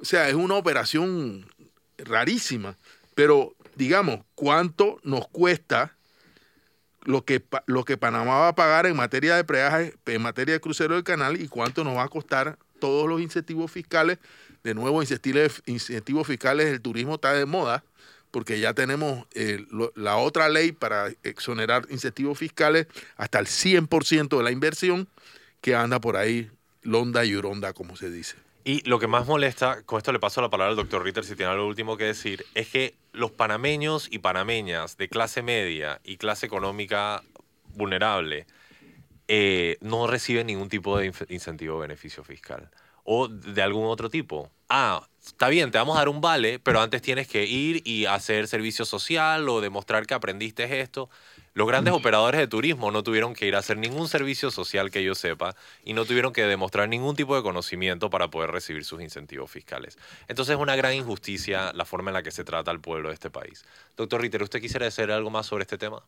o 0.00 0.04
sea, 0.04 0.28
es 0.28 0.34
una 0.34 0.54
operación 0.54 1.46
rarísima, 1.98 2.76
pero 3.14 3.54
digamos, 3.76 4.20
cuánto 4.34 5.00
nos 5.04 5.28
cuesta 5.28 5.96
lo 7.04 7.24
que, 7.24 7.42
lo 7.66 7.84
que 7.84 7.96
Panamá 7.96 8.38
va 8.38 8.48
a 8.48 8.54
pagar 8.54 8.86
en 8.86 8.96
materia 8.96 9.36
de 9.36 9.44
preaje, 9.44 9.94
en 10.06 10.22
materia 10.22 10.54
de 10.54 10.60
crucero 10.60 10.94
del 10.94 11.04
canal 11.04 11.40
y 11.40 11.48
cuánto 11.48 11.84
nos 11.84 11.96
va 11.96 12.04
a 12.04 12.08
costar 12.08 12.58
todos 12.80 13.08
los 13.08 13.20
incentivos 13.20 13.70
fiscales. 13.70 14.18
De 14.62 14.74
nuevo, 14.74 15.02
incentivos, 15.02 15.62
incentivos 15.66 16.26
fiscales, 16.26 16.66
el 16.66 16.80
turismo 16.80 17.16
está 17.16 17.34
de 17.34 17.44
moda 17.44 17.84
porque 18.34 18.58
ya 18.58 18.74
tenemos 18.74 19.28
eh, 19.32 19.64
la 19.94 20.16
otra 20.16 20.48
ley 20.48 20.72
para 20.72 21.06
exonerar 21.22 21.86
incentivos 21.88 22.36
fiscales 22.36 22.88
hasta 23.16 23.38
el 23.38 23.46
100% 23.46 24.36
de 24.36 24.42
la 24.42 24.50
inversión 24.50 25.06
que 25.60 25.76
anda 25.76 26.00
por 26.00 26.16
ahí, 26.16 26.50
londa 26.82 27.24
y 27.24 27.36
uronda, 27.36 27.72
como 27.74 27.94
se 27.94 28.10
dice. 28.10 28.34
Y 28.64 28.82
lo 28.88 28.98
que 28.98 29.06
más 29.06 29.28
molesta, 29.28 29.84
con 29.84 29.98
esto 29.98 30.10
le 30.10 30.18
paso 30.18 30.42
la 30.42 30.50
palabra 30.50 30.70
al 30.70 30.76
doctor 30.76 31.04
Ritter 31.04 31.24
si 31.24 31.36
tiene 31.36 31.52
algo 31.52 31.64
último 31.64 31.96
que 31.96 32.06
decir, 32.06 32.44
es 32.56 32.68
que 32.70 32.96
los 33.12 33.30
panameños 33.30 34.08
y 34.10 34.18
panameñas 34.18 34.96
de 34.96 35.08
clase 35.08 35.40
media 35.42 36.00
y 36.02 36.16
clase 36.16 36.44
económica 36.44 37.22
vulnerable 37.76 38.48
eh, 39.28 39.78
no 39.80 40.08
reciben 40.08 40.48
ningún 40.48 40.68
tipo 40.68 40.98
de 40.98 41.12
incentivo 41.28 41.76
o 41.76 41.78
beneficio 41.78 42.24
fiscal 42.24 42.68
o 43.04 43.28
de 43.28 43.62
algún 43.62 43.86
otro 43.86 44.10
tipo. 44.10 44.50
Ah, 44.68 45.06
está 45.24 45.48
bien, 45.48 45.70
te 45.70 45.78
vamos 45.78 45.96
a 45.96 46.00
dar 46.00 46.08
un 46.08 46.20
vale, 46.20 46.58
pero 46.58 46.80
antes 46.80 47.02
tienes 47.02 47.28
que 47.28 47.44
ir 47.44 47.82
y 47.86 48.06
hacer 48.06 48.48
servicio 48.48 48.84
social 48.84 49.48
o 49.48 49.60
demostrar 49.60 50.06
que 50.06 50.14
aprendiste 50.14 50.80
esto. 50.80 51.08
Los 51.54 51.68
grandes 51.68 51.94
operadores 51.94 52.40
de 52.40 52.48
turismo 52.48 52.90
no 52.90 53.04
tuvieron 53.04 53.32
que 53.32 53.46
ir 53.46 53.54
a 53.54 53.60
hacer 53.60 53.76
ningún 53.76 54.08
servicio 54.08 54.50
social 54.50 54.90
que 54.90 55.04
yo 55.04 55.14
sepa 55.14 55.54
y 55.84 55.92
no 55.92 56.04
tuvieron 56.04 56.32
que 56.32 56.42
demostrar 56.42 56.88
ningún 56.88 57.14
tipo 57.14 57.36
de 57.36 57.42
conocimiento 57.42 58.10
para 58.10 58.28
poder 58.28 58.50
recibir 58.50 58.84
sus 58.84 59.00
incentivos 59.00 59.50
fiscales. 59.50 59.96
Entonces 60.26 60.56
es 60.56 60.60
una 60.60 60.74
gran 60.74 60.94
injusticia 60.94 61.72
la 61.72 61.84
forma 61.84 62.10
en 62.10 62.14
la 62.14 62.24
que 62.24 62.32
se 62.32 62.42
trata 62.42 62.72
al 62.72 62.80
pueblo 62.80 63.08
de 63.08 63.14
este 63.14 63.30
país. 63.30 63.64
Doctor 63.96 64.20
Ritter, 64.20 64.42
¿usted 64.42 64.60
quisiera 64.60 64.86
decir 64.86 65.12
algo 65.12 65.30
más 65.30 65.46
sobre 65.46 65.62
este 65.62 65.78
tema? 65.78 66.02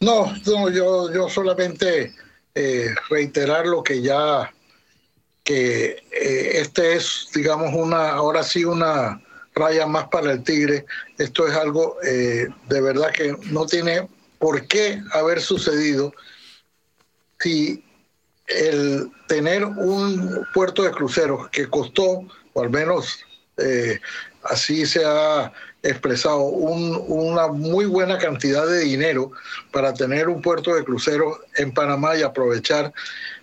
No, 0.00 0.34
no 0.46 0.70
yo, 0.70 1.12
yo 1.12 1.28
solamente 1.28 2.14
eh, 2.54 2.94
reiterar 3.10 3.66
lo 3.66 3.82
que 3.82 4.00
ya, 4.00 4.50
que 5.46 6.02
eh, 6.10 6.50
este 6.54 6.96
es, 6.96 7.28
digamos, 7.32 7.72
una, 7.72 8.10
ahora 8.10 8.42
sí 8.42 8.64
una 8.64 9.22
raya 9.54 9.86
más 9.86 10.08
para 10.08 10.32
el 10.32 10.42
tigre. 10.42 10.84
Esto 11.16 11.46
es 11.46 11.54
algo 11.54 11.98
eh, 12.02 12.48
de 12.68 12.80
verdad 12.80 13.12
que 13.12 13.34
no 13.50 13.64
tiene 13.64 14.08
por 14.40 14.66
qué 14.66 15.00
haber 15.12 15.40
sucedido 15.40 16.12
si 17.38 17.84
el 18.48 19.08
tener 19.28 19.64
un 19.64 20.44
puerto 20.52 20.82
de 20.82 20.90
cruceros 20.90 21.48
que 21.50 21.68
costó, 21.68 22.26
o 22.52 22.60
al 22.60 22.70
menos 22.70 23.20
eh, 23.56 24.00
así 24.42 24.84
se 24.84 25.04
ha 25.04 25.52
expresado 25.80 26.40
una 26.40 27.46
muy 27.46 27.84
buena 27.84 28.18
cantidad 28.18 28.66
de 28.66 28.80
dinero 28.80 29.30
para 29.70 29.94
tener 29.94 30.28
un 30.28 30.42
puerto 30.42 30.74
de 30.74 30.82
cruceros 30.82 31.38
en 31.56 31.72
Panamá 31.72 32.16
y 32.16 32.22
aprovechar 32.22 32.92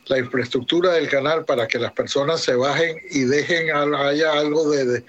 la 0.07 0.19
infraestructura 0.19 0.93
del 0.93 1.09
canal 1.09 1.45
para 1.45 1.67
que 1.67 1.79
las 1.79 1.91
personas 1.93 2.41
se 2.41 2.55
bajen 2.55 2.97
y 3.09 3.21
dejen 3.21 3.71
haya 3.71 4.33
algo 4.33 4.69
de, 4.69 4.85
de, 4.85 5.03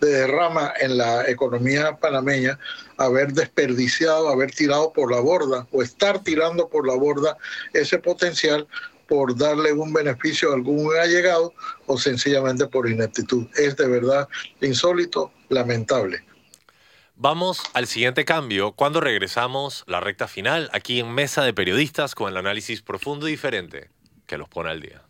derrama 0.00 0.72
en 0.80 0.98
la 0.98 1.28
economía 1.28 1.96
panameña, 1.96 2.58
haber 2.96 3.32
desperdiciado, 3.32 4.28
haber 4.28 4.50
tirado 4.50 4.92
por 4.92 5.12
la 5.12 5.20
borda 5.20 5.66
o 5.70 5.82
estar 5.82 6.22
tirando 6.22 6.68
por 6.68 6.86
la 6.86 6.94
borda 6.94 7.36
ese 7.72 7.98
potencial 7.98 8.66
por 9.08 9.36
darle 9.36 9.72
un 9.72 9.92
beneficio 9.92 10.50
a 10.50 10.54
algún 10.54 10.96
allegado 10.96 11.52
o 11.86 11.98
sencillamente 11.98 12.66
por 12.66 12.88
ineptitud. 12.88 13.46
Es 13.56 13.76
de 13.76 13.88
verdad 13.88 14.28
insólito, 14.60 15.32
lamentable. 15.48 16.24
Vamos 17.16 17.60
al 17.74 17.86
siguiente 17.86 18.24
cambio 18.24 18.72
cuando 18.72 19.00
regresamos 19.00 19.84
la 19.86 20.00
recta 20.00 20.26
final 20.26 20.70
aquí 20.72 21.00
en 21.00 21.12
Mesa 21.12 21.42
de 21.42 21.52
Periodistas 21.52 22.14
con 22.14 22.30
el 22.30 22.36
análisis 22.36 22.82
profundo 22.82 23.28
y 23.28 23.32
diferente 23.32 23.90
que 24.30 24.38
los 24.38 24.48
pone 24.48 24.70
al 24.70 24.80
día. 24.80 25.02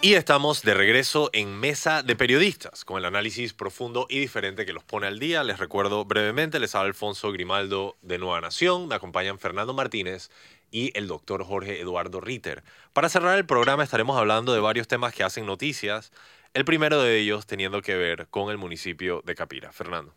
Y 0.00 0.14
estamos 0.14 0.62
de 0.62 0.74
regreso 0.74 1.30
en 1.32 1.60
Mesa 1.60 2.02
de 2.02 2.16
Periodistas, 2.16 2.84
con 2.84 2.98
el 2.98 3.04
análisis 3.04 3.52
profundo 3.52 4.08
y 4.10 4.18
diferente 4.18 4.66
que 4.66 4.72
los 4.72 4.82
pone 4.82 5.06
al 5.06 5.20
día. 5.20 5.44
Les 5.44 5.60
recuerdo 5.60 6.04
brevemente, 6.04 6.58
les 6.58 6.74
habla 6.74 6.88
Alfonso 6.88 7.30
Grimaldo 7.30 7.94
de 8.02 8.18
Nueva 8.18 8.40
Nación, 8.40 8.88
me 8.88 8.96
acompañan 8.96 9.38
Fernando 9.38 9.74
Martínez 9.74 10.28
y 10.72 10.90
el 10.98 11.06
doctor 11.06 11.44
Jorge 11.44 11.80
Eduardo 11.80 12.20
Ritter. 12.20 12.64
Para 12.92 13.08
cerrar 13.08 13.38
el 13.38 13.46
programa 13.46 13.84
estaremos 13.84 14.18
hablando 14.18 14.52
de 14.52 14.58
varios 14.58 14.88
temas 14.88 15.14
que 15.14 15.22
hacen 15.22 15.46
noticias, 15.46 16.10
el 16.54 16.64
primero 16.64 17.02
de 17.02 17.18
ellos 17.18 17.46
teniendo 17.46 17.82
que 17.82 17.96
ver 17.96 18.26
con 18.28 18.50
el 18.50 18.58
municipio 18.58 19.22
de 19.24 19.34
Capira. 19.34 19.72
Fernando. 19.72 20.14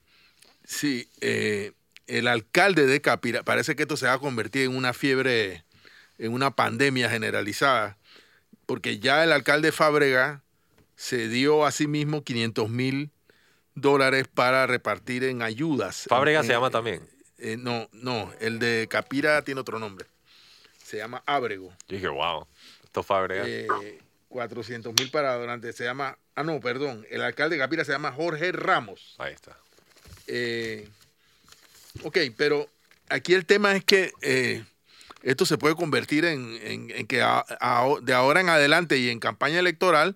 Sí, 0.64 1.10
eh, 1.22 1.74
el 2.08 2.28
alcalde 2.28 2.86
de 2.86 3.02
Capira, 3.02 3.44
parece 3.44 3.76
que 3.76 3.84
esto 3.84 3.98
se 3.98 4.08
va 4.08 4.14
a 4.14 4.20
convertir 4.20 4.64
en 4.64 4.76
una 4.76 4.94
fiebre, 4.94 5.64
en 6.18 6.34
una 6.34 6.56
pandemia 6.56 7.10
generalizada 7.10 7.98
porque 8.66 9.00
ya 9.00 9.24
el 9.24 9.32
alcalde 9.32 9.72
Fábrega 9.72 10.44
se 10.96 11.28
dio 11.28 11.66
a 11.66 11.72
sí 11.72 11.88
mismo 11.88 12.24
500 12.24 12.70
mil 12.70 13.12
dólares 13.76 14.28
para 14.28 14.66
repartir 14.68 15.24
en 15.24 15.42
ayudas. 15.42 16.06
¿Fábrega 16.08 16.44
se 16.44 16.50
llama 16.50 16.70
también? 16.70 17.08
Eh, 17.38 17.58
no, 17.58 17.90
no, 17.92 18.32
el 18.40 18.60
de 18.60 18.88
Capira 18.90 19.44
tiene 19.44 19.62
otro 19.62 19.80
nombre. 19.80 20.08
Se 20.82 20.98
llama 20.98 21.24
Ábrego. 21.26 21.70
Yo 21.88 21.96
dije, 21.96 22.08
wow, 22.08 22.48
esto 22.84 23.04
Fábrega. 23.04 23.44
Eh, 23.46 23.68
400 24.30 24.94
mil 24.98 25.12
para 25.12 25.36
durante, 25.36 25.74
se 25.74 25.84
llama, 25.84 26.18
ah, 26.36 26.44
no, 26.44 26.60
perdón, 26.60 27.06
el 27.10 27.22
alcalde 27.22 27.56
de 27.56 27.62
Capira 27.62 27.86
se 27.86 27.92
llama 27.92 28.12
Jorge 28.12 28.52
Ramos. 28.52 29.16
Ahí 29.18 29.34
está. 29.34 29.58
Eh, 30.28 30.88
ok, 32.04 32.18
pero 32.38 32.70
aquí 33.10 33.34
el 33.34 33.46
tema 33.46 33.76
es 33.76 33.84
que 33.84 34.12
eh, 34.22 34.64
esto 35.26 35.46
se 35.46 35.58
puede 35.58 35.76
convertir 35.76 36.24
en, 36.26 37.08
que 37.08 37.18
de 37.18 38.14
ahora 38.14 38.42
en 38.42 38.50
adelante 38.50 38.98
y 38.98 39.10
en 39.10 39.20
campaña 39.20 39.60
electoral, 39.60 40.16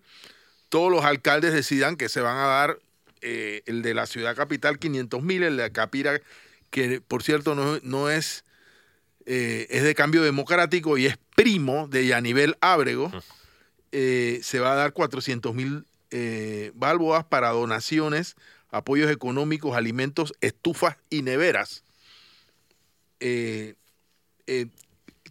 todos 0.70 0.92
los 0.92 1.04
alcaldes 1.04 1.52
decidan 1.52 1.96
que 1.98 2.10
se 2.10 2.22
van 2.22 2.38
a 2.38 2.46
dar 2.46 2.80
eh, 3.22 3.64
el 3.66 3.82
de 3.82 3.94
la 3.96 4.06
ciudad 4.06 4.36
capital 4.36 4.80
500 4.80 5.22
mil, 5.24 5.44
el 5.44 5.58
de 5.58 5.72
Capira, 5.72 6.22
que 6.70 7.02
por 7.02 7.24
cierto 7.24 7.56
no, 7.56 8.10
es, 8.10 8.46
eh, 9.26 9.68
es 9.72 9.84
de 9.84 9.96
cambio 9.96 10.22
democrático 10.22 10.98
y 10.98 11.08
es 11.08 11.18
primo 11.36 11.88
de 11.88 12.06
Yanivel 12.06 12.56
Ábrego, 12.62 13.12
eh, 13.92 14.40
se 14.44 14.60
va 14.60 14.74
a 14.74 14.76
dar 14.76 14.94
400 14.94 15.56
mil 15.56 15.86
balboas 16.74 17.26
para 17.26 17.50
donaciones, 17.50 18.36
apoyos 18.70 19.12
económicos, 19.12 19.76
alimentos, 19.76 20.34
estufas 20.42 20.98
y 21.10 21.22
neveras. 21.22 21.84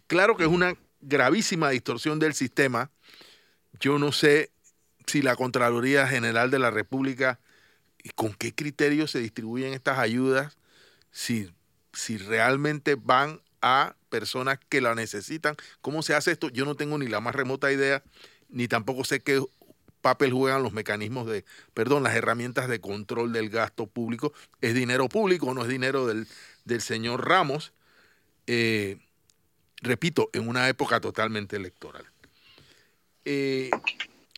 Claro 0.07 0.37
que 0.37 0.43
es 0.43 0.49
una 0.49 0.75
gravísima 1.01 1.69
distorsión 1.69 2.19
del 2.19 2.33
sistema. 2.33 2.91
Yo 3.79 3.99
no 3.99 4.11
sé 4.11 4.51
si 5.05 5.21
la 5.21 5.35
Contraloría 5.35 6.07
General 6.07 6.51
de 6.51 6.59
la 6.59 6.71
República 6.71 7.39
con 8.15 8.33
qué 8.33 8.53
criterios 8.53 9.11
se 9.11 9.19
distribuyen 9.19 9.73
estas 9.73 9.99
ayudas, 9.99 10.57
si, 11.11 11.51
si 11.93 12.17
realmente 12.17 12.95
van 12.95 13.41
a 13.61 13.95
personas 14.09 14.59
que 14.69 14.81
la 14.81 14.95
necesitan. 14.95 15.55
¿Cómo 15.81 16.01
se 16.01 16.15
hace 16.15 16.31
esto? 16.31 16.49
Yo 16.49 16.65
no 16.65 16.75
tengo 16.75 16.97
ni 16.97 17.07
la 17.07 17.19
más 17.19 17.35
remota 17.35 17.71
idea, 17.71 18.03
ni 18.49 18.67
tampoco 18.67 19.03
sé 19.03 19.19
qué 19.21 19.43
papel 20.01 20.31
juegan 20.33 20.63
los 20.63 20.73
mecanismos 20.73 21.27
de, 21.27 21.45
perdón, 21.73 22.03
las 22.03 22.15
herramientas 22.15 22.67
de 22.67 22.79
control 22.79 23.33
del 23.33 23.49
gasto 23.49 23.87
público. 23.87 24.33
¿Es 24.61 24.73
dinero 24.73 25.09
público 25.09 25.53
no 25.53 25.63
es 25.63 25.67
dinero 25.67 26.07
del, 26.07 26.27
del 26.65 26.81
señor 26.81 27.27
Ramos? 27.27 27.73
Eh, 28.51 28.97
repito, 29.83 30.31
en 30.33 30.47
una 30.47 30.67
época 30.69 30.99
totalmente 30.99 31.55
electoral. 31.55 32.03
Eh, 33.25 33.69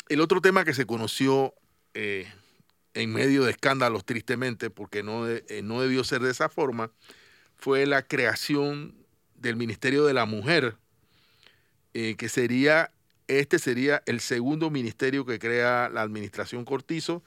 el 0.09 0.19
otro 0.19 0.41
tema 0.41 0.65
que 0.65 0.73
se 0.73 0.85
conoció 0.85 1.53
eh, 1.93 2.27
en 2.93 3.13
medio 3.13 3.45
de 3.45 3.51
escándalos, 3.51 4.03
tristemente, 4.03 4.69
porque 4.69 5.01
no, 5.01 5.27
no 5.63 5.81
debió 5.81 6.03
ser 6.03 6.19
de 6.21 6.31
esa 6.31 6.49
forma, 6.49 6.91
fue 7.55 7.85
la 7.85 8.05
creación 8.05 8.95
del 9.35 9.55
Ministerio 9.55 10.03
de 10.03 10.13
la 10.13 10.25
Mujer, 10.25 10.75
que 11.93 12.29
sería, 12.29 12.91
este 13.39 13.59
sería 13.59 14.03
el 14.05 14.19
segundo 14.19 14.69
ministerio 14.69 15.25
que 15.25 15.39
crea 15.39 15.89
la 15.89 16.01
administración 16.01 16.65
Cortizo. 16.65 17.23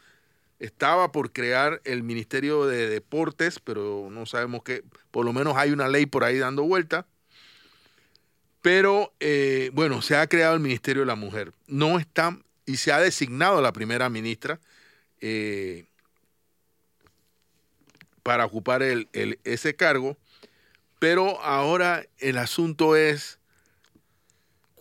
Estaba 0.58 1.12
por 1.12 1.32
crear 1.32 1.80
el 1.84 2.02
Ministerio 2.02 2.66
de 2.66 2.88
Deportes, 2.88 3.58
pero 3.58 4.08
no 4.10 4.26
sabemos 4.26 4.62
qué, 4.62 4.84
por 5.10 5.24
lo 5.24 5.32
menos 5.32 5.56
hay 5.56 5.70
una 5.70 5.88
ley 5.88 6.06
por 6.06 6.24
ahí 6.24 6.38
dando 6.38 6.62
vuelta. 6.64 7.06
Pero 8.60 9.12
eh, 9.20 9.70
bueno, 9.72 10.02
se 10.02 10.16
ha 10.16 10.26
creado 10.26 10.54
el 10.54 10.60
Ministerio 10.60 11.02
de 11.02 11.06
la 11.06 11.16
Mujer. 11.16 11.52
No 11.66 11.98
está, 11.98 12.38
y 12.66 12.76
se 12.76 12.92
ha 12.92 13.00
designado 13.00 13.60
la 13.60 13.72
primera 13.72 14.08
ministra 14.08 14.60
eh, 15.20 15.84
para 18.22 18.44
ocupar 18.44 18.82
ese 18.82 19.76
cargo. 19.76 20.16
Pero 20.98 21.40
ahora 21.42 22.06
el 22.18 22.38
asunto 22.38 22.96
es 22.96 23.38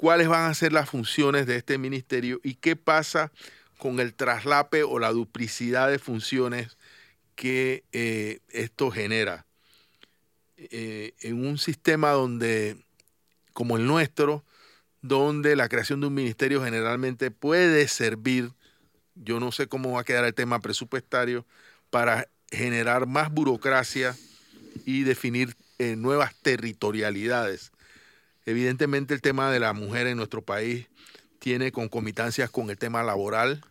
cuáles 0.03 0.27
van 0.27 0.51
a 0.51 0.53
ser 0.53 0.73
las 0.73 0.89
funciones 0.89 1.47
de 1.47 1.55
este 1.55 1.77
ministerio 1.77 2.41
y 2.43 2.55
qué 2.55 2.75
pasa 2.75 3.31
con 3.77 4.01
el 4.01 4.13
traslape 4.13 4.83
o 4.83 4.99
la 4.99 5.13
duplicidad 5.13 5.89
de 5.89 5.97
funciones 5.97 6.77
que 7.35 7.85
eh, 7.93 8.39
esto 8.49 8.91
genera. 8.91 9.45
en 10.57 11.47
un 11.47 11.57
sistema 11.57 12.11
donde 12.11 12.75
como 13.53 13.77
el 13.77 13.85
nuestro, 13.85 14.43
donde 15.01 15.55
la 15.55 15.69
creación 15.69 16.01
de 16.01 16.07
un 16.07 16.13
ministerio 16.15 16.61
generalmente 16.61 17.31
puede 17.31 17.87
servir, 17.87 18.51
yo 19.15 19.39
no 19.39 19.53
sé 19.53 19.67
cómo 19.67 19.93
va 19.93 20.01
a 20.01 20.03
quedar 20.03 20.25
el 20.25 20.33
tema 20.33 20.59
presupuestario, 20.59 21.45
para 21.89 22.27
generar 22.51 23.07
más 23.07 23.31
burocracia 23.31 24.17
y 24.85 25.03
definir 25.03 25.55
eh, 25.79 25.95
nuevas 25.95 26.35
territorialidades. 26.41 27.72
Evidentemente 28.45 29.13
el 29.13 29.21
tema 29.21 29.51
de 29.51 29.59
la 29.59 29.73
mujer 29.73 30.07
en 30.07 30.17
nuestro 30.17 30.41
país 30.41 30.87
tiene 31.39 31.71
concomitancias 31.71 32.49
con 32.49 32.69
el 32.69 32.77
tema 32.77 33.03
laboral, 33.03 33.61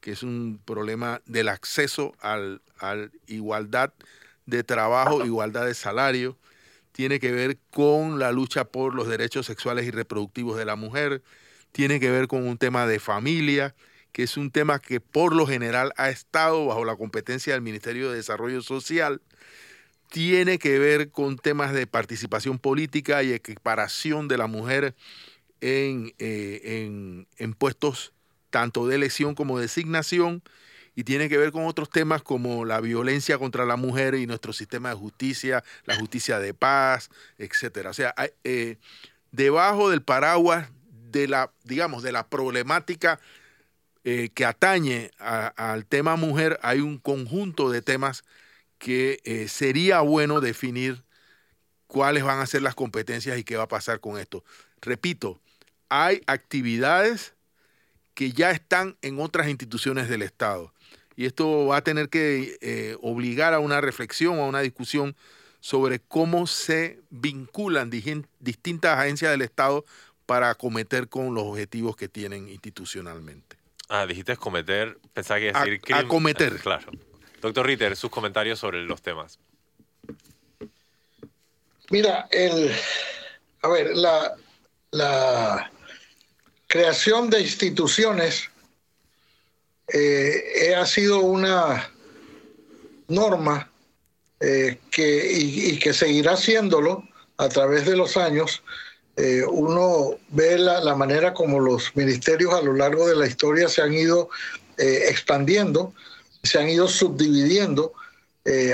que 0.00 0.12
es 0.12 0.22
un 0.22 0.60
problema 0.64 1.20
del 1.26 1.48
acceso 1.48 2.14
a 2.20 2.38
al 2.78 3.12
igualdad 3.26 3.92
de 4.46 4.64
trabajo, 4.64 5.24
igualdad 5.24 5.66
de 5.66 5.74
salario, 5.74 6.38
tiene 6.92 7.20
que 7.20 7.32
ver 7.32 7.58
con 7.70 8.18
la 8.18 8.32
lucha 8.32 8.64
por 8.64 8.94
los 8.94 9.08
derechos 9.08 9.46
sexuales 9.46 9.86
y 9.86 9.90
reproductivos 9.90 10.56
de 10.56 10.64
la 10.64 10.74
mujer, 10.74 11.22
tiene 11.70 12.00
que 12.00 12.10
ver 12.10 12.26
con 12.26 12.46
un 12.46 12.58
tema 12.58 12.86
de 12.86 12.98
familia, 12.98 13.74
que 14.10 14.22
es 14.22 14.36
un 14.36 14.50
tema 14.50 14.80
que 14.80 15.00
por 15.00 15.34
lo 15.34 15.46
general 15.46 15.92
ha 15.96 16.08
estado 16.08 16.66
bajo 16.66 16.84
la 16.84 16.96
competencia 16.96 17.52
del 17.52 17.62
Ministerio 17.62 18.10
de 18.10 18.16
Desarrollo 18.16 18.62
Social, 18.62 19.20
tiene 20.10 20.58
que 20.58 20.78
ver 20.78 21.10
con 21.10 21.36
temas 21.36 21.72
de 21.72 21.86
participación 21.86 22.58
política 22.58 23.22
y 23.22 23.32
equiparación 23.32 24.28
de 24.28 24.38
la 24.38 24.46
mujer 24.46 24.94
en, 25.60 26.14
eh, 26.18 27.26
en 27.36 27.54
puestos 27.54 28.12
tanto 28.50 28.86
de 28.86 28.96
elección 28.96 29.34
como 29.34 29.58
de 29.58 29.62
designación, 29.62 30.42
y 30.98 31.04
tiene 31.04 31.28
que 31.28 31.38
ver 31.38 31.52
con 31.52 31.64
otros 31.64 31.90
temas 31.90 32.24
como 32.24 32.64
la 32.64 32.80
violencia 32.80 33.38
contra 33.38 33.64
la 33.64 33.76
mujer 33.76 34.16
y 34.16 34.26
nuestro 34.26 34.52
sistema 34.52 34.88
de 34.88 34.96
justicia, 34.96 35.62
la 35.84 35.94
justicia 35.94 36.40
de 36.40 36.54
paz, 36.54 37.08
etcétera. 37.38 37.90
O 37.90 37.94
sea, 37.94 38.16
eh, 38.42 38.78
debajo 39.30 39.90
del 39.90 40.02
paraguas 40.02 40.68
de 41.12 41.28
la, 41.28 41.52
digamos, 41.62 42.02
de 42.02 42.10
la 42.10 42.26
problemática 42.26 43.20
eh, 44.02 44.30
que 44.34 44.44
atañe 44.44 45.12
al 45.20 45.86
tema 45.86 46.16
mujer, 46.16 46.58
hay 46.64 46.80
un 46.80 46.98
conjunto 46.98 47.70
de 47.70 47.80
temas 47.80 48.24
que 48.78 49.20
eh, 49.24 49.48
sería 49.48 50.00
bueno 50.00 50.40
definir 50.40 51.02
cuáles 51.86 52.22
van 52.22 52.40
a 52.40 52.46
ser 52.46 52.62
las 52.62 52.74
competencias 52.74 53.36
y 53.38 53.44
qué 53.44 53.56
va 53.56 53.64
a 53.64 53.68
pasar 53.68 54.00
con 54.00 54.18
esto. 54.18 54.44
Repito, 54.80 55.40
hay 55.88 56.22
actividades 56.26 57.34
que 58.14 58.32
ya 58.32 58.50
están 58.50 58.96
en 59.02 59.20
otras 59.20 59.48
instituciones 59.48 60.08
del 60.08 60.22
Estado. 60.22 60.72
Y 61.16 61.26
esto 61.26 61.66
va 61.66 61.78
a 61.78 61.82
tener 61.82 62.08
que 62.08 62.58
eh, 62.60 62.96
obligar 63.00 63.54
a 63.54 63.58
una 63.58 63.80
reflexión, 63.80 64.38
a 64.38 64.44
una 64.44 64.60
discusión 64.60 65.16
sobre 65.60 65.98
cómo 65.98 66.46
se 66.46 67.00
vinculan 67.10 67.90
distintas 67.90 68.98
agencias 68.98 69.32
del 69.32 69.42
Estado 69.42 69.84
para 70.26 70.50
acometer 70.50 71.08
con 71.08 71.34
los 71.34 71.44
objetivos 71.44 71.96
que 71.96 72.08
tienen 72.08 72.48
institucionalmente. 72.48 73.56
Ah, 73.88 74.06
dijiste 74.06 74.36
cometer, 74.36 74.98
pensaba 75.14 75.40
que 75.40 75.52
decir 75.52 75.94
a, 75.94 75.98
acometer. 75.98 76.56
Claro. 76.56 76.92
Doctor 77.40 77.66
Ritter, 77.66 77.96
sus 77.96 78.10
comentarios 78.10 78.58
sobre 78.58 78.82
los 78.82 79.02
temas. 79.02 79.38
Mira, 81.90 82.28
el, 82.30 82.70
a 83.62 83.68
ver, 83.68 83.96
la, 83.96 85.70
creación 86.66 87.30
de 87.30 87.40
instituciones 87.40 88.50
eh, 89.92 90.74
ha 90.76 90.84
sido 90.84 91.20
una 91.20 91.90
norma 93.08 93.70
eh, 94.40 94.78
que, 94.90 95.32
y, 95.32 95.78
que 95.78 95.94
seguirá 95.94 96.36
siéndolo 96.36 97.08
a 97.38 97.48
través 97.48 97.86
de 97.86 97.96
los 97.96 98.18
años. 98.18 98.62
Eh, 99.16 99.44
uno 99.48 100.18
ve 100.28 100.58
la, 100.58 100.80
la, 100.80 100.94
manera 100.94 101.32
como 101.32 101.58
los 101.58 101.96
ministerios 101.96 102.52
a 102.52 102.60
lo 102.60 102.74
largo 102.74 103.08
de 103.08 103.16
la 103.16 103.26
historia 103.26 103.68
se 103.68 103.80
han 103.80 103.94
ido 103.94 104.28
expandiendo, 104.76 105.92
se 106.42 106.58
han 106.58 106.68
ido 106.68 106.88
subdividiendo. 106.88 107.92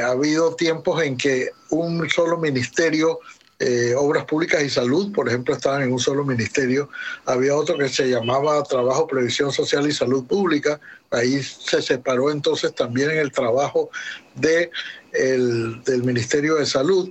ha 0.02 0.10
habido 0.10 0.54
tiempos 0.54 1.02
en 1.02 1.16
que 1.16 1.50
un 1.70 2.08
solo 2.08 2.38
ministerio 2.38 3.18
eh, 3.60 3.94
obras 3.96 4.24
Públicas 4.24 4.62
y 4.62 4.68
Salud, 4.68 5.12
por 5.12 5.28
ejemplo, 5.28 5.54
estaban 5.54 5.82
en 5.82 5.92
un 5.92 6.00
solo 6.00 6.24
ministerio. 6.24 6.88
Había 7.24 7.54
otro 7.54 7.78
que 7.78 7.88
se 7.88 8.10
llamaba 8.10 8.62
Trabajo, 8.64 9.06
Previsión 9.06 9.52
Social 9.52 9.88
y 9.88 9.92
Salud 9.92 10.26
Pública. 10.26 10.80
Ahí 11.10 11.42
se 11.42 11.80
separó 11.80 12.30
entonces 12.30 12.74
también 12.74 13.12
en 13.12 13.18
el 13.18 13.32
trabajo 13.32 13.90
de 14.34 14.70
del 15.12 16.02
Ministerio 16.02 16.56
de 16.56 16.66
Salud. 16.66 17.10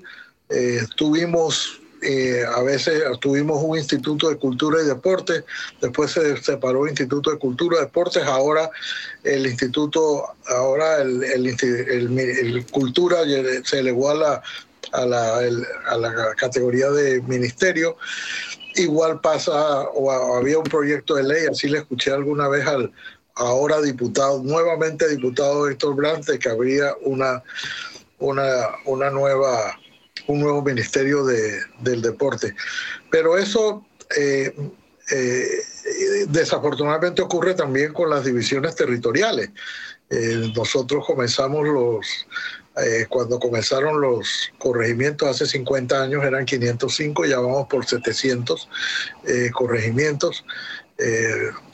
Eh, 0.49 0.81
tuvimos 0.97 1.81
eh, 2.03 2.43
a 2.45 2.61
veces 2.61 3.01
tuvimos 3.19 3.61
un 3.63 3.77
instituto 3.77 4.29
de 4.29 4.37
cultura 4.37 4.81
y 4.81 4.85
deporte, 4.85 5.43
después 5.81 6.11
se 6.11 6.37
separó 6.41 6.83
el 6.83 6.91
instituto 6.91 7.31
de 7.31 7.37
cultura 7.37 7.77
y 7.77 7.81
deportes, 7.81 8.23
ahora 8.23 8.69
el 9.23 9.47
instituto, 9.47 10.25
ahora 10.47 11.01
el, 11.01 11.23
el 11.23 12.65
cultura 12.71 13.19
se 13.63 13.79
elevó 13.79 14.09
a 14.11 14.15
la 14.15 14.43
a 14.93 15.05
la, 15.97 16.35
categoría 16.35 16.89
de 16.91 17.21
ministerio. 17.21 17.97
Igual 18.75 19.21
pasa, 19.21 19.81
o 19.93 20.35
había 20.35 20.57
un 20.57 20.63
proyecto 20.63 21.15
de 21.15 21.23
ley, 21.23 21.45
así 21.49 21.67
le 21.67 21.79
escuché 21.79 22.11
alguna 22.11 22.47
vez 22.47 22.65
al 22.65 22.91
ahora 23.35 23.81
diputado, 23.81 24.41
nuevamente 24.43 25.07
diputado 25.07 25.67
Héctor 25.67 25.95
Brante, 25.95 26.39
que 26.39 26.49
habría 26.49 26.93
una, 27.01 27.43
una, 28.19 28.69
una 28.85 29.09
nueva, 29.09 29.79
un 30.27 30.39
nuevo 30.39 30.61
ministerio 30.61 31.23
de, 31.25 31.61
del 31.79 32.01
deporte. 32.01 32.55
Pero 33.09 33.37
eso 33.37 33.85
eh, 34.17 34.53
eh, 35.11 36.25
desafortunadamente 36.29 37.21
ocurre 37.21 37.53
también 37.55 37.93
con 37.93 38.09
las 38.09 38.23
divisiones 38.23 38.75
territoriales. 38.75 39.49
Eh, 40.09 40.51
nosotros 40.55 41.05
comenzamos 41.05 41.67
los 41.67 42.07
cuando 43.07 43.39
comenzaron 43.39 44.01
los 44.01 44.51
corregimientos 44.57 45.29
hace 45.29 45.45
50 45.45 46.01
años 46.01 46.23
eran 46.23 46.43
505, 46.43 47.25
ya 47.25 47.37
vamos 47.39 47.67
por 47.67 47.85
700 47.85 48.67
eh, 49.27 49.51
corregimientos. 49.53 50.43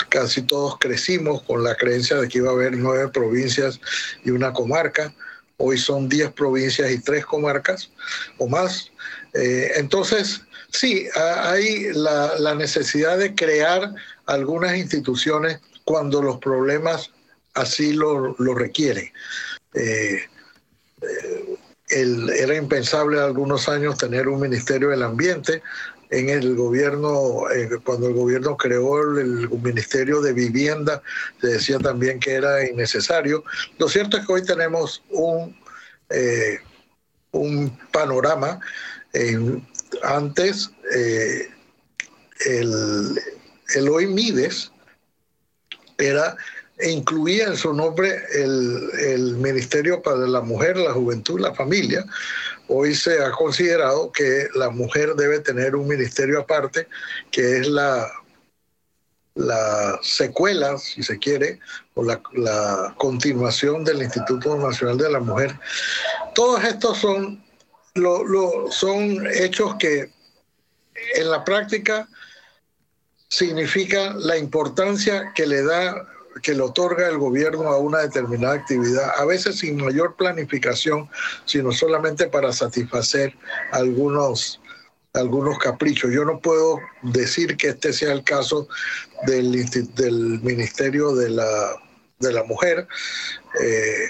Casi 0.10 0.42
todos 0.42 0.78
crecimos 0.78 1.42
con 1.44 1.64
la 1.64 1.76
creencia 1.76 2.18
de 2.18 2.28
que 2.28 2.40
iba 2.40 2.50
a 2.50 2.54
haber 2.54 2.76
nueve 2.76 3.08
provincias 3.14 3.80
y 4.26 4.32
una 4.32 4.52
comarca. 4.52 5.14
Hoy 5.60 5.78
son 5.78 6.10
10 6.10 6.32
provincias 6.32 6.90
y 6.92 7.00
tres 7.00 7.26
comarcas 7.26 7.92
o 8.38 8.48
más. 8.48 8.92
entonces, 9.34 10.42
sí, 10.72 11.08
hay 11.16 11.94
la, 11.94 12.56
necesidad 12.56 13.18
de 13.18 13.36
crear 13.36 13.94
algunas 14.26 14.76
instituciones 14.76 15.60
cuando 15.86 16.22
los 16.22 16.40
problemas 16.40 17.12
así 17.54 17.94
lo, 17.94 18.36
lo 18.40 18.56
requieren 18.56 19.12
era 21.90 22.56
impensable 22.56 23.20
algunos 23.20 23.68
años 23.68 23.98
tener 23.98 24.28
un 24.28 24.40
Ministerio 24.42 24.90
del 24.90 25.04
Ambiente. 25.04 25.62
En 26.10 26.30
el 26.30 26.56
gobierno, 26.56 27.50
eh, 27.52 27.70
cuando 27.84 28.08
el 28.08 28.14
gobierno 28.14 28.58
creó 28.58 29.00
el, 29.20 29.48
Ministerio 29.50 30.22
de 30.22 30.34
Vivienda, 30.34 31.04
se 31.40 31.48
decía 31.48 31.78
también 31.78 32.20
que 32.20 32.34
era 32.34 32.66
innecesario. 32.66 33.44
Lo 33.78 33.88
cierto 33.88 34.18
es 34.18 34.26
que 34.26 34.34
hoy 34.34 34.44
tenemos 34.44 35.04
un, 35.10 35.56
eh, 36.10 36.60
un 37.32 37.78
panorama. 37.92 38.60
antes, 40.04 40.72
eh, 40.96 41.48
el, 42.46 43.20
el 43.76 43.90
hoy 43.90 44.08
Mides 44.08 44.72
era 45.98 46.36
e 46.80 46.92
incluía 46.92 47.46
en 47.48 47.58
su 47.58 47.74
nombre 47.74 48.24
el, 48.34 49.36
Ministerio 49.38 50.02
para 50.02 50.26
la 50.26 50.42
Mujer, 50.42 50.78
la 50.78 50.94
Juventud 50.94 51.40
la 51.40 51.54
Familia. 51.54 52.06
Hoy 52.70 52.96
se 52.96 53.22
ha 53.22 53.32
considerado 53.32 54.12
que 54.12 54.48
la 54.56 54.70
mujer 54.70 55.16
debe 55.16 55.40
tener 55.40 55.76
un 55.76 55.88
ministerio 55.88 56.40
aparte, 56.40 56.88
que 57.32 57.58
es 57.58 57.68
la, 57.68 58.10
la 59.36 60.00
secuela, 60.02 60.78
si 60.78 61.04
se 61.04 61.20
quiere, 61.20 61.60
o 61.96 62.04
la, 62.04 62.94
continuación 62.98 63.84
del 63.84 64.02
Instituto 64.02 64.58
Nacional 64.58 64.98
de 64.98 65.12
la 65.12 65.20
Mujer. 65.20 65.60
Todos 66.34 66.64
estos 66.64 66.98
son, 66.98 67.44
son 68.72 69.28
hechos 69.28 69.76
que 69.80 70.12
en 71.16 71.30
la 71.30 71.44
práctica 71.44 72.08
significan 73.28 74.26
la 74.26 74.38
importancia 74.38 75.34
que 75.36 75.46
le 75.46 75.64
da 75.64 76.08
que 76.42 76.54
le 76.54 76.62
otorga 76.62 77.08
el 77.08 77.18
gobierno 77.18 77.68
a 77.70 77.78
una 77.78 78.00
determinada 78.00 78.56
actividad, 78.56 79.12
a 79.18 79.26
veces 79.26 79.60
sin 79.60 79.78
mayor 79.78 80.16
planificación, 80.16 81.10
sino 81.46 81.72
solamente 81.72 82.28
para 82.28 82.52
satisfacer 82.52 83.36
algunos, 83.72 84.60
algunos 85.14 85.58
caprichos. 85.60 86.12
Yo 86.12 86.26
no 86.26 86.40
puedo 86.40 86.80
decir 87.02 87.58
que 87.58 87.70
este 87.70 87.94
sea 87.94 88.12
el 88.12 88.24
caso 88.24 88.68
del, 89.26 89.66
del 89.96 90.42
Ministerio 90.42 91.14
de 91.14 91.30
la, 91.30 91.76
de 92.20 92.34
la 92.34 92.44
Mujer. 92.44 92.88
Eh, 93.62 94.06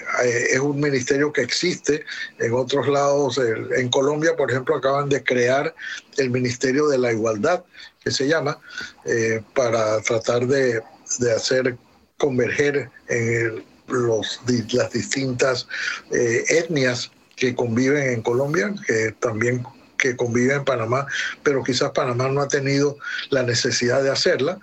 es 0.52 0.60
un 0.60 0.80
ministerio 0.80 1.32
que 1.32 1.42
existe 1.42 2.06
en 2.40 2.54
otros 2.54 2.88
lados. 2.88 3.40
En 3.76 3.90
Colombia, 3.90 4.36
por 4.36 4.52
ejemplo, 4.52 4.76
acaban 4.76 5.10
de 5.10 5.24
crear 5.24 5.74
el 6.18 6.30
Ministerio 6.30 6.88
de 6.88 6.98
la 6.98 7.12
Igualdad, 7.14 7.64
que 8.04 8.12
se 8.12 8.28
llama, 8.28 8.60
eh, 9.06 9.42
para 9.56 10.02
tratar 10.02 10.46
de, 10.48 10.82
de 11.20 11.32
hacer 11.32 11.78
converger 12.20 12.92
en 13.08 13.64
los, 13.88 14.40
las 14.72 14.92
distintas 14.92 15.68
eh, 16.12 16.44
etnias 16.50 17.12
que 17.36 17.56
conviven 17.56 18.14
en 18.14 18.22
Colombia, 18.22 18.76
que 18.86 19.16
también 19.20 19.64
que 19.98 20.16
conviven 20.16 20.58
en 20.58 20.66
Panamá, 20.66 21.08
pero 21.44 21.64
quizás 21.64 21.92
Panamá 21.92 22.30
no 22.30 22.42
ha 22.42 22.48
tenido 22.48 22.98
la 23.32 23.44
necesidad 23.44 24.04
de 24.04 24.12
hacerla. 24.12 24.60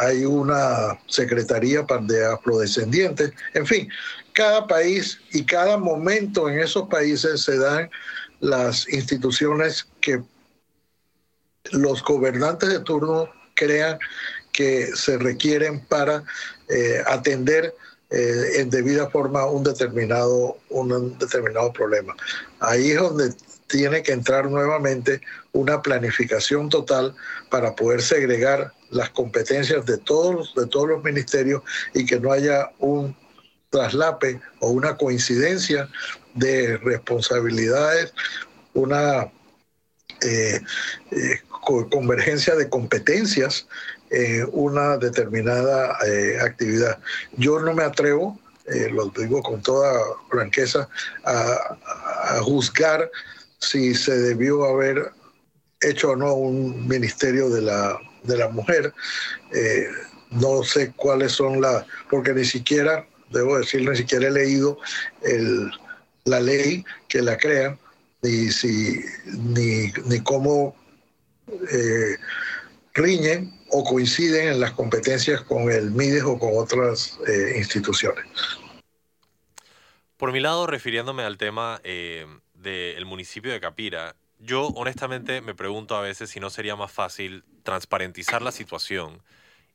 hay 0.00 0.24
una 0.24 0.98
secretaría 1.06 1.86
de 2.02 2.26
afrodescendientes, 2.26 3.32
en 3.54 3.66
fin, 3.66 3.88
cada 4.32 4.66
país 4.66 5.18
y 5.32 5.44
cada 5.44 5.78
momento 5.78 6.50
en 6.50 6.60
esos 6.60 6.88
países 6.88 7.42
se 7.42 7.56
dan 7.58 7.88
las 8.40 8.86
instituciones 8.88 9.86
que 10.02 10.22
los 11.72 12.02
gobernantes 12.02 12.68
de 12.68 12.80
turno 12.80 13.30
crean 13.54 13.98
que 14.56 14.86
se 14.96 15.18
requieren 15.18 15.80
para 15.80 16.24
eh, 16.68 17.02
atender 17.06 17.74
eh, 18.10 18.60
en 18.60 18.70
debida 18.70 19.10
forma 19.10 19.44
un 19.46 19.62
determinado, 19.62 20.56
un 20.70 21.18
determinado 21.18 21.72
problema. 21.72 22.16
Ahí 22.60 22.92
es 22.92 22.98
donde 22.98 23.34
tiene 23.68 24.02
que 24.02 24.12
entrar 24.12 24.48
nuevamente 24.48 25.20
una 25.52 25.82
planificación 25.82 26.68
total 26.68 27.14
para 27.50 27.74
poder 27.76 28.00
segregar 28.00 28.72
las 28.90 29.10
competencias 29.10 29.84
de 29.84 29.98
todos, 29.98 30.54
de 30.54 30.66
todos 30.66 30.88
los 30.88 31.04
ministerios 31.04 31.62
y 31.92 32.06
que 32.06 32.18
no 32.18 32.32
haya 32.32 32.70
un 32.78 33.14
traslape 33.70 34.40
o 34.60 34.70
una 34.70 34.96
coincidencia 34.96 35.88
de 36.34 36.78
responsabilidades, 36.78 38.14
una 38.72 39.30
eh, 40.22 40.60
convergencia 41.90 42.54
de 42.54 42.68
competencias 42.68 43.66
eh, 44.10 44.44
una 44.52 44.96
determinada 44.98 45.98
eh, 46.06 46.38
actividad. 46.40 46.98
Yo 47.36 47.58
no 47.60 47.74
me 47.74 47.82
atrevo, 47.82 48.38
eh, 48.66 48.88
lo 48.90 49.06
digo 49.10 49.42
con 49.42 49.62
toda 49.62 50.00
franqueza, 50.30 50.88
a, 51.24 52.40
juzgar 52.42 53.10
si 53.58 53.94
se 53.94 54.16
debió 54.18 54.64
haber 54.64 55.12
hecho 55.80 56.10
o 56.10 56.16
no 56.16 56.34
un 56.34 56.86
ministerio 56.86 57.48
de 57.48 57.62
la, 57.62 57.98
de 58.24 58.36
la 58.36 58.48
mujer. 58.48 58.92
Eh, 59.52 59.88
no 60.30 60.62
sé 60.62 60.92
cuáles 60.96 61.32
son 61.32 61.60
las, 61.60 61.84
porque 62.10 62.32
ni 62.32 62.44
siquiera, 62.44 63.06
debo 63.30 63.58
decir, 63.58 63.88
ni 63.88 63.96
siquiera 63.96 64.28
he 64.28 64.30
leído 64.30 64.78
la 66.24 66.40
ley 66.40 66.84
que 67.08 67.22
la 67.22 67.36
crea, 67.36 67.78
ni, 68.22 68.50
si, 68.50 69.04
ni, 69.26 69.92
ni 70.04 70.20
cómo 70.20 70.74
riñen 72.94 73.55
o 73.70 73.84
coinciden 73.84 74.48
en 74.48 74.60
las 74.60 74.72
competencias 74.72 75.42
con 75.42 75.70
el 75.70 75.90
MIDES 75.90 76.24
o 76.24 76.38
con 76.38 76.50
otras 76.54 77.18
eh, 77.26 77.54
instituciones. 77.58 78.26
Por 80.16 80.32
mi 80.32 80.40
lado, 80.40 80.66
refiriéndome 80.66 81.24
al 81.24 81.36
tema 81.36 81.80
eh, 81.84 82.26
del 82.54 83.04
municipio 83.04 83.52
de 83.52 83.60
Capira, 83.60 84.16
yo 84.38 84.68
honestamente 84.68 85.40
me 85.40 85.54
pregunto 85.54 85.96
a 85.96 86.00
veces 86.00 86.30
si 86.30 86.40
no 86.40 86.50
sería 86.50 86.76
más 86.76 86.92
fácil 86.92 87.44
transparentizar 87.62 88.42
la 88.42 88.52
situación 88.52 89.22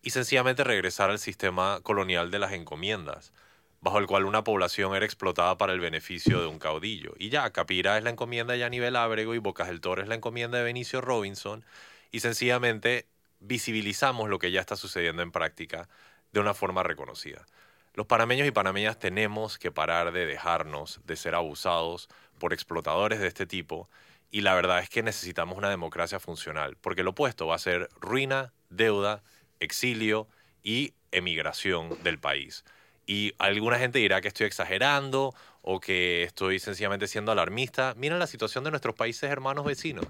y 0.02 0.12
sencillamente 0.12 0.64
regresar 0.64 1.10
al 1.10 1.20
sistema 1.20 1.80
colonial 1.84 2.32
de 2.32 2.39
las 2.39 2.54
encomiendas, 2.54 3.34
bajo 3.82 4.00
el 4.00 4.08
cual 4.08 4.26
una 4.26 4.44
población 4.44 4.96
era 4.96 5.06
explotada 5.06 5.58
para 5.58 5.74
el 5.74 5.80
beneficio 5.80 6.42
de 6.42 6.48
un 6.48 6.60
caudillo. 6.60 7.14
Y 7.18 7.30
ya, 7.30 7.50
Capira 7.52 7.98
es 7.98 8.04
la 8.04 8.12
encomienda 8.12 8.54
de 8.54 8.60
Yanivel 8.60 8.96
Ábrego 8.96 9.36
y 9.36 9.39
Bocas 9.39 9.68
del 9.68 9.82
Toro 9.82 10.02
es 10.02 10.08
la 10.08 10.16
encomienda 10.16 10.58
de 10.58 10.64
Benicio 10.64 11.02
Robinson, 11.02 11.64
y 12.12 12.20
sencillamente 12.20 13.06
visibilizamos 13.42 14.30
lo 14.30 14.39
que 14.39 14.52
ya 14.52 14.62
está 14.62 14.78
sucediendo 14.78 15.22
en 15.22 15.32
práctica 15.32 15.89
de 16.32 16.39
una 16.39 16.54
forma 16.54 16.84
reconocida. 16.84 17.46
Los 17.94 18.08
panameños 18.08 18.48
y 18.48 18.52
panameñas 18.52 18.98
tenemos 18.98 19.58
que 19.58 19.72
parar 19.72 20.14
de 20.14 20.26
dejarnos 20.26 21.02
de 21.04 21.18
ser 21.18 21.36
abusados 21.36 22.08
por 22.39 22.54
explotadores 22.54 23.20
de 23.20 23.28
este 23.28 23.46
tipo 23.46 23.89
y 24.32 24.42
la 24.42 24.56
verdad 24.56 24.80
es 24.80 24.89
que 24.89 25.04
necesitamos 25.04 25.58
una 25.58 25.70
democracia 25.70 26.20
funcional, 26.20 26.78
porque 26.80 27.04
lo 27.04 27.10
opuesto 27.10 27.48
va 27.48 27.56
a 27.56 27.60
ser 27.60 27.89
ruina, 28.00 28.54
deuda, 28.70 29.24
exilio 29.60 30.30
y 30.64 30.94
emigración 31.12 32.02
del 32.04 32.18
país. 32.18 32.64
Y 33.06 33.34
alguna 33.39 33.78
gente 33.78 34.00
dirá 34.00 34.22
que 34.22 34.30
estoy 34.30 34.48
exagerando 34.48 35.36
o 35.62 35.82
que 35.82 36.24
estoy 36.24 36.60
sencillamente 36.60 37.08
siendo 37.08 37.34
alarmista. 37.34 37.94
Miren 37.98 38.20
la 38.20 38.28
situación 38.28 38.64
de 38.64 38.72
nuestros 38.72 38.96
países 38.96 39.30
hermanos 39.30 39.66
vecinos. 39.66 40.06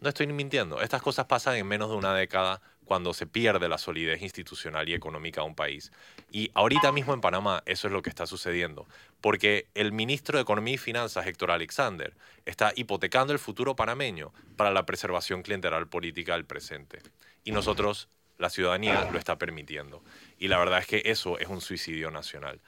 No 0.00 0.08
estoy 0.08 0.28
mintiendo. 0.28 0.80
Estas 0.80 1.02
cosas 1.02 1.26
pasan 1.26 1.56
en 1.56 1.66
menos 1.66 1.90
de 1.90 1.96
una 1.96 2.14
década 2.14 2.60
cuando 2.84 3.12
se 3.12 3.26
pierde 3.26 3.68
la 3.68 3.78
solidez 3.78 4.22
institucional 4.22 4.88
y 4.88 4.94
económica 4.94 5.42
de 5.42 5.48
un 5.48 5.54
país. 5.54 5.92
Y 6.30 6.50
ahorita 6.54 6.90
mismo 6.90 7.12
en 7.14 7.20
Panamá 7.20 7.62
eso 7.66 7.86
es 7.86 7.92
lo 7.92 8.00
que 8.00 8.08
está 8.08 8.26
sucediendo, 8.26 8.86
porque 9.20 9.66
el 9.74 9.92
ministro 9.92 10.38
de 10.38 10.42
Economía 10.42 10.74
y 10.74 10.78
Finanzas, 10.78 11.26
Héctor 11.26 11.50
Alexander, 11.50 12.14
está 12.46 12.72
hipotecando 12.74 13.32
el 13.32 13.38
futuro 13.38 13.76
panameño 13.76 14.32
para 14.56 14.70
la 14.70 14.86
preservación 14.86 15.42
clientelar 15.42 15.86
política 15.88 16.32
del 16.32 16.46
presente. 16.46 17.00
Y 17.44 17.50
nosotros, 17.50 18.08
la 18.38 18.50
ciudadanía, 18.50 19.10
lo 19.12 19.18
está 19.18 19.36
permitiendo. 19.36 20.02
Y 20.38 20.48
la 20.48 20.58
verdad 20.58 20.78
es 20.78 20.86
que 20.86 21.02
eso 21.04 21.38
es 21.38 21.48
un 21.48 21.60
suicidio 21.60 22.10
nacional. 22.10 22.60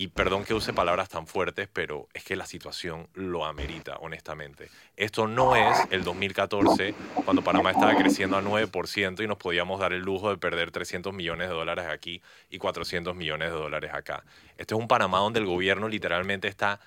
Y 0.00 0.06
perdón 0.06 0.44
que 0.44 0.54
use 0.54 0.72
palabras 0.72 1.08
tan 1.08 1.26
fuertes, 1.26 1.68
pero 1.72 2.06
es 2.14 2.22
que 2.22 2.36
la 2.36 2.46
situación 2.46 3.08
lo 3.14 3.44
amerita, 3.44 3.96
honestamente. 3.96 4.70
Esto 4.96 5.26
no 5.26 5.56
es 5.56 5.76
el 5.90 6.04
2014, 6.04 6.94
cuando 7.24 7.42
Panamá 7.42 7.72
estaba 7.72 7.96
creciendo 7.96 8.36
a 8.36 8.40
9% 8.40 9.24
y 9.24 9.26
nos 9.26 9.38
podíamos 9.38 9.80
dar 9.80 9.92
el 9.92 10.02
lujo 10.02 10.30
de 10.30 10.36
perder 10.36 10.70
300 10.70 11.12
millones 11.12 11.48
de 11.48 11.54
dólares 11.56 11.86
aquí 11.86 12.22
y 12.48 12.58
400 12.58 13.16
millones 13.16 13.50
de 13.50 13.56
dólares 13.56 13.90
acá. 13.92 14.22
Este 14.56 14.74
es 14.76 14.80
un 14.80 14.86
Panamá 14.86 15.18
donde 15.18 15.40
el 15.40 15.46
gobierno 15.46 15.88
literalmente 15.88 16.46
está 16.46 16.78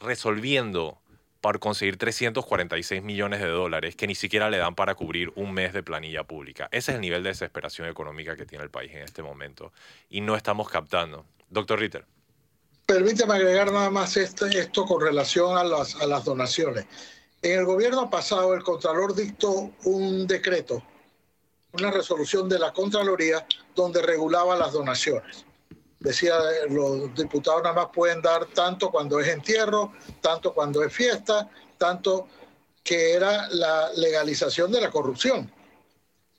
resolviendo 0.00 0.96
para 1.42 1.58
conseguir 1.58 1.98
346 1.98 3.02
millones 3.02 3.40
de 3.40 3.48
dólares 3.48 3.94
que 3.94 4.06
ni 4.06 4.14
siquiera 4.14 4.48
le 4.48 4.56
dan 4.56 4.74
para 4.74 4.94
cubrir 4.94 5.34
un 5.34 5.52
mes 5.52 5.74
de 5.74 5.82
planilla 5.82 6.24
pública. 6.24 6.70
Ese 6.72 6.92
es 6.92 6.94
el 6.94 7.02
nivel 7.02 7.24
de 7.24 7.28
desesperación 7.28 7.90
económica 7.90 8.36
que 8.36 8.46
tiene 8.46 8.64
el 8.64 8.70
país 8.70 8.90
en 8.92 9.02
este 9.02 9.22
momento 9.22 9.70
y 10.08 10.22
no 10.22 10.34
estamos 10.34 10.70
captando. 10.70 11.26
Doctor 11.50 11.78
Ritter. 11.78 12.06
Permíteme 12.86 13.34
agregar 13.34 13.70
nada 13.70 13.90
más 13.90 14.16
esto, 14.16 14.46
esto 14.46 14.84
con 14.84 15.00
relación 15.00 15.56
a 15.56 15.64
las, 15.64 15.94
a 15.96 16.06
las 16.06 16.24
donaciones. 16.24 16.86
En 17.40 17.60
el 17.60 17.64
gobierno 17.64 18.10
pasado, 18.10 18.54
el 18.54 18.62
Contralor 18.62 19.14
dictó 19.14 19.70
un 19.84 20.26
decreto, 20.26 20.82
una 21.72 21.90
resolución 21.90 22.48
de 22.48 22.58
la 22.58 22.72
Contraloría 22.72 23.46
donde 23.74 24.02
regulaba 24.02 24.56
las 24.56 24.72
donaciones. 24.72 25.44
Decía, 26.00 26.34
los 26.68 27.14
diputados 27.14 27.62
nada 27.62 27.74
más 27.74 27.88
pueden 27.94 28.20
dar 28.20 28.46
tanto 28.46 28.90
cuando 28.90 29.20
es 29.20 29.28
entierro, 29.28 29.92
tanto 30.20 30.52
cuando 30.52 30.82
es 30.82 30.92
fiesta, 30.92 31.48
tanto 31.78 32.26
que 32.82 33.12
era 33.14 33.48
la 33.50 33.92
legalización 33.92 34.72
de 34.72 34.80
la 34.80 34.90
corrupción. 34.90 35.50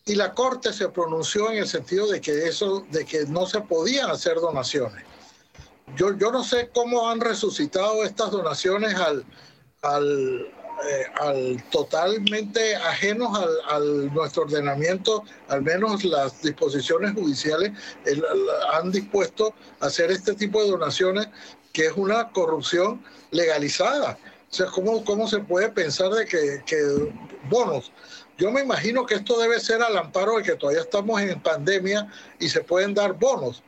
Y 0.05 0.15
la 0.15 0.33
Corte 0.33 0.73
se 0.73 0.89
pronunció 0.89 1.49
en 1.49 1.59
el 1.59 1.67
sentido 1.67 2.07
de 2.07 2.19
que 2.19 2.47
eso, 2.47 2.85
de 2.91 3.05
que 3.05 3.25
no 3.25 3.45
se 3.45 3.61
podían 3.61 4.11
hacer 4.11 4.35
donaciones 4.35 5.05
yo, 5.95 6.17
yo 6.17 6.31
no 6.31 6.43
sé 6.43 6.69
cómo 6.73 7.09
han 7.09 7.19
resucitado 7.19 8.03
estas 8.03 8.31
donaciones 8.31 8.95
al, 8.95 9.25
al, 9.81 10.47
eh, 10.89 11.57
totalmente 11.71 12.75
ajenos 12.75 13.38
al, 13.69 14.13
nuestro 14.13 14.43
ordenamiento, 14.43 15.23
al 15.47 15.61
menos 15.61 16.03
las 16.03 16.41
disposiciones 16.41 17.13
judiciales 17.13 17.71
han 18.73 18.91
dispuesto 18.91 19.53
a 19.79 19.88
hacer 19.88 20.11
este 20.11 20.34
tipo 20.34 20.63
de 20.63 20.71
donaciones 20.71 21.27
que 21.71 21.88
es 21.88 21.93
una 21.95 22.29
corrupción 22.31 23.03
legalizada. 23.31 24.17
O 24.51 24.55
sea, 24.55 24.67
¿cómo, 24.67 25.03
cómo 25.03 25.27
se 25.27 25.39
puede 25.39 25.69
pensar 25.69 26.11
de 26.11 26.25
que, 26.25 26.61
que 26.65 26.77
bonos? 27.49 27.91
Yo 28.38 28.51
me 28.51 28.61
imagino 28.61 29.05
que 29.05 29.15
esto 29.15 29.39
debe 29.39 29.59
ser 29.59 29.81
al 29.81 29.97
amparo 29.97 30.38
de 30.38 30.43
que 30.43 30.55
todavía 30.55 30.81
estamos 30.81 31.21
en 31.21 31.41
pandemia 31.41 32.07
y 32.39 32.49
se 32.49 32.61
pueden 32.61 32.93
dar 32.93 33.13
bonos 33.13 33.63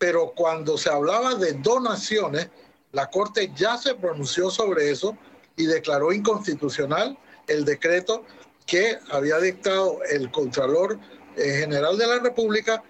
pero 0.00 0.32
cuando 0.34 0.78
se 0.78 0.88
hablaba 0.88 1.34
de 1.34 1.52
donaciones, 1.52 2.48
la 2.92 3.10
Corte 3.10 3.52
ya 3.54 3.76
se 3.76 3.94
pronunció 3.94 4.50
sobre 4.50 4.90
eso 4.90 5.14
y 5.56 5.66
declaró 5.66 6.10
inconstitucional 6.10 7.18
el 7.46 7.66
decreto 7.66 8.24
que 8.66 8.96
había 9.10 9.36
dictado 9.40 9.98
el 10.10 10.30
Contralor 10.30 10.98
eh, 11.36 11.58
General 11.60 11.98
de 11.98 12.06
la 12.06 12.18
República, 12.18 12.82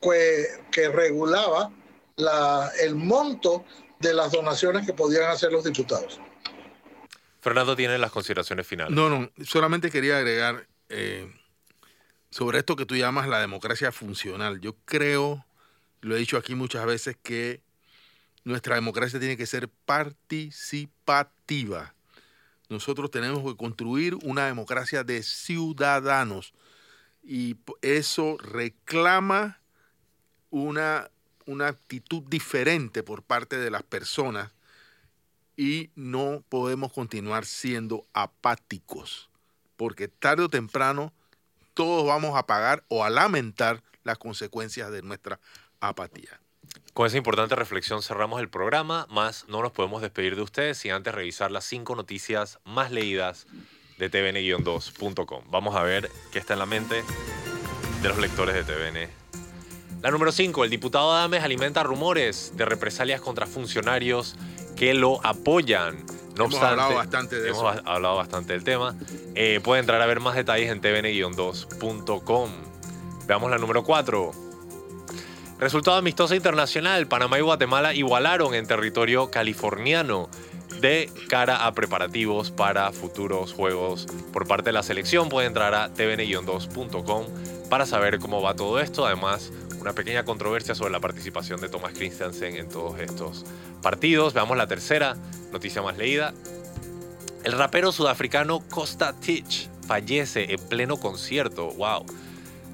que 0.00 0.88
regulaba 0.88 1.70
el 2.80 2.96
monto 2.96 3.64
de 4.00 4.12
las 4.12 4.32
donaciones 4.32 4.84
que 4.84 4.92
podían 4.92 5.30
hacer 5.30 5.52
los 5.52 5.62
diputados. 5.62 6.20
Fernando 7.40 7.76
tiene 7.76 7.96
las 7.96 8.10
consideraciones 8.10 8.66
finales. 8.66 8.92
No, 8.92 9.08
no, 9.08 9.30
solamente 9.44 9.88
quería 9.88 10.16
agregar 10.18 10.66
eh, 10.88 11.32
sobre 12.28 12.58
esto 12.58 12.74
que 12.74 12.86
tú 12.86 12.96
llamas 12.96 13.28
la 13.28 13.38
democracia 13.38 13.92
funcional. 13.92 14.60
Yo 14.60 14.74
creo 14.84 15.46
lo 16.00 16.16
he 16.16 16.18
dicho 16.18 16.36
aquí 16.36 16.54
muchas 16.54 16.84
veces, 16.86 17.16
que 17.22 17.62
nuestra 18.44 18.74
democracia 18.74 19.20
tiene 19.20 19.36
que 19.36 19.46
ser 19.46 19.68
participativa. 19.68 21.94
Nosotros 22.68 23.10
tenemos 23.10 23.44
que 23.44 23.56
construir 23.56 24.16
una 24.22 24.46
democracia 24.46 25.04
de 25.04 25.22
ciudadanos 25.22 26.54
y 27.22 27.56
eso 27.82 28.38
reclama 28.38 29.60
una, 30.50 31.10
una 31.46 31.68
actitud 31.68 32.22
diferente 32.28 33.02
por 33.02 33.22
parte 33.22 33.58
de 33.58 33.70
las 33.70 33.82
personas 33.82 34.52
y 35.56 35.90
no 35.94 36.44
podemos 36.48 36.92
continuar 36.92 37.44
siendo 37.44 38.06
apáticos, 38.14 39.28
porque 39.76 40.08
tarde 40.08 40.44
o 40.44 40.48
temprano 40.48 41.12
todos 41.74 42.06
vamos 42.06 42.38
a 42.38 42.46
pagar 42.46 42.84
o 42.88 43.04
a 43.04 43.10
lamentar 43.10 43.82
las 44.04 44.16
consecuencias 44.16 44.90
de 44.90 45.02
nuestra 45.02 45.38
apatía. 45.80 46.40
Con 46.92 47.06
esa 47.06 47.16
importante 47.16 47.54
reflexión 47.54 48.02
cerramos 48.02 48.40
el 48.40 48.48
programa, 48.48 49.06
más 49.10 49.46
no 49.48 49.62
nos 49.62 49.72
podemos 49.72 50.02
despedir 50.02 50.36
de 50.36 50.42
ustedes 50.42 50.78
sin 50.78 50.92
antes 50.92 51.14
revisar 51.14 51.50
las 51.50 51.64
cinco 51.64 51.94
noticias 51.96 52.58
más 52.64 52.90
leídas 52.90 53.46
de 53.98 54.10
tvn-2.com. 54.10 55.44
Vamos 55.48 55.76
a 55.76 55.82
ver 55.82 56.10
qué 56.32 56.38
está 56.38 56.54
en 56.54 56.58
la 56.58 56.66
mente 56.66 57.04
de 58.02 58.08
los 58.08 58.18
lectores 58.18 58.54
de 58.54 58.64
TVN. 58.64 59.10
La 60.02 60.10
número 60.10 60.32
5, 60.32 60.64
el 60.64 60.70
diputado 60.70 61.12
Adames 61.12 61.44
alimenta 61.44 61.82
rumores 61.82 62.54
de 62.56 62.64
represalias 62.64 63.20
contra 63.20 63.46
funcionarios 63.46 64.34
que 64.74 64.94
lo 64.94 65.24
apoyan. 65.24 66.06
No 66.36 66.46
hemos 66.46 66.58
hablado 66.62 66.94
bastante 66.94 67.38
de 67.38 67.50
hemos 67.50 67.76
hablado 67.84 68.16
bastante 68.16 68.54
del 68.54 68.64
tema. 68.64 68.96
Eh, 69.34 69.60
puede 69.62 69.80
entrar 69.80 70.00
a 70.00 70.06
ver 70.06 70.20
más 70.20 70.34
detalles 70.34 70.70
en 70.70 70.80
tvn-2.com. 70.80 72.50
Veamos 73.26 73.50
la 73.50 73.58
número 73.58 73.84
4. 73.84 74.49
Resultado 75.60 75.98
amistoso 75.98 76.34
internacional, 76.34 77.06
Panamá 77.06 77.38
y 77.38 77.42
Guatemala 77.42 77.92
igualaron 77.92 78.54
en 78.54 78.66
territorio 78.66 79.30
californiano 79.30 80.30
de 80.80 81.10
cara 81.28 81.66
a 81.66 81.74
preparativos 81.74 82.50
para 82.50 82.90
futuros 82.92 83.52
juegos 83.52 84.06
por 84.32 84.48
parte 84.48 84.70
de 84.70 84.72
la 84.72 84.82
selección. 84.82 85.28
Puede 85.28 85.46
entrar 85.46 85.74
a 85.74 85.92
tvn-2.com 85.92 87.26
para 87.68 87.84
saber 87.84 88.20
cómo 88.20 88.40
va 88.40 88.56
todo 88.56 88.80
esto. 88.80 89.04
Además, 89.04 89.52
una 89.78 89.92
pequeña 89.92 90.24
controversia 90.24 90.74
sobre 90.74 90.92
la 90.92 91.00
participación 91.00 91.60
de 91.60 91.68
Thomas 91.68 91.92
Christensen 91.92 92.56
en 92.56 92.70
todos 92.70 92.98
estos 92.98 93.44
partidos. 93.82 94.32
Veamos 94.32 94.56
la 94.56 94.66
tercera 94.66 95.14
noticia 95.52 95.82
más 95.82 95.98
leída. 95.98 96.32
El 97.44 97.52
rapero 97.52 97.92
sudafricano 97.92 98.60
Costa 98.70 99.12
Titch 99.12 99.68
fallece 99.86 100.54
en 100.54 100.68
pleno 100.68 100.96
concierto. 100.96 101.66
¡Wow! 101.72 102.06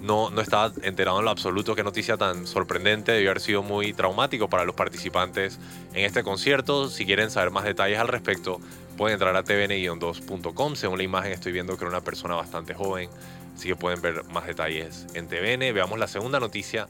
No, 0.06 0.30
no 0.30 0.40
estaba 0.40 0.72
enterado 0.82 1.18
en 1.18 1.24
lo 1.24 1.32
absoluto 1.32 1.74
qué 1.74 1.82
noticia 1.82 2.16
tan 2.16 2.46
sorprendente. 2.46 3.10
Debió 3.10 3.30
haber 3.30 3.42
sido 3.42 3.64
muy 3.64 3.92
traumático 3.92 4.48
para 4.48 4.64
los 4.64 4.76
participantes 4.76 5.58
en 5.94 6.04
este 6.04 6.22
concierto. 6.22 6.88
Si 6.88 7.04
quieren 7.04 7.28
saber 7.28 7.50
más 7.50 7.64
detalles 7.64 7.98
al 7.98 8.06
respecto, 8.06 8.60
pueden 8.96 9.14
entrar 9.14 9.34
a 9.34 9.42
tvn-2.com. 9.42 10.76
Según 10.76 10.98
la 10.98 11.02
imagen 11.02 11.32
estoy 11.32 11.50
viendo 11.50 11.76
que 11.76 11.84
era 11.84 11.90
una 11.90 12.02
persona 12.02 12.36
bastante 12.36 12.72
joven, 12.72 13.10
así 13.56 13.66
que 13.66 13.74
pueden 13.74 14.00
ver 14.00 14.22
más 14.26 14.46
detalles 14.46 15.08
en 15.14 15.26
TVN. 15.26 15.74
Veamos 15.74 15.98
la 15.98 16.06
segunda 16.06 16.38
noticia 16.38 16.86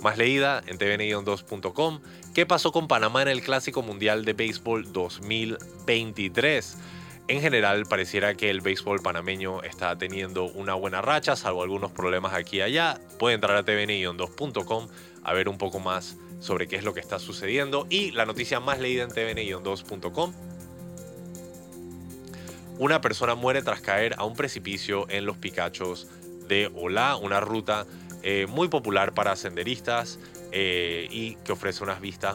más 0.00 0.16
leída 0.16 0.62
en 0.68 0.78
tvn-2.com. 0.78 2.00
¿Qué 2.34 2.46
pasó 2.46 2.70
con 2.70 2.86
Panamá 2.86 3.22
en 3.22 3.28
el 3.28 3.42
Clásico 3.42 3.82
Mundial 3.82 4.24
de 4.24 4.32
Béisbol 4.34 4.92
2023? 4.92 6.76
En 7.30 7.40
general, 7.40 7.86
pareciera 7.86 8.34
que 8.34 8.50
el 8.50 8.60
béisbol 8.60 9.02
panameño 9.02 9.62
está 9.62 9.96
teniendo 9.96 10.46
una 10.46 10.74
buena 10.74 11.00
racha, 11.00 11.36
salvo 11.36 11.62
algunos 11.62 11.92
problemas 11.92 12.34
aquí 12.34 12.56
y 12.56 12.62
allá. 12.62 13.00
Puede 13.20 13.36
entrar 13.36 13.56
a 13.56 13.64
tvn-2.com 13.64 14.88
a 15.22 15.32
ver 15.32 15.48
un 15.48 15.56
poco 15.56 15.78
más 15.78 16.16
sobre 16.40 16.66
qué 16.66 16.74
es 16.74 16.82
lo 16.82 16.92
que 16.92 16.98
está 16.98 17.20
sucediendo. 17.20 17.86
Y 17.88 18.10
la 18.10 18.26
noticia 18.26 18.58
más 18.58 18.80
leída 18.80 19.04
en 19.04 19.10
tvn-2.com. 19.10 20.32
Una 22.80 23.00
persona 23.00 23.36
muere 23.36 23.62
tras 23.62 23.80
caer 23.80 24.16
a 24.18 24.24
un 24.24 24.34
precipicio 24.34 25.08
en 25.08 25.24
los 25.24 25.36
Picachos 25.36 26.08
de 26.48 26.68
Olá, 26.74 27.14
una 27.14 27.38
ruta 27.38 27.86
eh, 28.24 28.48
muy 28.48 28.66
popular 28.66 29.14
para 29.14 29.36
senderistas 29.36 30.18
eh, 30.50 31.06
y 31.12 31.36
que 31.44 31.52
ofrece 31.52 31.84
unas 31.84 32.00
vistas 32.00 32.34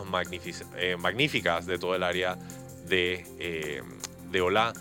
eh, 0.78 0.96
magníficas 0.98 1.66
de 1.66 1.80
todo 1.80 1.96
el 1.96 2.04
área 2.04 2.38
de, 2.88 3.26
de 4.36 4.42
Olá. 4.42 4.74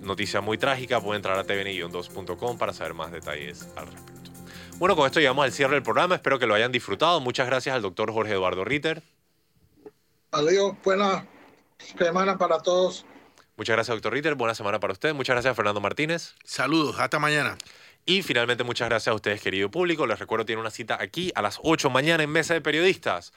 noticia 0.00 0.40
muy 0.40 0.56
trágica, 0.56 1.00
puede 1.00 1.16
entrar 1.16 1.36
a 1.36 1.44
tvn-2.com 1.44 2.56
para 2.56 2.72
saber 2.72 2.94
más 2.94 3.10
detalles 3.10 3.68
al 3.76 3.86
respecto. 3.86 4.30
Bueno, 4.78 4.94
con 4.96 5.06
esto 5.06 5.18
llegamos 5.18 5.44
al 5.44 5.52
cierre 5.52 5.74
del 5.74 5.82
programa, 5.82 6.14
espero 6.14 6.38
que 6.38 6.46
lo 6.46 6.54
hayan 6.54 6.70
disfrutado. 6.70 7.20
Muchas 7.20 7.46
gracias 7.46 7.74
al 7.74 7.82
doctor 7.82 8.12
Jorge 8.12 8.32
Eduardo 8.32 8.64
Ritter. 8.64 9.02
Adiós, 10.30 10.76
buena 10.84 11.26
semana 11.96 12.38
para 12.38 12.60
todos. 12.60 13.04
Muchas 13.56 13.74
gracias, 13.74 13.96
doctor 13.96 14.12
Ritter. 14.12 14.36
Buena 14.36 14.54
semana 14.54 14.78
para 14.78 14.92
usted. 14.92 15.12
Muchas 15.12 15.34
gracias, 15.34 15.54
Fernando 15.56 15.80
Martínez. 15.80 16.36
Saludos, 16.44 16.98
hasta 17.00 17.18
mañana. 17.18 17.58
Y 18.06 18.22
finalmente, 18.22 18.64
muchas 18.64 18.88
gracias 18.88 19.12
a 19.12 19.14
ustedes, 19.14 19.42
querido 19.42 19.70
público. 19.70 20.06
Les 20.06 20.18
recuerdo, 20.18 20.46
tiene 20.46 20.60
una 20.60 20.70
cita 20.70 20.96
aquí 21.00 21.32
a 21.34 21.42
las 21.42 21.58
8 21.62 21.90
mañana 21.90 22.22
en 22.22 22.30
Mesa 22.30 22.54
de 22.54 22.60
Periodistas 22.60 23.32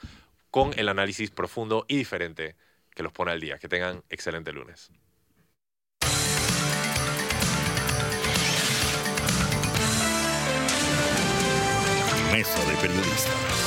con 0.50 0.72
el 0.78 0.88
análisis 0.88 1.30
profundo 1.30 1.84
y 1.88 1.96
diferente 1.96 2.56
que 2.94 3.02
los 3.02 3.12
pone 3.12 3.32
al 3.32 3.40
día. 3.40 3.58
Que 3.58 3.68
tengan 3.68 4.04
excelente 4.08 4.52
lunes. 4.52 4.90
Mesa 12.34 12.64
de 12.64 12.76
Periodistas. 12.78 13.63